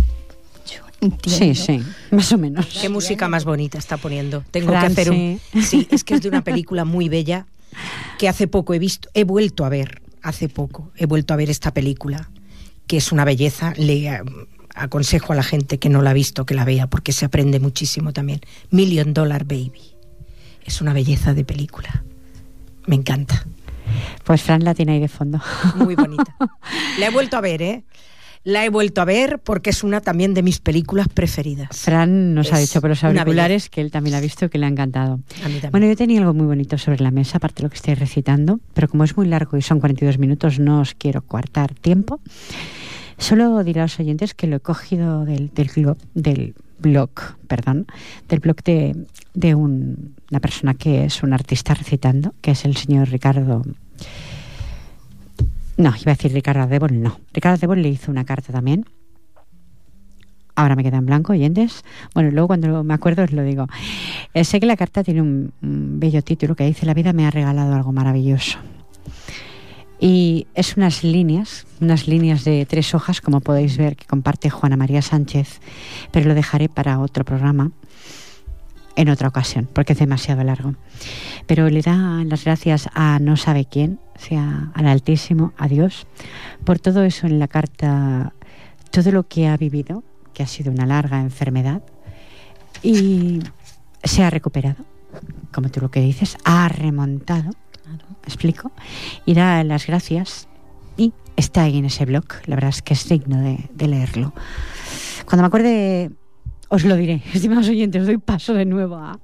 Sí, 1.26 1.54
sí, 1.54 1.80
más 2.10 2.32
o 2.32 2.38
menos. 2.38 2.66
Qué 2.80 2.88
música 2.88 3.28
más 3.28 3.44
bonita 3.44 3.78
está 3.78 3.98
poniendo. 3.98 4.42
Tengo 4.50 4.72
que 4.72 4.78
hacer 4.78 5.10
un. 5.10 5.40
Sí, 5.62 5.86
es 5.92 6.02
que 6.02 6.14
es 6.14 6.22
de 6.22 6.28
una 6.28 6.42
película 6.42 6.84
muy 6.84 7.08
bella 7.08 7.46
que 8.18 8.28
hace 8.28 8.48
poco 8.48 8.74
he 8.74 8.78
visto, 8.78 9.08
he 9.14 9.24
vuelto 9.24 9.64
a 9.64 9.68
ver, 9.68 10.02
hace 10.22 10.48
poco, 10.48 10.90
he 10.96 11.06
vuelto 11.06 11.34
a 11.34 11.36
ver 11.36 11.50
esta 11.50 11.72
película, 11.72 12.30
que 12.86 12.96
es 12.96 13.12
una 13.12 13.24
belleza. 13.24 13.74
Le 13.76 14.08
eh, 14.08 14.20
aconsejo 14.74 15.32
a 15.32 15.36
la 15.36 15.42
gente 15.42 15.78
que 15.78 15.88
no 15.88 16.02
la 16.02 16.10
ha 16.10 16.14
visto 16.14 16.44
que 16.44 16.54
la 16.54 16.64
vea, 16.64 16.88
porque 16.88 17.12
se 17.12 17.24
aprende 17.24 17.60
muchísimo 17.60 18.12
también. 18.12 18.40
Million 18.70 19.14
Dollar 19.14 19.44
Baby. 19.44 19.97
Es 20.68 20.82
una 20.82 20.92
belleza 20.92 21.32
de 21.32 21.46
película. 21.46 22.04
Me 22.86 22.94
encanta. 22.94 23.46
Pues 24.22 24.42
Fran 24.42 24.62
la 24.64 24.74
tiene 24.74 24.92
ahí 24.92 25.00
de 25.00 25.08
fondo. 25.08 25.40
Muy 25.76 25.94
bonita. 25.94 26.36
La 26.98 27.06
he 27.06 27.10
vuelto 27.10 27.38
a 27.38 27.40
ver, 27.40 27.62
¿eh? 27.62 27.84
La 28.44 28.66
he 28.66 28.68
vuelto 28.68 29.00
a 29.00 29.06
ver 29.06 29.38
porque 29.42 29.70
es 29.70 29.82
una 29.82 30.02
también 30.02 30.34
de 30.34 30.42
mis 30.42 30.58
películas 30.58 31.08
preferidas. 31.08 31.70
Fran 31.72 32.34
nos 32.34 32.52
ha 32.52 32.58
dicho 32.58 32.82
por 32.82 32.90
los 32.90 33.02
auriculares 33.02 33.70
que 33.70 33.80
él 33.80 33.90
también 33.90 34.12
la 34.12 34.18
ha 34.18 34.20
visto 34.20 34.44
y 34.44 34.48
que 34.50 34.58
le 34.58 34.66
ha 34.66 34.68
encantado. 34.68 35.14
A 35.42 35.48
mí 35.48 35.54
también. 35.54 35.70
Bueno, 35.70 35.86
yo 35.86 35.96
tenía 35.96 36.20
algo 36.20 36.34
muy 36.34 36.46
bonito 36.46 36.76
sobre 36.76 37.00
la 37.00 37.10
mesa, 37.10 37.38
aparte 37.38 37.62
de 37.62 37.62
lo 37.62 37.70
que 37.70 37.76
estoy 37.76 37.94
recitando, 37.94 38.60
pero 38.74 38.88
como 38.88 39.04
es 39.04 39.16
muy 39.16 39.26
largo 39.26 39.56
y 39.56 39.62
son 39.62 39.80
42 39.80 40.18
minutos, 40.18 40.58
no 40.58 40.80
os 40.80 40.92
quiero 40.92 41.22
coartar 41.22 41.72
tiempo. 41.72 42.20
Solo 43.16 43.64
diré 43.64 43.80
a 43.80 43.84
los 43.84 43.98
oyentes 43.98 44.34
que 44.34 44.46
lo 44.46 44.56
he 44.56 44.60
cogido 44.60 45.24
del, 45.24 45.50
del, 45.54 45.96
del 46.12 46.54
blog, 46.78 47.10
perdón, 47.46 47.86
del 48.28 48.40
blog 48.40 48.62
de, 48.62 49.06
de 49.34 49.54
un, 49.54 50.14
una 50.30 50.40
persona 50.40 50.74
que 50.74 51.04
es 51.04 51.22
un 51.22 51.32
artista 51.32 51.74
recitando, 51.74 52.34
que 52.40 52.52
es 52.52 52.64
el 52.64 52.76
señor 52.76 53.08
Ricardo. 53.08 53.62
No, 55.76 55.94
iba 56.00 56.12
a 56.12 56.14
decir 56.14 56.32
Ricardo 56.32 56.66
Debol, 56.66 57.00
no. 57.00 57.20
Ricardo 57.32 57.58
Debol 57.58 57.82
le 57.82 57.88
hizo 57.88 58.10
una 58.10 58.24
carta 58.24 58.52
también. 58.52 58.84
Ahora 60.56 60.74
me 60.74 60.82
queda 60.82 60.96
en 60.96 61.06
blanco, 61.06 61.32
oyentes. 61.32 61.84
Bueno, 62.14 62.32
luego 62.32 62.48
cuando 62.48 62.82
me 62.82 62.94
acuerdo 62.94 63.22
os 63.22 63.32
lo 63.32 63.42
digo. 63.44 63.66
Eh, 64.34 64.42
sé 64.42 64.58
que 64.58 64.66
la 64.66 64.76
carta 64.76 65.04
tiene 65.04 65.22
un 65.22 65.52
bello 66.00 66.20
título 66.22 66.56
que 66.56 66.64
dice 66.64 66.84
La 66.84 66.94
vida 66.94 67.12
me 67.12 67.26
ha 67.26 67.30
regalado 67.30 67.74
algo 67.74 67.92
maravilloso. 67.92 68.58
Y 70.00 70.46
es 70.54 70.76
unas 70.76 71.02
líneas, 71.02 71.66
unas 71.80 72.06
líneas 72.06 72.44
de 72.44 72.64
tres 72.66 72.94
hojas, 72.94 73.20
como 73.20 73.40
podéis 73.40 73.76
ver, 73.76 73.96
que 73.96 74.06
comparte 74.06 74.50
Juana 74.50 74.76
María 74.76 75.02
Sánchez, 75.02 75.60
pero 76.12 76.28
lo 76.28 76.34
dejaré 76.34 76.68
para 76.68 77.00
otro 77.00 77.24
programa 77.24 77.72
en 78.94 79.08
otra 79.08 79.28
ocasión, 79.28 79.68
porque 79.72 79.92
es 79.92 79.98
demasiado 79.98 80.42
largo. 80.44 80.74
Pero 81.46 81.68
le 81.68 81.82
da 81.82 82.22
las 82.24 82.44
gracias 82.44 82.88
a 82.94 83.18
no 83.20 83.36
sabe 83.36 83.64
quién, 83.64 84.00
sea 84.16 84.70
al 84.74 84.86
Altísimo, 84.86 85.52
a 85.56 85.68
Dios, 85.68 86.06
por 86.64 86.78
todo 86.78 87.04
eso 87.04 87.26
en 87.26 87.38
la 87.38 87.48
carta, 87.48 88.32
todo 88.90 89.12
lo 89.12 89.26
que 89.28 89.46
ha 89.46 89.56
vivido, 89.56 90.02
que 90.34 90.42
ha 90.42 90.48
sido 90.48 90.72
una 90.72 90.86
larga 90.86 91.20
enfermedad, 91.20 91.82
y 92.82 93.40
se 94.02 94.22
ha 94.22 94.30
recuperado, 94.30 94.84
como 95.52 95.70
tú 95.70 95.80
lo 95.80 95.90
que 95.90 96.00
dices, 96.00 96.36
ha 96.44 96.68
remontado 96.68 97.50
explico, 98.24 98.72
y 99.24 99.34
da 99.34 99.62
las 99.64 99.86
gracias 99.86 100.48
y 100.96 101.12
está 101.36 101.62
ahí 101.62 101.78
en 101.78 101.86
ese 101.86 102.04
blog. 102.04 102.24
La 102.46 102.56
verdad 102.56 102.70
es 102.70 102.82
que 102.82 102.94
es 102.94 103.08
digno 103.08 103.40
de, 103.40 103.86
leerlo. 103.86 104.34
Cuando 105.24 105.42
me 105.42 105.46
acuerde, 105.46 106.10
os 106.68 106.84
lo 106.84 106.96
diré. 106.96 107.22
Estimados 107.32 107.68
oyentes, 107.68 108.06
doy 108.06 108.18
paso 108.18 108.54
de 108.54 108.64
nuevo 108.64 108.96
a, 108.96 109.18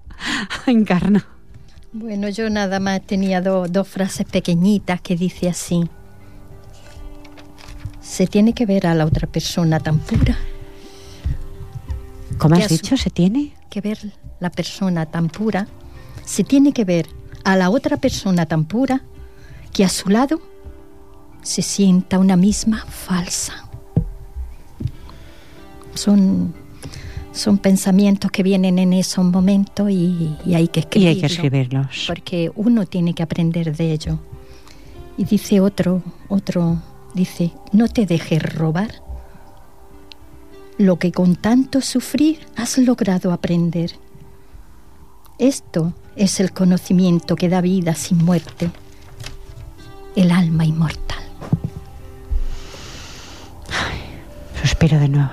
Encarna. 0.67 1.27
Bueno, 1.93 2.29
yo 2.29 2.49
nada 2.51 2.81
más 2.81 3.03
tenía 3.03 3.41
dos 3.41 3.87
frases 3.89 4.27
pequeñitas 4.27 5.01
que 5.01 5.17
dice 5.17 5.49
así. 5.49 5.89
Se 8.01 8.27
tiene 8.27 8.53
que 8.53 8.67
ver 8.67 8.87
a 8.87 8.95
la 8.95 9.05
otra 9.05 9.29
persona 9.29 9.81
tan 9.81 9.99
pura. 9.99 10.37
¿Cómo 12.39 12.57
has 12.57 12.69
dicho? 12.69 12.97
¿Se 12.97 13.11
tiene? 13.11 13.55
Que 13.71 13.81
ver 13.81 13.99
la 14.41 14.51
persona 14.51 15.07
tan 15.07 15.29
pura. 15.29 15.69
Se 16.25 16.45
tiene 16.45 16.73
que 16.73 16.85
ver 16.85 17.07
a 17.45 17.57
la 17.57 17.70
otra 17.70 17.99
persona 17.99 18.47
tan 18.47 18.64
pura 18.64 19.03
que 19.72 19.84
a 19.84 19.88
su 19.88 20.09
lado 20.09 20.40
se 21.42 21.62
sienta 21.62 22.18
una 22.18 22.36
misma 22.36 22.84
falsa. 22.86 23.68
Son, 25.95 26.55
son 27.32 27.59
pensamientos 27.59 28.30
que 28.30 28.42
vienen 28.42 28.78
en 28.78 28.92
esos 28.92 29.24
momentos 29.24 29.90
y, 29.90 30.36
hay 30.55 30.68
que 30.68 30.80
escribirlos. 30.80 31.05
Y 31.05 31.07
hay 31.07 31.20
que 31.20 31.26
escribirlos. 31.26 32.05
Porque 32.07 32.51
uno 32.55 32.86
tiene 32.86 33.14
que 33.14 33.22
aprender 33.22 33.76
de 33.76 33.92
ello. 33.92 34.18
Y 35.16 35.24
dice 35.24 35.61
otro, 35.61 36.03
otro, 36.28 36.82
dice, 37.14 37.53
no 37.72 37.88
te 37.88 38.07
dejes 38.07 38.42
robar 38.42 39.05
lo 40.76 40.99
que 40.99 41.12
con 41.12 41.36
tanto 41.36 41.80
sufrir 41.80 42.40
has 42.57 42.78
logrado 42.78 43.32
aprender. 43.32 43.92
Esto 45.38 45.92
es 46.17 46.41
el 46.41 46.53
conocimiento 46.53 47.37
que 47.37 47.49
da 47.49 47.61
vida 47.61 47.95
sin 47.95 48.19
muerte, 48.19 48.71
el 50.17 50.31
alma 50.31 50.65
inmortal. 50.65 51.25
suspiro 54.62 54.99
de 54.99 55.09
nuevo. 55.09 55.31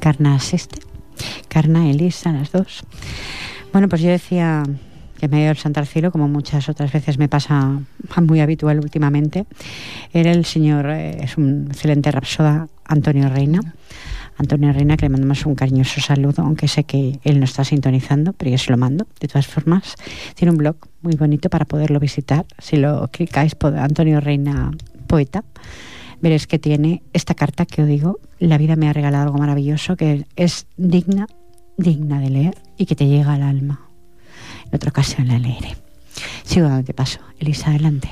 Carna 0.00 0.36
asiste, 0.36 0.80
Carna, 1.48 1.90
Elisa, 1.90 2.32
las 2.32 2.50
dos. 2.50 2.82
Bueno, 3.72 3.88
pues 3.88 4.00
yo 4.00 4.08
decía 4.08 4.62
que 5.18 5.28
me 5.28 5.48
el 5.48 5.56
santo 5.56 5.80
al 5.80 5.86
cielo, 5.86 6.10
como 6.10 6.28
muchas 6.28 6.68
otras 6.68 6.92
veces 6.92 7.18
me 7.18 7.28
pasa 7.28 7.80
muy 8.22 8.40
habitual 8.40 8.78
últimamente. 8.78 9.44
Era 10.12 10.30
el 10.32 10.44
señor, 10.44 10.88
eh, 10.88 11.22
es 11.22 11.36
un 11.36 11.66
excelente 11.68 12.10
rapsoda, 12.10 12.68
Antonio 12.84 13.28
Reina. 13.28 13.60
Antonio 14.38 14.72
Reina, 14.72 14.96
que 14.96 15.06
le 15.06 15.10
mandamos 15.10 15.44
un 15.46 15.56
cariñoso 15.56 16.00
saludo, 16.00 16.42
aunque 16.44 16.68
sé 16.68 16.84
que 16.84 17.18
él 17.24 17.40
no 17.40 17.44
está 17.44 17.64
sintonizando, 17.64 18.32
pero 18.32 18.52
yo 18.52 18.58
se 18.58 18.70
lo 18.70 18.76
mando. 18.76 19.06
De 19.20 19.26
todas 19.26 19.48
formas, 19.48 19.96
tiene 20.36 20.52
un 20.52 20.58
blog 20.58 20.76
muy 21.02 21.16
bonito 21.16 21.50
para 21.50 21.64
poderlo 21.64 21.98
visitar. 21.98 22.46
Si 22.58 22.76
lo 22.76 23.08
clicáis, 23.08 23.56
Antonio 23.60 24.20
Reina 24.20 24.70
Poeta, 25.08 25.44
veréis 26.22 26.46
que 26.46 26.60
tiene 26.60 27.02
esta 27.12 27.34
carta 27.34 27.66
que 27.66 27.82
os 27.82 27.88
digo, 27.88 28.20
la 28.38 28.58
vida 28.58 28.76
me 28.76 28.88
ha 28.88 28.92
regalado 28.92 29.24
algo 29.24 29.38
maravilloso, 29.38 29.96
que 29.96 30.24
es 30.36 30.68
digna, 30.76 31.26
digna 31.76 32.20
de 32.20 32.30
leer 32.30 32.54
y 32.76 32.86
que 32.86 32.94
te 32.94 33.08
llega 33.08 33.34
al 33.34 33.42
alma. 33.42 33.88
En 34.66 34.76
otra 34.76 34.90
ocasión 34.90 35.26
la 35.26 35.40
leeré. 35.40 35.76
Sigo 36.44 36.68
dándote 36.68 36.94
paso. 36.94 37.18
Elisa, 37.40 37.70
adelante. 37.70 38.08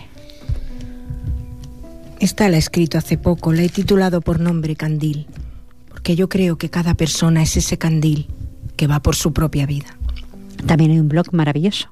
Esta 2.19 2.49
la 2.49 2.57
he 2.57 2.59
escrito 2.59 2.99
hace 2.99 3.17
poco, 3.17 3.53
la 3.53 3.63
he 3.63 3.69
titulado 3.69 4.23
por 4.23 4.41
nombre 4.41 4.75
Candil 4.75 5.29
que 6.07 6.15
yo 6.15 6.29
creo 6.29 6.57
que 6.57 6.71
cada 6.71 6.95
persona 6.95 7.43
es 7.43 7.57
ese 7.57 7.79
candil 7.79 8.29
que 8.77 8.87
va 8.87 9.03
por 9.03 9.17
su 9.17 9.33
propia 9.33 9.67
vida. 9.67 9.89
También 10.65 10.93
hay 10.93 11.01
un 11.01 11.09
blog 11.09 11.35
maravilloso 11.35 11.89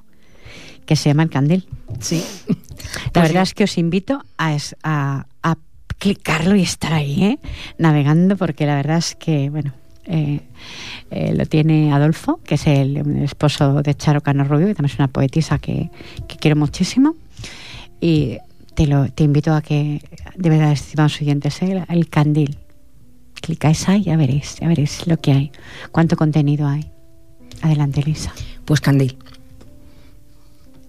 que 0.85 0.95
se 0.95 1.09
llama 1.09 1.23
El 1.23 1.29
Candil. 1.29 1.67
Sí. 1.99 2.23
La 2.47 3.11
pues 3.11 3.27
verdad 3.27 3.43
es 3.43 3.53
que 3.53 3.65
os 3.65 3.77
invito 3.77 4.23
a, 4.37 4.55
a, 4.83 5.57
clicarlo 5.97 6.55
y 6.55 6.61
estar 6.61 6.93
ahí, 6.93 7.25
¿eh? 7.25 7.39
navegando, 7.77 8.37
porque 8.37 8.65
la 8.65 8.75
verdad 8.75 8.99
es 8.99 9.15
que, 9.15 9.49
bueno, 9.49 9.73
eh, 10.05 10.39
eh, 11.11 11.33
lo 11.35 11.45
tiene 11.45 11.91
Adolfo, 11.91 12.39
que 12.45 12.55
es 12.55 12.67
el, 12.67 13.21
esposo 13.21 13.81
de 13.81 13.95
Charo 13.95 14.21
Cano 14.21 14.45
Rubio, 14.45 14.67
que 14.67 14.75
también 14.75 14.93
es 14.93 14.99
una 14.99 15.09
poetisa 15.09 15.57
que, 15.57 15.89
quiero 16.39 16.55
muchísimo. 16.55 17.15
Y 17.99 18.37
te, 18.75 18.87
lo, 18.87 19.09
te 19.09 19.25
invito 19.25 19.53
a 19.53 19.61
que, 19.61 20.01
de 20.37 20.49
verdad, 20.49 20.71
estimados 20.71 21.19
oyentes, 21.21 21.61
el 21.61 22.07
Candil, 22.07 22.59
clicáis 23.45 23.87
ahí, 23.87 24.03
ya 24.03 24.17
veréis, 24.17 24.57
veréis 24.59 25.05
lo 25.05 25.17
que 25.17 25.31
hay, 25.31 25.51
cuánto 25.91 26.15
contenido 26.17 26.67
hay. 26.67 26.89
Adelante, 27.61 28.01
Elisa. 28.01 28.33
Pues 28.65 28.81
Candil, 28.81 29.17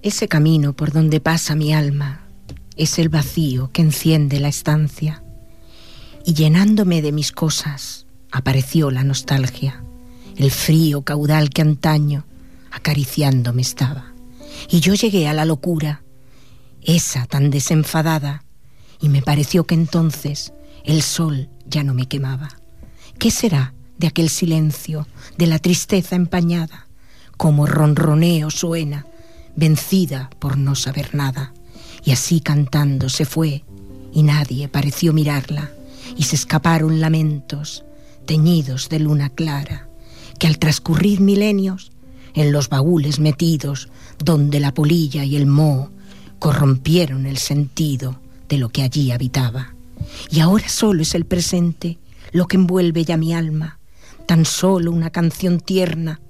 ese 0.02 0.26
camino 0.26 0.72
por 0.72 0.90
donde 0.90 1.20
pasa 1.20 1.54
mi 1.54 1.74
alma 1.74 2.22
es 2.76 2.98
el 2.98 3.10
vacío 3.10 3.70
que 3.72 3.82
enciende 3.82 4.40
la 4.40 4.48
estancia 4.48 5.22
y 6.24 6.32
llenándome 6.32 7.02
de 7.02 7.12
mis 7.12 7.30
cosas 7.30 8.06
apareció 8.32 8.90
la 8.90 9.04
nostalgia, 9.04 9.84
el 10.36 10.50
frío 10.50 11.02
caudal 11.02 11.50
que 11.50 11.60
antaño 11.60 12.24
acariciándome 12.70 13.60
estaba. 13.60 14.14
Y 14.70 14.80
yo 14.80 14.94
llegué 14.94 15.28
a 15.28 15.34
la 15.34 15.44
locura, 15.44 16.02
esa 16.80 17.26
tan 17.26 17.50
desenfadada, 17.50 18.44
y 18.98 19.10
me 19.10 19.20
pareció 19.20 19.64
que 19.64 19.74
entonces 19.74 20.54
el 20.84 21.02
sol 21.02 21.50
ya 21.68 21.84
no 21.84 21.94
me 21.94 22.06
quemaba. 22.06 22.48
¿Qué 23.18 23.30
será 23.30 23.74
de 23.98 24.06
aquel 24.06 24.28
silencio, 24.28 25.06
de 25.38 25.46
la 25.46 25.58
tristeza 25.58 26.16
empañada? 26.16 26.86
Como 27.36 27.66
ronroneo 27.66 28.50
suena, 28.50 29.06
vencida 29.56 30.30
por 30.38 30.58
no 30.58 30.74
saber 30.74 31.14
nada. 31.14 31.52
Y 32.04 32.12
así 32.12 32.40
cantando 32.40 33.08
se 33.08 33.24
fue, 33.24 33.64
y 34.12 34.22
nadie 34.22 34.68
pareció 34.68 35.12
mirarla, 35.12 35.70
y 36.16 36.24
se 36.24 36.36
escaparon 36.36 37.00
lamentos, 37.00 37.84
teñidos 38.26 38.88
de 38.88 39.00
luna 39.00 39.30
clara, 39.30 39.88
que 40.38 40.46
al 40.46 40.58
transcurrir 40.58 41.20
milenios, 41.20 41.92
en 42.34 42.52
los 42.52 42.68
baúles 42.68 43.18
metidos, 43.18 43.88
donde 44.22 44.60
la 44.60 44.74
polilla 44.74 45.24
y 45.24 45.36
el 45.36 45.46
moho 45.46 45.90
corrompieron 46.38 47.26
el 47.26 47.38
sentido 47.38 48.20
de 48.48 48.58
lo 48.58 48.68
que 48.68 48.82
allí 48.82 49.10
habitaba 49.10 49.75
y 50.30 50.40
ahora 50.40 50.68
solo 50.68 51.02
es 51.02 51.14
el 51.14 51.24
presente 51.24 51.98
lo 52.32 52.46
que 52.46 52.56
envuelve 52.56 53.04
ya 53.04 53.16
mi 53.16 53.34
alma, 53.34 53.78
tan 54.26 54.44
solo 54.44 54.90
una 54.90 55.10
canción 55.10 55.60
tierna, 55.60 56.20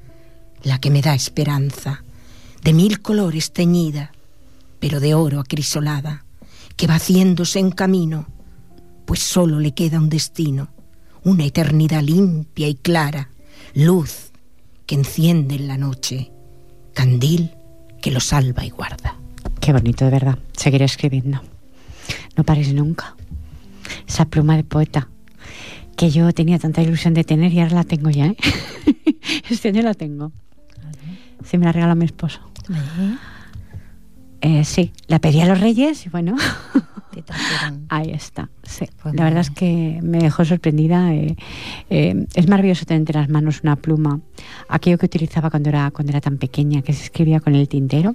la 0.62 0.78
que 0.78 0.90
me 0.90 1.02
da 1.02 1.14
esperanza, 1.14 2.04
de 2.62 2.72
mil 2.72 3.00
colores 3.00 3.52
teñida, 3.52 4.12
pero 4.78 5.00
de 5.00 5.14
oro 5.14 5.40
acrisolada, 5.40 6.24
que 6.76 6.86
va 6.86 6.96
haciéndose 6.96 7.58
en 7.58 7.70
camino, 7.70 8.26
pues 9.06 9.20
solo 9.20 9.58
le 9.58 9.72
queda 9.72 9.98
un 9.98 10.08
destino, 10.08 10.68
una 11.24 11.44
eternidad 11.44 12.02
limpia 12.02 12.68
y 12.68 12.74
clara, 12.74 13.30
luz 13.74 14.30
que 14.84 14.94
enciende 14.94 15.56
en 15.56 15.68
la 15.68 15.78
noche, 15.78 16.30
candil 16.94 17.52
que 18.02 18.10
lo 18.10 18.20
salva 18.20 18.64
y 18.64 18.70
guarda. 18.70 19.16
Qué 19.60 19.72
bonito, 19.72 20.04
de 20.04 20.10
verdad. 20.12 20.38
Seguiré 20.56 20.84
escribiendo. 20.84 21.40
No 22.36 22.44
pares 22.44 22.72
nunca 22.72 23.15
esa 24.06 24.24
pluma 24.26 24.56
de 24.56 24.64
poeta 24.64 25.08
que 25.96 26.10
yo 26.10 26.32
tenía 26.32 26.58
tanta 26.58 26.82
ilusión 26.82 27.14
de 27.14 27.24
tener 27.24 27.52
y 27.52 27.60
ahora 27.60 27.76
la 27.76 27.84
tengo 27.84 28.10
ya. 28.10 28.26
¿eh? 28.26 28.36
este 29.50 29.68
año 29.68 29.82
la 29.82 29.94
tengo. 29.94 30.32
Se 31.44 31.58
me 31.58 31.64
la 31.64 31.72
regaló 31.72 31.96
mi 31.96 32.04
esposo. 32.04 32.40
Eh, 34.40 34.64
sí, 34.64 34.92
la 35.06 35.18
pedí 35.18 35.40
a 35.40 35.46
los 35.46 35.60
reyes 35.60 36.04
y 36.06 36.08
bueno, 36.08 36.36
ahí 37.88 38.10
está. 38.10 38.48
Pues 39.02 39.14
la 39.14 39.24
verdad 39.24 39.40
es 39.40 39.50
que 39.50 40.00
me 40.02 40.18
dejó 40.18 40.44
sorprendida. 40.44 41.14
Eh, 41.14 41.36
eh, 41.90 42.26
es 42.34 42.48
maravilloso 42.48 42.84
tener 42.84 43.00
entre 43.00 43.18
las 43.18 43.28
manos 43.28 43.60
una 43.62 43.76
pluma. 43.76 44.20
Aquello 44.68 44.98
que 44.98 45.06
utilizaba 45.06 45.50
cuando 45.50 45.68
era, 45.68 45.90
cuando 45.90 46.10
era 46.10 46.20
tan 46.20 46.38
pequeña, 46.38 46.82
que 46.82 46.92
se 46.92 47.04
escribía 47.04 47.40
con 47.40 47.54
el 47.54 47.68
tintero, 47.68 48.14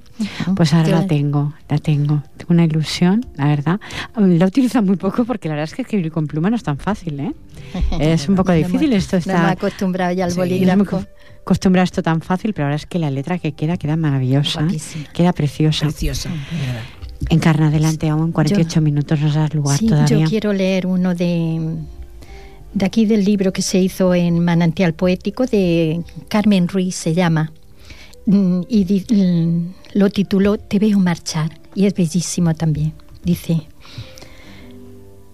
pues 0.56 0.74
ahora 0.74 0.90
la 0.90 1.08
tengo, 1.08 1.54
la 1.70 1.78
tengo. 1.78 2.22
Tengo 2.38 2.54
una 2.54 2.66
ilusión, 2.66 3.26
la 3.36 3.48
verdad. 3.48 3.80
La 4.16 4.46
utilizo 4.46 4.82
muy 4.82 4.98
poco 4.98 5.26
porque 5.26 5.48
la 5.48 5.56
verdad 5.56 5.70
es 5.70 5.76
que 5.76 5.84
escribir 5.84 6.12
con 6.12 6.28
pluma 6.28 6.50
no 6.50 6.56
es 6.56 6.64
tan 6.64 6.78
fácil, 6.78 7.20
¿eh? 7.20 7.34
Es 8.00 8.28
un 8.28 8.36
poco 8.36 8.52
difícil 8.52 8.92
esto. 8.94 9.18
Está, 9.18 9.38
no 9.38 9.44
me 9.46 9.52
acostumbrado 9.52 10.14
ya 10.14 10.26
al 10.26 10.34
bolígrafo 10.34 11.06
acostumbrada 11.42 11.84
a 11.84 11.86
esto 11.86 12.04
tan 12.04 12.22
fácil, 12.22 12.54
pero 12.54 12.66
ahora 12.66 12.76
es 12.76 12.86
que 12.86 13.00
la 13.00 13.10
letra 13.10 13.40
que 13.40 13.54
queda 13.54 13.78
queda 13.78 13.98
maravillosa, 13.98 14.68
queda 15.14 15.34
preciosa. 15.34 15.88
Preciosa, 15.88 16.30
Encarna 17.30 17.68
adelante 17.68 18.10
aún 18.10 18.32
48 18.32 18.82
minutos 18.82 19.20
nos 19.20 19.36
das 19.36 19.54
lugar 19.54 19.78
sí, 19.78 19.88
todavía. 19.88 20.20
Yo 20.20 20.26
quiero 20.28 20.54
leer 20.54 20.88
uno 20.88 21.16
de 21.16 21.78
de 22.74 22.86
aquí 22.86 23.06
del 23.06 23.26
libro 23.26 23.52
que 23.52 23.62
se 23.62 23.80
hizo 23.80 24.14
en 24.14 24.40
Manantial 24.40 24.94
Poético 24.94 25.46
de 25.46 26.02
Carmen 26.30 26.70
Ruiz 26.70 26.96
se 26.96 27.14
llama 27.14 27.52
mm, 28.26 28.62
y 28.70 29.06
mm, 29.14 29.74
lo 29.94 30.10
tituló 30.10 30.58
Te 30.58 30.80
veo 30.80 30.98
marchar 31.00 31.60
y 31.76 31.86
es 31.86 31.94
bellísimo 31.94 32.54
también. 32.54 32.94
Dice 33.24 33.68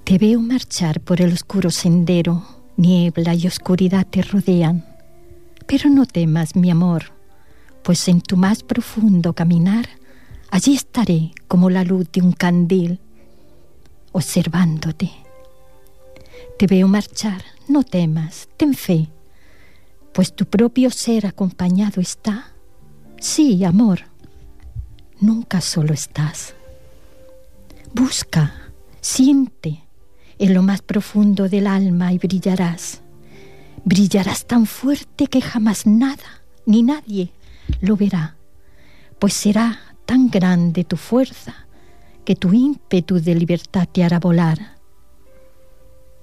Te 0.03 0.17
veo 0.17 0.41
marchar 0.41 0.99
por 0.99 1.21
el 1.21 1.31
oscuro 1.31 1.69
sendero, 1.69 2.43
niebla 2.75 3.35
y 3.35 3.47
oscuridad 3.47 4.05
te 4.07 4.21
rodean 4.23 4.97
pero 5.67 5.89
no 5.89 6.05
temas, 6.05 6.55
mi 6.55 6.71
amor, 6.71 7.11
pues 7.83 8.07
en 8.07 8.21
tu 8.21 8.37
más 8.37 8.63
profundo 8.63 9.33
caminar, 9.33 9.85
allí 10.51 10.75
estaré 10.75 11.31
como 11.47 11.69
la 11.69 11.83
luz 11.83 12.11
de 12.11 12.21
un 12.21 12.31
candil. 12.31 12.99
observándote. 14.11 15.11
Te 16.57 16.65
veo 16.65 16.87
marchar, 16.87 17.43
no 17.67 17.83
temas, 17.83 18.47
ten 18.57 18.73
fe, 18.73 19.09
pues 20.11 20.35
tu 20.35 20.45
propio 20.45 20.89
ser 20.89 21.27
acompañado 21.27 22.01
está. 22.01 22.51
Sí, 23.19 23.63
amor, 23.63 23.99
nunca 25.19 25.61
solo 25.61 25.93
estás. 25.93 26.55
Busca, 27.93 28.71
siente 29.01 29.83
en 30.39 30.53
lo 30.55 30.63
más 30.63 30.81
profundo 30.81 31.47
del 31.47 31.67
alma 31.67 32.11
y 32.13 32.17
brillarás. 32.17 33.01
Brillarás 33.85 34.45
tan 34.45 34.65
fuerte 34.65 35.27
que 35.27 35.41
jamás 35.41 35.85
nada 35.85 36.41
ni 36.65 36.81
nadie 36.81 37.31
lo 37.81 37.95
verá, 37.95 38.35
pues 39.19 39.33
será 39.33 39.86
tan 40.07 40.29
grande 40.29 40.85
tu 40.85 40.97
fuerza 40.97 41.53
que 42.25 42.35
tu 42.35 42.53
ímpetu 42.53 43.19
de 43.21 43.35
libertad 43.35 43.87
te 43.91 44.03
hará 44.03 44.19
volar. 44.19 44.57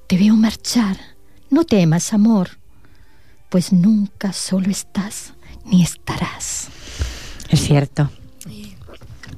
Te 0.08 0.18
veo 0.18 0.34
marchar, 0.34 0.96
no 1.50 1.64
temas, 1.64 2.12
amor, 2.12 2.48
pues 3.50 3.72
nunca 3.72 4.32
solo 4.32 4.70
estás 4.70 5.34
ni 5.64 5.82
estarás. 5.82 6.68
Es 7.50 7.60
cierto. 7.60 8.10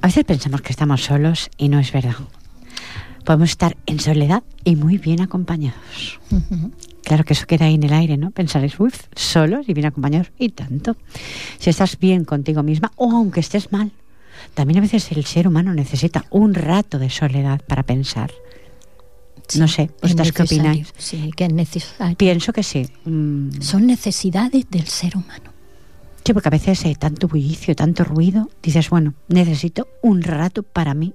A 0.01 0.07
veces 0.07 0.23
pensamos 0.23 0.61
que 0.61 0.71
estamos 0.71 1.03
solos 1.03 1.49
y 1.57 1.69
no 1.69 1.79
es 1.79 1.91
verdad. 1.91 2.15
Podemos 3.25 3.49
estar 3.49 3.75
en 3.85 3.99
soledad 3.99 4.43
y 4.63 4.77
muy 4.77 4.97
bien 4.97 5.21
acompañados. 5.21 6.19
Claro 7.03 7.23
que 7.25 7.33
eso 7.33 7.45
queda 7.47 7.65
ahí 7.65 7.75
en 7.75 7.83
el 7.83 7.93
aire, 7.93 8.15
¿no? 8.17 8.31
Pensaréis, 8.31 8.79
uff, 8.79 9.07
solos 9.15 9.67
y 9.67 9.73
bien 9.73 9.87
acompañados. 9.87 10.31
Y 10.37 10.49
tanto. 10.49 10.95
Si 11.59 11.69
estás 11.69 11.99
bien 11.99 12.23
contigo 12.23 12.63
misma, 12.63 12.91
o 12.95 13.11
aunque 13.11 13.41
estés 13.41 13.71
mal, 13.71 13.91
también 14.53 14.79
a 14.79 14.81
veces 14.81 15.11
el 15.11 15.25
ser 15.25 15.47
humano 15.47 15.73
necesita 15.73 16.25
un 16.29 16.53
rato 16.53 16.99
de 16.99 17.09
soledad 17.09 17.61
para 17.67 17.83
pensar. 17.83 18.31
Sí, 19.47 19.59
no 19.59 19.67
sé, 19.67 19.89
¿vosotras 20.01 20.31
qué 20.31 20.43
opináis? 20.43 20.93
Sí, 20.97 21.31
que 21.35 21.45
es 21.45 21.53
necesario. 21.53 22.17
Pienso 22.17 22.51
que 22.51 22.63
sí. 22.63 22.87
Mm, 23.05 23.61
Son 23.61 23.85
necesidades 23.87 24.69
del 24.69 24.87
ser 24.87 25.15
humano. 25.15 25.53
Sí, 26.25 26.33
porque 26.33 26.49
a 26.49 26.51
veces 26.51 26.83
hay 26.83 26.95
tanto 26.95 27.29
bullicio, 27.29 27.73
tanto 27.73 28.03
ruido, 28.03 28.49
dices, 28.61 28.89
bueno, 28.89 29.13
necesito 29.29 29.87
un 30.01 30.21
rato 30.21 30.63
para 30.63 30.93
mí, 30.93 31.13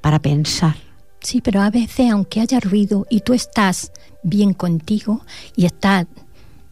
para 0.00 0.20
pensar. 0.20 0.76
Sí, 1.20 1.40
pero 1.40 1.60
a 1.62 1.70
veces, 1.70 2.12
aunque 2.12 2.40
haya 2.40 2.60
ruido 2.60 3.06
y 3.10 3.22
tú 3.22 3.34
estás 3.34 3.90
bien 4.22 4.54
contigo 4.54 5.24
y 5.56 5.66
estás, 5.66 6.06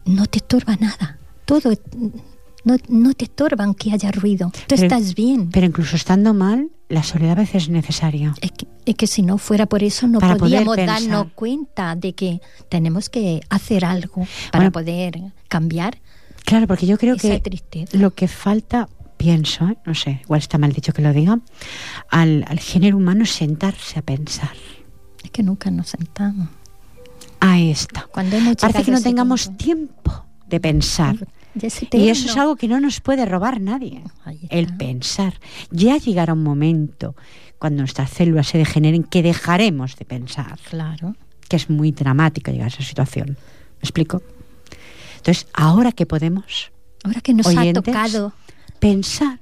no 0.05 0.27
te 0.27 0.37
estorba 0.37 0.77
nada. 0.77 1.17
Todo 1.43 1.73
no, 2.65 2.75
no 2.89 3.13
te 3.13 3.23
estorba 3.25 3.63
aunque 3.63 3.91
haya 3.93 4.11
ruido. 4.11 4.51
Tú 4.51 4.59
Pero- 4.75 4.83
estás 4.83 5.15
bien. 5.15 5.49
Pero 5.51 5.65
incluso 5.65 5.95
estando 5.95 6.33
mal, 6.33 6.69
la 6.89 7.03
soledad 7.03 7.31
a 7.33 7.41
veces 7.41 7.63
es 7.63 7.69
necesaria. 7.69 8.33
Es 8.41 8.51
que, 8.51 8.67
es 8.85 8.95
que 8.95 9.07
si 9.07 9.21
no 9.21 9.37
fuera 9.37 9.65
por 9.65 9.81
eso 9.83 10.07
no 10.07 10.19
Para 10.19 10.35
podíamos 10.35 10.75
darnos 10.75 11.27
cuenta 11.33 11.95
de 11.95 12.13
que 12.13 12.41
tenemos 12.69 13.09
que 13.09 13.39
hacer 13.49 13.85
algo 13.85 14.27
para 14.51 14.65
Bueno, 14.65 14.71
poder 14.73 15.21
cambiar 15.47 15.99
Claro, 16.43 16.67
porque 16.67 16.85
yo 16.85 16.97
creo 16.99 17.15
esa 17.15 17.29
que 17.29 17.39
tristeza. 17.39 17.97
lo 17.97 18.13
que 18.13 18.27
falta, 18.27 18.87
pienso, 19.17 19.67
¿eh? 19.67 19.77
no 19.85 19.95
sé, 19.95 20.19
igual 20.23 20.41
está 20.41 20.59
mal 20.59 20.73
dicho 20.73 20.93
que 20.93 21.01
lo 21.01 21.11
diga, 21.11 21.39
al, 22.11 22.45
al 22.47 22.59
género 22.59 22.97
humano 22.97 23.23
es 23.23 23.31
sentarse 23.31 23.97
a 23.97 24.03
pensar. 24.03 24.51
Es 25.23 25.31
que 25.31 25.41
nunca 25.41 25.71
nos 25.71 25.87
sentamos. 25.89 26.49
Ahí 27.39 27.71
está. 27.71 28.07
Cuando 28.11 28.35
hemos 28.35 28.57
Parece 28.57 28.83
que 28.83 28.91
no 28.91 29.01
tengamos 29.01 29.55
tiempo 29.57 30.25
de 30.47 30.59
pensar. 30.59 31.15
Y 31.91 32.09
eso 32.09 32.29
es 32.29 32.37
algo 32.37 32.55
que 32.55 32.67
no 32.67 32.79
nos 32.79 32.99
puede 33.01 33.25
robar 33.25 33.61
nadie. 33.61 34.03
El 34.49 34.75
pensar. 34.75 35.39
Ya 35.71 35.97
llegará 35.97 36.33
un 36.33 36.43
momento 36.43 37.15
cuando 37.57 37.79
nuestras 37.79 38.09
células 38.09 38.47
se 38.47 38.57
degeneren 38.57 39.03
que 39.03 39.23
dejaremos 39.23 39.95
de 39.95 40.05
pensar. 40.05 40.59
Claro. 40.69 41.15
Que 41.47 41.55
es 41.55 41.69
muy 41.69 41.91
dramático 41.91 42.51
llegar 42.51 42.65
a 42.65 42.73
esa 42.73 42.83
situación. 42.83 43.29
¿Me 43.29 43.81
explico? 43.81 44.21
Entonces, 45.17 45.47
ahora 45.53 45.91
que 45.91 46.05
podemos 46.05 46.71
Ahora 47.03 47.21
que 47.21 47.33
nos 47.33 47.47
Oyentes. 47.47 47.77
ha 47.77 47.81
tocado 47.81 48.33
pensar, 48.79 49.39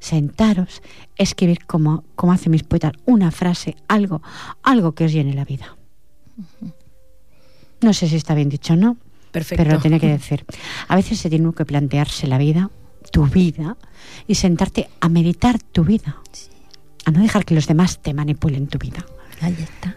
sentaros, 0.00 0.82
escribir 1.16 1.64
como, 1.66 2.04
como 2.14 2.32
hacen 2.32 2.52
mis 2.52 2.62
poetas, 2.62 2.92
una 3.04 3.30
frase, 3.30 3.76
algo, 3.86 4.22
algo 4.62 4.92
que 4.92 5.04
os 5.04 5.12
llene 5.12 5.34
la 5.34 5.44
vida. 5.44 5.76
No 7.82 7.92
sé 7.92 8.08
si 8.08 8.16
está 8.16 8.34
bien 8.34 8.48
dicho 8.48 8.72
o 8.72 8.76
no, 8.76 8.96
Perfecto. 9.40 9.62
pero 9.62 9.76
lo 9.76 9.80
tiene 9.82 10.00
que 10.00 10.08
decir. 10.08 10.44
A 10.88 10.96
veces 10.96 11.18
se 11.18 11.28
tiene 11.30 11.52
que 11.52 11.64
plantearse 11.64 12.26
la 12.26 12.38
vida, 12.38 12.70
tu 13.12 13.26
vida, 13.26 13.76
y 14.26 14.34
sentarte 14.36 14.88
a 15.00 15.08
meditar 15.08 15.58
tu 15.60 15.84
vida. 15.84 16.16
A 17.04 17.10
no 17.10 17.20
dejar 17.20 17.44
que 17.44 17.54
los 17.54 17.66
demás 17.66 18.00
te 18.02 18.14
manipulen 18.14 18.66
tu 18.66 18.78
vida. 18.78 19.04
ahí 19.40 19.56
está. 19.58 19.90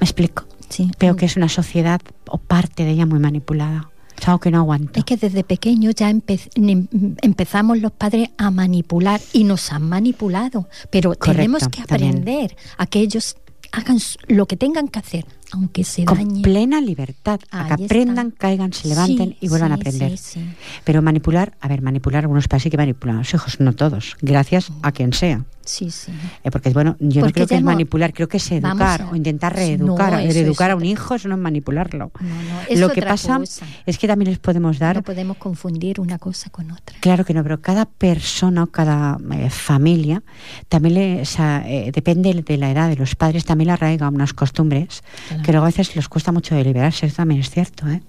¿Me 0.00 0.04
explico? 0.04 0.44
Sí. 0.68 0.90
Veo 1.00 1.16
que 1.16 1.26
es 1.26 1.36
una 1.36 1.48
sociedad 1.48 2.00
o 2.28 2.38
parte 2.38 2.84
de 2.84 2.90
ella 2.92 3.06
muy 3.06 3.18
manipulada. 3.18 3.90
Es 4.18 4.26
algo 4.28 4.40
que 4.40 4.50
no 4.50 4.58
aguanto. 4.58 4.98
Es 4.98 5.04
que 5.04 5.16
desde 5.16 5.44
pequeños 5.44 5.94
ya 5.94 6.10
empe- 6.10 6.48
em- 6.54 7.16
empezamos 7.22 7.78
los 7.80 7.92
padres 7.92 8.30
a 8.38 8.50
manipular 8.50 9.20
y 9.34 9.44
nos 9.44 9.72
han 9.72 9.82
manipulado, 9.88 10.68
pero 10.90 11.10
Correcto, 11.10 11.32
tenemos 11.32 11.68
que 11.68 11.82
también. 11.82 12.10
aprender 12.10 12.56
a 12.78 12.86
que 12.86 13.00
ellos 13.00 13.36
hagan 13.72 13.98
lo 14.28 14.46
que 14.46 14.56
tengan 14.56 14.88
que 14.88 14.98
hacer, 14.98 15.26
aunque 15.52 15.84
se 15.84 16.04
Con 16.04 16.18
dañe. 16.18 16.42
plena 16.42 16.80
libertad, 16.80 17.40
a 17.50 17.66
que 17.76 17.84
aprendan, 17.84 18.28
está. 18.28 18.38
caigan, 18.38 18.72
se 18.72 18.88
levanten 18.88 19.30
Sí, 19.30 19.36
y 19.40 19.48
vuelvan 19.48 19.72
a 19.72 19.74
aprender. 19.76 20.16
sí. 20.18 20.40
Pero 20.84 21.02
manipular, 21.02 21.56
a 21.60 21.68
ver, 21.68 21.82
manipular, 21.82 22.24
algunos 22.24 22.48
países 22.48 22.70
que 22.70 22.76
manipulan 22.76 23.16
a 23.16 23.18
los 23.20 23.34
hijos, 23.34 23.60
no 23.60 23.72
todos, 23.74 24.16
gracias 24.20 24.70
a 24.82 24.92
quien 24.92 25.12
sea. 25.12 25.44
Sí, 25.66 25.90
sí. 25.90 26.12
Eh, 26.44 26.50
porque, 26.50 26.70
bueno, 26.70 26.96
yo 27.00 27.20
no 27.20 27.26
Porque 27.26 27.32
creo 27.32 27.46
que 27.48 27.56
es 27.56 27.62
manipular, 27.62 28.14
creo 28.14 28.28
que 28.28 28.36
es 28.36 28.52
educar 28.52 29.02
a- 29.02 29.10
o 29.10 29.16
intentar 29.16 29.52
No, 29.52 29.58
reeducar. 29.58 30.14
eso 30.20 30.28
es 30.30 30.36
Educar 30.36 30.70
a 30.70 30.76
un 30.76 30.84
hijo, 30.84 31.14
eso 31.16 31.28
no 31.28 31.34
es 31.34 31.40
manipularlo. 31.40 32.12
No, 32.20 32.28
no, 32.28 32.60
es 32.68 32.78
Lo 32.80 32.88
que 32.90 33.02
pasa 33.02 33.38
cosa. 33.38 33.66
es 33.84 33.98
que 33.98 34.06
también 34.06 34.30
les 34.30 34.38
podemos 34.38 34.78
dar 34.78 34.94
No 34.96 35.02
podemos 35.02 35.36
confundir 35.38 36.00
una 36.00 36.18
cosa 36.18 36.48
con 36.50 36.70
otra. 36.70 36.96
Claro 37.00 37.24
que 37.24 37.34
no, 37.34 37.42
pero 37.42 37.60
cada 37.60 37.84
persona 37.84 38.62
o 38.62 38.66
cada 38.68 39.18
eh, 39.32 39.50
familia 39.50 40.22
también 40.68 40.94
le, 40.94 41.20
o 41.22 41.24
sea, 41.24 41.64
eh, 41.66 41.90
depende 41.92 42.32
de 42.32 42.56
la 42.56 42.70
edad 42.70 42.88
de 42.88 42.96
los 42.96 43.16
padres, 43.16 43.44
también 43.44 43.66
le 43.66 43.72
arraiga 43.72 44.08
unas 44.08 44.32
costumbres 44.32 45.02
Claro. 45.28 45.42
que 45.42 45.52
luego 45.52 45.64
a 45.66 45.68
veces 45.68 45.96
les 45.96 46.08
cuesta 46.08 46.30
mucho 46.30 46.54
de 46.54 46.62
liberarse, 46.64 47.06
eso 47.06 47.16
también 47.16 47.40
es 47.40 47.50
cierto, 47.50 47.88
¿eh? 47.88 48.02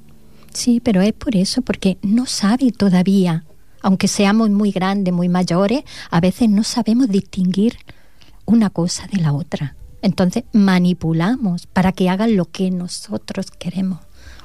Sí, 0.53 0.79
pero 0.83 1.01
es 1.01 1.13
por 1.13 1.35
eso, 1.35 1.61
porque 1.63 1.97
no 2.03 2.25
sabe 2.27 2.71
todavía, 2.71 3.43
aunque 3.81 4.07
seamos 4.07 4.49
muy 4.49 4.71
grandes, 4.71 5.13
muy 5.13 5.29
mayores, 5.29 5.83
a 6.09 6.19
veces 6.19 6.49
no 6.49 6.63
sabemos 6.63 7.07
distinguir 7.09 7.77
una 8.45 8.69
cosa 8.69 9.07
de 9.07 9.19
la 9.19 9.33
otra. 9.33 9.75
Entonces 10.01 10.43
manipulamos 10.53 11.67
para 11.67 11.91
que 11.91 12.09
hagan 12.09 12.35
lo 12.35 12.45
que 12.45 12.71
nosotros 12.71 13.51
queremos. 13.51 13.99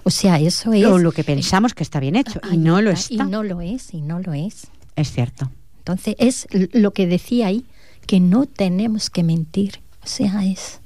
O 0.05 0.11
sea, 0.11 0.39
eso 0.39 0.73
es... 0.73 0.85
O 0.87 0.99
lo 0.99 1.13
que 1.13 1.25
pensamos 1.25 1.75
que 1.75 1.83
está 1.83 2.01
bien 2.01 2.17
hecho 2.17 2.41
y 2.51 2.57
no 2.57 2.81
lo 2.83 2.91
está. 2.91 3.15
Y 3.15 3.19
no 3.19 3.43
lo 3.43 3.61
es, 3.61 3.95
y 3.95 4.01
no 4.01 4.19
lo 4.19 4.35
es. 4.35 4.67
Es 4.97 5.13
cierto. 5.13 5.51
Entonces 5.79 6.17
es 6.19 6.47
lo 6.73 6.93
que 6.93 7.07
decía 7.07 7.49
ahí, 7.49 7.65
que 8.07 8.21
no 8.21 8.47
tenemos 8.47 9.11
que 9.11 9.23
mentir. 9.23 9.81
O 10.05 10.07
sea, 10.07 10.45
es, 10.45 10.81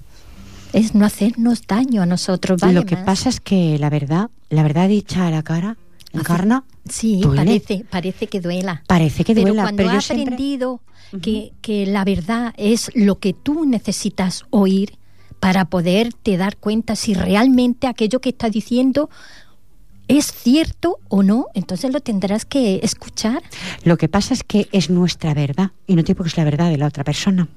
es 0.73 0.95
no 0.95 1.07
hacernos 1.07 1.67
daño 1.67 2.03
a 2.03 2.07
nosotros. 2.07 2.61
vale 2.61 2.75
lo 2.75 2.85
que 2.85 2.97
más. 2.97 3.05
pasa 3.05 3.29
es 3.29 3.41
que 3.41 3.79
la 3.79 3.89
verdad, 3.89 4.31
la 4.51 4.63
verdad 4.63 4.89
dicha 4.89 5.27
a 5.27 5.31
la 5.31 5.43
cara, 5.43 5.77
encarna, 6.21 6.65
Sí, 6.89 7.21
duele. 7.21 7.45
parece, 7.45 7.85
parece 7.91 8.27
que 8.27 8.41
duela. 8.41 8.83
parece 8.87 9.25
que 9.25 9.35
pero 9.35 9.49
duela, 9.49 9.63
cuando 9.63 9.83
pero 9.85 9.91
has 9.91 10.05
siempre- 10.05 10.25
aprendido 10.35 10.81
que, 11.23 11.53
que 11.61 11.87
la 11.87 12.05
verdad 12.05 12.53
es 12.57 12.91
lo 12.95 13.19
que 13.19 13.33
tú 13.33 13.65
necesitas 13.67 14.45
oír 14.51 14.99
para 15.41 15.67
poderte 15.67 16.37
dar 16.37 16.57
cuenta 16.57 16.97
si 16.97 17.15
realmente 17.15 17.87
aquello 17.87 18.21
que 18.21 18.31
estás 18.31 18.51
diciendo 18.53 19.11
es 20.09 20.33
cierto 20.33 20.99
o 21.09 21.23
no, 21.23 21.47
entonces 21.55 21.93
lo 21.93 22.01
tendrás 22.01 22.45
que 22.45 22.81
escuchar. 22.83 23.43
Lo 23.85 23.97
que 23.99 24.09
pasa 24.09 24.35
es 24.35 24.45
que 24.45 24.69
es 24.73 24.89
nuestra 24.89 25.35
verdad 25.35 25.73
y 25.87 25.97
no 25.97 26.05
tiene 26.05 26.17
por 26.17 26.27
qué 26.27 26.31
es 26.31 26.37
la 26.37 26.45
verdad 26.45 26.71
de 26.71 26.79
la 26.79 26.87
otra 26.87 27.03
persona. 27.05 27.49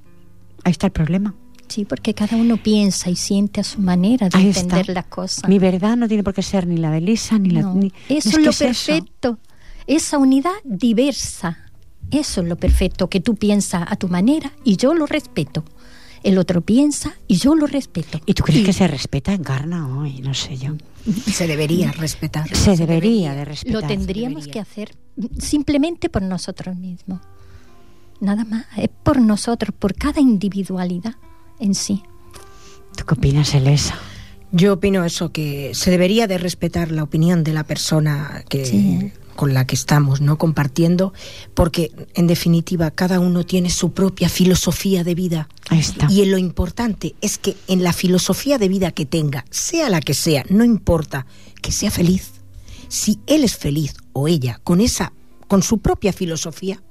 Ahí 0.63 0.71
está 0.71 0.87
el 0.87 0.91
problema. 0.91 1.35
Sí, 1.69 1.85
porque 1.85 2.13
cada 2.13 2.35
uno 2.35 2.57
piensa 2.57 3.09
y 3.09 3.15
siente 3.15 3.61
a 3.61 3.63
su 3.63 3.79
manera 3.79 4.27
de 4.29 4.37
Ahí 4.37 4.47
entender 4.47 4.79
está. 4.81 4.93
las 4.93 5.05
cosas. 5.05 5.47
Mi 5.49 5.59
verdad 5.59 5.95
no 5.95 6.07
tiene 6.07 6.23
por 6.23 6.33
qué 6.33 6.41
ser 6.41 6.65
ni 6.67 6.77
la 6.77 6.89
de 6.91 6.99
Lisa 7.01 7.37
ni 7.39 7.51
la 7.51 7.61
ni- 7.73 7.93
eso 8.09 8.29
es 8.29 8.35
que 8.37 8.41
lo 8.41 8.49
es 8.49 8.61
eso. 8.61 8.87
perfecto. 8.91 9.37
Esa 9.87 10.17
unidad 10.17 10.51
diversa. 10.63 11.57
Eso 12.11 12.41
es 12.41 12.47
lo 12.47 12.55
perfecto, 12.57 13.07
que 13.07 13.19
tú 13.19 13.35
piensas 13.35 13.83
a 13.87 13.95
tu 13.95 14.07
manera 14.07 14.51
y 14.63 14.77
yo 14.77 14.93
lo 14.95 15.05
respeto. 15.05 15.63
El 16.23 16.37
otro 16.39 16.61
piensa 16.61 17.13
y 17.27 17.35
yo 17.37 17.53
lo 17.55 17.65
respeto. 17.67 18.19
¿Y 18.25 18.33
tú 18.33 18.43
crees 18.43 18.65
que 18.65 18.73
se 18.73 18.87
respeta 18.87 19.31
encarna 19.31 19.87
hoy? 19.99 20.19
No 20.21 20.33
sé 20.33 20.57
yo. 20.57 20.73
Se 21.31 21.47
debería 21.47 21.91
respetar. 21.91 22.53
Se 22.55 22.75
debería 22.75 23.33
de 23.35 23.45
respetar. 23.45 23.81
lo 23.81 23.87
tendríamos 23.87 24.47
que 24.47 24.59
hacer 24.59 24.91
simplemente 25.37 26.09
por 26.09 26.21
nosotros 26.23 26.75
mismos. 26.75 27.21
Nada 28.19 28.43
más, 28.43 28.65
es 28.75 28.89
por 29.03 29.21
nosotros, 29.21 29.73
por 29.77 29.93
cada 29.95 30.19
individualidad 30.19 31.15
en 31.59 31.75
sí. 31.75 32.03
¿Tú 32.95 33.05
qué 33.05 33.13
opinas, 33.13 33.53
Elesa? 33.53 33.95
Yo 34.51 34.73
opino 34.73 35.05
eso, 35.05 35.31
que 35.31 35.71
se 35.73 35.91
debería 35.91 36.25
de 36.27 36.37
respetar 36.37 36.91
la 36.91 37.03
opinión 37.03 37.43
de 37.43 37.53
la 37.53 37.63
persona 37.63 38.43
que 38.49 38.65
Sí. 38.65 39.11
con 39.35 39.53
la 39.53 39.65
que 39.65 39.75
estamos, 39.75 40.19
¿no? 40.19 40.37
Compartiendo, 40.37 41.13
porque 41.53 41.91
en 42.13 42.27
definitiva 42.27 42.91
cada 42.91 43.21
uno 43.21 43.45
tiene 43.45 43.69
su 43.69 43.93
propia 43.93 44.27
filosofía 44.27 45.03
de 45.05 45.15
vida. 45.15 45.47
Ahí 45.69 45.79
está. 45.79 46.07
Y 46.09 46.25
lo 46.25 46.37
importante 46.37 47.15
es 47.21 47.37
que 47.37 47.55
en 47.67 47.83
la 47.83 47.93
filosofía 47.93 48.57
de 48.57 48.67
vida 48.67 48.91
que 48.91 49.05
tenga, 49.05 49.45
sea 49.49 49.89
la 49.89 50.01
que 50.01 50.13
sea, 50.13 50.43
no 50.49 50.65
importa, 50.65 51.25
que 51.61 51.71
sea 51.71 51.89
feliz. 51.89 52.31
Si 52.89 53.19
él 53.27 53.43
es 53.45 53.55
feliz 53.55 53.93
o 54.11 54.27
ella 54.27 54.59
con 54.63 54.81
esa 54.81 55.13
con 55.47 55.63
su 55.63 55.77
propia 55.77 56.11
filosofía 56.11 56.81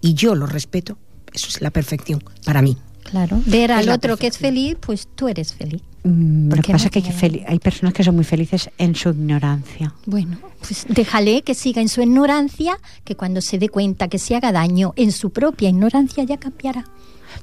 y 0.00 0.14
yo 0.14 0.34
lo 0.34 0.46
respeto, 0.46 0.98
eso 1.32 1.48
es 1.48 1.60
la 1.60 1.70
perfección 1.70 2.24
para 2.44 2.60
mí. 2.60 2.76
Claro, 3.04 3.40
ver 3.46 3.70
al 3.70 3.88
otro 3.90 4.16
que 4.16 4.26
es 4.26 4.38
feliz, 4.38 4.76
pues 4.80 5.06
tú 5.14 5.28
eres 5.28 5.52
feliz. 5.52 5.82
Mm, 6.04 6.52
lo 6.52 6.62
que 6.62 6.72
pasa 6.72 6.86
es 6.86 6.90
que 6.90 6.98
hay, 6.98 7.44
hay, 7.46 7.58
personas 7.58 7.94
que 7.94 8.02
son 8.02 8.14
muy 8.14 8.24
felices 8.24 8.70
en 8.76 8.94
su 8.94 9.10
ignorancia. 9.10 9.94
Bueno, 10.06 10.38
pues 10.58 10.86
déjale 10.88 11.42
que 11.42 11.54
siga 11.54 11.80
en 11.80 11.88
su 11.88 12.02
ignorancia, 12.02 12.78
que 13.04 13.14
cuando 13.14 13.40
se 13.40 13.58
dé 13.58 13.68
cuenta 13.68 14.08
que 14.08 14.18
se 14.18 14.36
haga 14.36 14.52
daño 14.52 14.92
en 14.96 15.12
su 15.12 15.30
propia 15.30 15.68
ignorancia 15.68 16.24
ya 16.24 16.38
cambiará. 16.38 16.84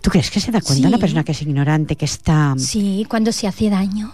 ¿Tú 0.02 0.10
crees 0.10 0.32
que 0.32 0.40
se 0.40 0.52
da 0.52 0.62
cuenta 0.62 0.90
la 0.90 0.98
persona 0.98 1.24
que 1.24 1.32
es 1.32 1.42
ignorante, 1.42 1.96
que 1.96 2.06
está... 2.06 2.56
Sí, 2.58 3.06
cuando 3.10 3.32
se 3.32 3.48
hace 3.48 3.70
daño. 3.70 4.12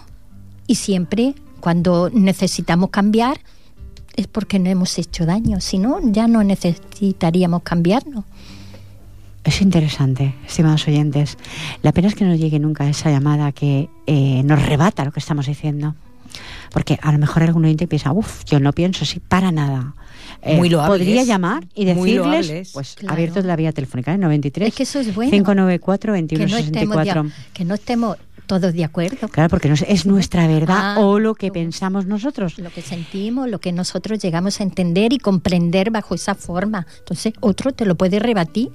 Y 0.66 0.76
siempre, 0.76 1.36
cuando 1.60 2.10
necesitamos 2.12 2.90
cambiar, 2.90 3.40
es 4.16 4.28
porque 4.28 4.60
no 4.60 4.70
hemos 4.70 4.98
hecho 4.98 5.26
daño. 5.26 5.62
Si 5.62 5.78
no, 5.78 6.00
ya 6.04 6.28
no 6.28 6.44
necesitaríamos 6.44 7.62
cambiarnos. 7.64 8.26
Es 9.48 9.62
interesante, 9.62 10.34
estimados 10.46 10.86
oyentes. 10.90 11.38
La 11.82 11.94
pena 11.94 12.10
es 12.10 12.16
que 12.16 12.26
no 12.26 12.36
llegue 12.36 12.60
nunca 12.60 12.90
esa 12.90 13.10
llamada 13.10 13.54
que 13.54 13.88
eh, 14.06 14.42
nos 14.44 14.62
rebata 14.62 15.06
lo 15.06 15.14
que 15.14 15.22
estamos 15.22 15.48
diciendo. 15.48 15.96
Porque 16.74 17.00
a 17.02 17.14
lo 17.14 17.18
mejor 17.18 17.44
algún 17.44 17.64
oyente 17.64 17.88
piensa, 17.88 18.12
uff, 18.12 18.44
yo 18.44 18.60
no 18.60 18.74
pienso 18.74 19.06
así 19.06 19.22
para 19.22 19.54
nada. 19.54 19.96
Eh, 20.42 20.58
muy 20.58 20.70
Podría 20.70 21.24
llamar 21.24 21.66
y 21.74 21.86
decirles, 21.86 22.72
pues 22.74 22.98
abierto 23.08 23.42
la 23.42 23.56
vía 23.56 23.72
telefónica, 23.72 24.14
¿eh? 24.14 24.18
93 24.18 24.68
es 24.68 24.76
que 24.76 24.84
eso 24.84 25.00
es 25.00 25.16
bueno. 25.16 25.32
594 25.32 26.12
2164. 26.12 27.26
Que 27.54 27.64
no 27.64 27.76
estemos 27.76 28.18
todos 28.48 28.74
de 28.74 28.84
acuerdo. 28.84 29.28
Claro, 29.28 29.50
porque 29.50 29.72
es 29.88 30.06
nuestra 30.06 30.48
verdad 30.48 30.96
ah, 30.96 31.00
o 31.00 31.20
lo 31.20 31.36
que 31.36 31.52
pensamos 31.52 32.06
nosotros. 32.06 32.58
Lo 32.58 32.72
que 32.72 32.82
sentimos, 32.82 33.50
lo 33.50 33.60
que 33.60 33.72
nosotros 33.72 34.20
llegamos 34.20 34.60
a 34.60 34.64
entender 34.64 35.14
y 35.14 35.20
comprender 35.20 35.92
bajo 35.92 36.16
esa 36.16 36.34
forma. 36.34 36.88
Entonces, 37.00 37.34
otro 37.42 37.74
te 37.74 37.86
lo 37.86 37.96
puede 37.96 38.20
rebatir 38.20 38.72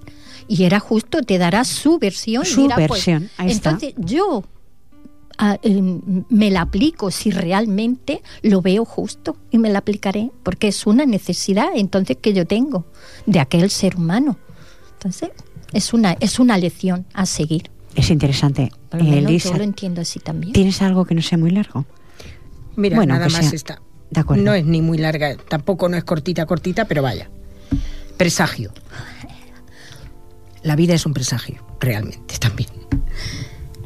y 0.49 0.65
era 0.65 0.81
justo, 0.81 1.23
te 1.23 1.39
dará 1.39 1.65
su 1.65 1.99
versión. 1.99 2.45
Su 2.45 2.69
pues, 2.69 2.77
versión, 2.77 3.31
entonces 3.39 3.95
yo 3.97 4.45
ah, 5.39 5.59
em, 5.63 6.25
me 6.29 6.51
la 6.51 6.63
aplico 6.63 7.11
si 7.11 7.31
realmente 7.31 8.23
lo 8.43 8.61
veo 8.61 8.85
justo 8.85 9.37
y 9.51 9.59
me 9.59 9.71
la 9.71 9.79
aplicaré 9.79 10.31
porque 10.43 10.69
es 10.69 10.87
una 10.87 11.07
necesidad 11.07 11.69
entonces 11.75 12.19
que 12.21 12.33
yo 12.33 12.47
tengo 12.47 12.87
de 13.27 13.41
aquel 13.41 13.71
ser 13.71 13.97
humano. 13.97 14.37
Entonces 14.95 15.31
es 15.73 15.95
una 15.95 16.13
es 16.21 16.39
una 16.39 16.59
lección 16.59 17.07
a 17.15 17.27
seguir. 17.27 17.72
Es 17.95 18.11
interesante. 18.11 18.73
Elisa, 18.93 19.51
yo 19.51 19.59
lo 19.59 19.65
entiendo 19.65 20.01
así 20.01 20.19
también. 20.19 20.53
¿Tienes 20.53 20.81
algo 20.83 21.05
que 21.05 21.15
no 21.15 21.23
sea 21.23 21.39
muy 21.39 21.51
largo? 21.51 21.87
Mira, 22.77 22.97
bueno, 22.97 23.15
nada 23.15 23.29
más 23.29 23.53
está. 23.53 23.83
De 24.11 24.21
acuerdo. 24.21 24.45
No 24.45 24.55
es 24.55 24.65
ni 24.65 24.83
muy 24.83 24.99
larga, 24.99 25.37
tampoco 25.37 25.89
no 25.89 25.97
es 25.97 26.05
cortita, 26.05 26.47
cortita, 26.47 26.87
pero 26.87 27.03
vaya. 27.03 27.31
Presagio. 28.17 28.73
La 30.63 30.77
vida 30.77 30.95
es 30.95 31.07
un 31.07 31.15
presagio, 31.15 31.65
realmente 31.81 32.39
también. 32.39 32.71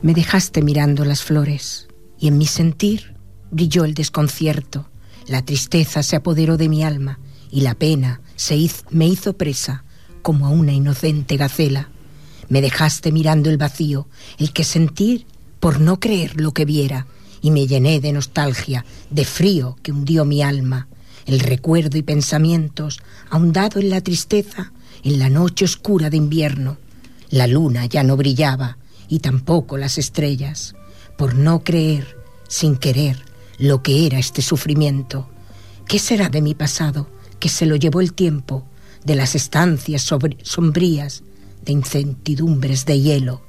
Me 0.02 0.14
dejaste 0.14 0.62
mirando 0.62 1.04
las 1.04 1.22
flores 1.22 1.88
y 2.18 2.28
en 2.28 2.38
mi 2.38 2.46
sentir 2.46 3.16
brilló 3.50 3.84
el 3.84 3.94
desconcierto. 3.94 4.90
La 5.26 5.42
tristeza 5.44 6.02
se 6.02 6.16
apoderó 6.16 6.56
de 6.56 6.68
mi 6.68 6.84
alma 6.84 7.18
y 7.50 7.62
la 7.62 7.74
pena 7.74 8.20
se 8.34 8.68
me 8.90 9.06
hizo 9.06 9.32
presa 9.32 9.84
como 10.22 10.46
a 10.46 10.50
una 10.50 10.72
inocente 10.72 11.36
gacela. 11.36 11.88
Me 12.48 12.60
dejaste 12.60 13.12
mirando 13.12 13.50
el 13.50 13.58
vacío, 13.58 14.06
el 14.38 14.52
que 14.52 14.64
sentir 14.64 15.26
por 15.60 15.80
no 15.80 15.98
creer 15.98 16.40
lo 16.40 16.52
que 16.52 16.64
viera, 16.64 17.06
y 17.42 17.50
me 17.50 17.66
llené 17.66 18.00
de 18.00 18.12
nostalgia, 18.12 18.84
de 19.10 19.24
frío 19.24 19.76
que 19.82 19.92
hundió 19.92 20.24
mi 20.24 20.42
alma. 20.42 20.88
El 21.26 21.40
recuerdo 21.40 21.98
y 21.98 22.02
pensamientos, 22.02 23.00
ahondado 23.30 23.80
en 23.80 23.90
la 23.90 24.00
tristeza, 24.00 24.72
en 25.02 25.18
la 25.18 25.28
noche 25.28 25.64
oscura 25.64 26.10
de 26.10 26.16
invierno. 26.16 26.78
La 27.30 27.46
luna 27.46 27.86
ya 27.86 28.02
no 28.02 28.16
brillaba 28.16 28.78
y 29.08 29.20
tampoco 29.20 29.76
las 29.76 29.98
estrellas, 29.98 30.74
por 31.16 31.34
no 31.34 31.64
creer, 31.64 32.16
sin 32.48 32.76
querer, 32.76 33.24
lo 33.58 33.82
que 33.82 34.06
era 34.06 34.18
este 34.18 34.42
sufrimiento. 34.42 35.28
¿Qué 35.86 35.98
será 35.98 36.28
de 36.28 36.42
mi 36.42 36.54
pasado, 36.54 37.08
que 37.38 37.48
se 37.48 37.66
lo 37.66 37.76
llevó 37.76 38.00
el 38.00 38.12
tiempo, 38.12 38.64
de 39.04 39.14
las 39.14 39.34
estancias 39.34 40.02
sombrías, 40.42 41.22
de 41.66 41.72
incertidumbres 41.72 42.86
de 42.86 43.00
hielo, 43.00 43.42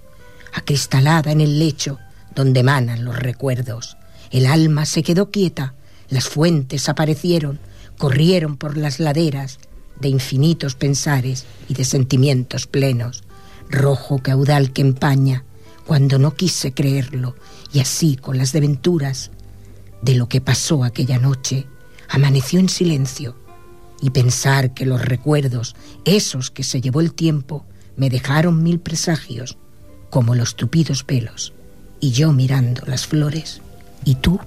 acristalada 0.54 1.32
en 1.32 1.40
el 1.40 1.60
lecho 1.60 2.00
donde 2.36 2.60
emanan 2.60 3.06
los 3.06 3.18
recuerdos? 3.18 3.96
El 4.32 4.46
alma 4.48 4.86
se 4.86 5.04
quedó 5.04 5.32
quieta, 5.32 5.76
las 6.10 6.28
fuentes 6.28 6.90
aparecieron, 6.90 7.60
corrieron 7.98 8.58
por 8.58 8.76
las 8.76 9.00
laderas, 9.00 9.60
de 10.00 10.10
infinitos 10.10 10.76
pensares 10.76 11.46
y 11.68 11.74
de 11.74 11.86
sentimientos 11.86 12.68
plenos, 12.68 13.24
rojo 13.70 14.20
caudal 14.20 14.72
que 14.72 14.82
empaña, 14.82 15.44
cuando 15.86 16.20
no 16.20 16.36
quise 16.36 16.74
creerlo, 16.74 17.36
y 17.72 17.80
así 17.80 18.16
con 18.16 18.38
las 18.38 18.52
desventuras 18.52 19.32
de 20.02 20.16
lo 20.16 20.28
que 20.30 20.42
pasó 20.42 20.84
aquella 20.84 21.18
noche, 21.18 21.66
amaneció 22.10 22.60
en 22.60 22.70
silencio, 22.70 23.36
y 24.02 24.12
pensar 24.12 24.74
que 24.74 24.86
los 24.86 25.02
recuerdos, 25.02 25.76
esos 26.06 26.52
que 26.52 26.64
se 26.64 26.82
llevó 26.82 27.02
el 27.02 27.14
tiempo, 27.14 27.66
me 27.98 28.10
dejaron 28.10 28.64
mil 28.64 28.80
presagios, 28.80 29.58
como 30.10 30.36
los 30.36 30.56
tupidos 30.56 31.04
pelos, 31.04 31.54
y 32.00 32.12
yo 32.12 32.32
mirando 32.32 32.84
las 32.86 33.08
flores, 33.08 33.62
y 34.06 34.16
tú 34.16 34.40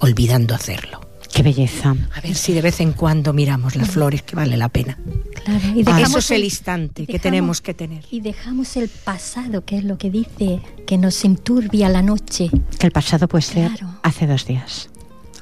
olvidando 0.00 0.54
hacerlo. 0.54 1.00
Qué 1.32 1.42
belleza. 1.42 1.94
A 2.14 2.20
ver 2.20 2.34
si 2.34 2.54
de 2.54 2.62
vez 2.62 2.80
en 2.80 2.92
cuando 2.92 3.32
miramos 3.32 3.76
las 3.76 3.90
flores, 3.90 4.22
que 4.22 4.36
vale 4.36 4.56
la 4.56 4.68
pena. 4.68 4.98
Claro, 5.44 5.64
y 5.74 5.82
Eso 6.02 6.18
es 6.18 6.30
el, 6.30 6.44
instante 6.44 7.06
que 7.06 7.18
tenemos 7.18 7.60
que 7.60 7.74
tener. 7.74 8.04
Y 8.10 8.20
dejamos 8.20 8.76
el 8.76 8.88
pasado, 8.88 9.64
que 9.64 9.76
es 9.76 9.84
lo 9.84 9.98
que 9.98 10.10
dice, 10.10 10.60
que 10.86 10.96
nos 10.96 11.24
enturbia 11.24 11.88
la 11.90 12.00
noche. 12.00 12.50
Que 12.78 12.86
el 12.86 12.92
pasado 12.92 13.28
puede 13.28 13.42
ser 13.42 13.70
hace 14.02 14.26
dos 14.26 14.46
días 14.46 14.88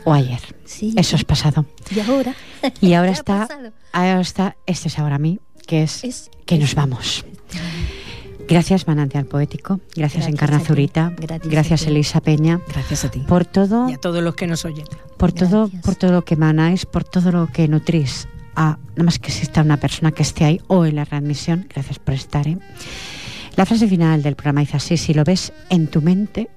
o 0.04 0.12
ayer. 0.12 0.40
Sí, 0.64 0.94
Eso 0.96 1.16
es 1.16 1.24
pasado. 1.24 1.66
Y 1.94 2.00
ahora. 2.00 2.34
Y 2.80 2.94
ahora 2.94 3.10
está, 3.12 3.48
ahora 3.92 4.20
está, 4.20 4.56
este 4.66 4.88
es 4.88 4.98
ahora 4.98 5.16
a 5.16 5.18
mí, 5.18 5.40
que 5.66 5.82
es, 5.82 6.30
que 6.46 6.58
nos 6.58 6.74
vamos. 6.74 7.24
Gracias 8.46 8.86
Manantial 8.86 9.24
Poético, 9.24 9.80
gracias, 9.96 10.28
Encarna 10.28 10.60
Zurita, 10.60 11.14
gracias, 11.44 11.86
Elisa 11.86 12.20
Peña. 12.20 12.60
Gracias 12.68 13.04
a 13.04 13.10
ti. 13.10 13.20
Por 13.20 13.46
todo. 13.46 13.88
Y 13.88 13.94
a 13.94 13.98
todos 13.98 14.22
los 14.22 14.34
que 14.34 14.46
nos 14.46 14.64
oyen. 14.64 14.84
Por 15.16 15.32
todo, 15.32 15.70
por 15.82 15.94
todo 15.94 16.12
lo 16.12 16.24
que 16.24 16.36
manáis, 16.36 16.84
por 16.84 17.04
todo 17.04 17.32
lo 17.32 17.46
que 17.46 17.68
nutrís 17.68 18.28
a 18.54 18.78
nada 18.90 19.04
más 19.04 19.18
que 19.18 19.28
exista 19.28 19.62
una 19.62 19.78
persona 19.78 20.12
que 20.12 20.22
esté 20.22 20.44
ahí 20.44 20.60
o 20.66 20.84
en 20.84 20.96
la 20.96 21.04
readmisión. 21.04 21.66
Gracias 21.72 21.98
por 21.98 22.14
estar. 22.14 22.46
¿eh? 22.46 22.58
La 23.56 23.66
frase 23.66 23.88
final 23.88 24.22
del 24.22 24.36
programa 24.36 24.60
dice 24.60 24.76
así, 24.76 24.96
si 24.96 25.14
lo 25.14 25.24
ves 25.24 25.52
en 25.70 25.86
tu 25.86 26.02
mente, 26.02 26.48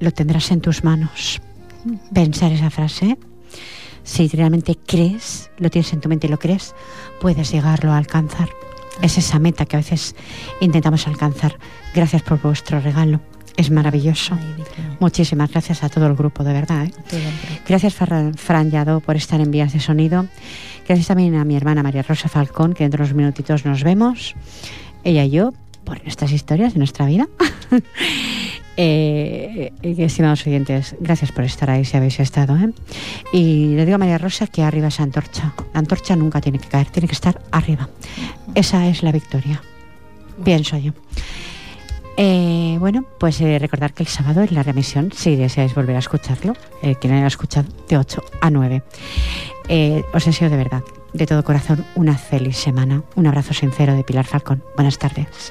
lo 0.00 0.10
tendrás 0.10 0.50
en 0.50 0.60
tus 0.60 0.84
manos. 0.84 1.40
Pensar 2.12 2.52
esa 2.52 2.70
frase. 2.70 3.18
Si 4.02 4.28
realmente 4.28 4.76
crees, 4.86 5.50
lo 5.58 5.68
tienes 5.68 5.92
en 5.92 6.00
tu 6.00 6.08
mente 6.08 6.28
y 6.28 6.30
lo 6.30 6.38
crees, 6.38 6.74
puedes 7.20 7.50
llegarlo 7.50 7.92
a 7.92 7.98
alcanzar. 7.98 8.48
Es 9.02 9.18
esa 9.18 9.38
meta 9.38 9.66
que 9.66 9.76
a 9.76 9.80
veces 9.80 10.14
intentamos 10.60 11.06
alcanzar. 11.06 11.58
Gracias 11.94 12.22
por 12.22 12.40
vuestro 12.40 12.80
regalo. 12.80 13.20
Es 13.56 13.70
maravilloso. 13.70 14.36
Muchísimas 15.00 15.50
gracias 15.50 15.82
a 15.82 15.88
todo 15.88 16.06
el 16.06 16.14
grupo, 16.14 16.44
de 16.44 16.52
verdad. 16.52 16.86
¿eh? 16.86 16.92
Gracias, 17.66 17.94
Fran 17.94 18.70
Yado, 18.70 19.00
por 19.00 19.16
estar 19.16 19.40
en 19.40 19.50
vías 19.50 19.72
de 19.72 19.80
sonido. 19.80 20.26
Gracias 20.86 21.08
también 21.08 21.36
a 21.36 21.44
mi 21.44 21.56
hermana 21.56 21.82
María 21.82 22.02
Rosa 22.02 22.28
Falcón, 22.28 22.74
que 22.74 22.84
dentro 22.84 22.98
de 22.98 23.04
unos 23.04 23.16
minutitos 23.16 23.64
nos 23.64 23.82
vemos. 23.82 24.34
Ella 25.04 25.24
y 25.24 25.30
yo, 25.30 25.52
por 25.86 26.02
nuestras 26.02 26.32
historias 26.32 26.74
de 26.74 26.78
nuestra 26.78 27.06
vida. 27.06 27.26
Eh, 28.78 29.72
eh, 29.80 29.94
estimados 30.00 30.46
oyentes, 30.46 30.96
gracias 31.00 31.32
por 31.32 31.44
estar 31.44 31.70
ahí 31.70 31.86
si 31.86 31.96
habéis 31.96 32.20
estado. 32.20 32.54
¿eh? 32.58 32.74
Y 33.32 33.74
le 33.74 33.86
digo 33.86 33.94
a 33.94 33.98
María 33.98 34.18
Rosa 34.18 34.48
que 34.48 34.62
arriba 34.62 34.88
esa 34.88 35.02
antorcha. 35.02 35.54
Antorcha 35.72 36.14
nunca 36.14 36.42
tiene 36.42 36.58
que 36.58 36.68
caer, 36.68 36.88
tiene 36.88 37.08
que 37.08 37.14
estar 37.14 37.40
arriba. 37.52 37.88
Esa 38.54 38.86
es 38.86 39.02
la 39.02 39.12
victoria, 39.12 39.62
pienso 40.44 40.76
yo. 40.76 40.92
Eh, 42.18 42.76
bueno, 42.78 43.06
pues 43.18 43.40
recordar 43.40 43.94
que 43.94 44.02
el 44.02 44.10
sábado 44.10 44.42
en 44.42 44.54
la 44.54 44.62
remisión, 44.62 45.10
si 45.10 45.36
deseáis 45.36 45.74
volver 45.74 45.96
a 45.96 46.00
escucharlo, 46.00 46.52
quien 47.00 47.14
haya 47.14 47.28
escuchado, 47.28 47.68
de 47.88 47.96
8 47.96 48.24
a 48.42 48.50
9. 48.50 48.82
os 50.12 50.24
deseo 50.26 50.50
de 50.50 50.56
verdad, 50.58 50.82
de 51.14 51.26
todo 51.26 51.42
corazón, 51.44 51.82
una 51.94 52.18
feliz 52.18 52.58
semana. 52.58 53.04
Un 53.14 53.26
abrazo 53.26 53.54
sincero 53.54 53.96
de 53.96 54.04
Pilar 54.04 54.26
Falcón. 54.26 54.62
Buenas 54.76 54.98
tardes. 54.98 55.50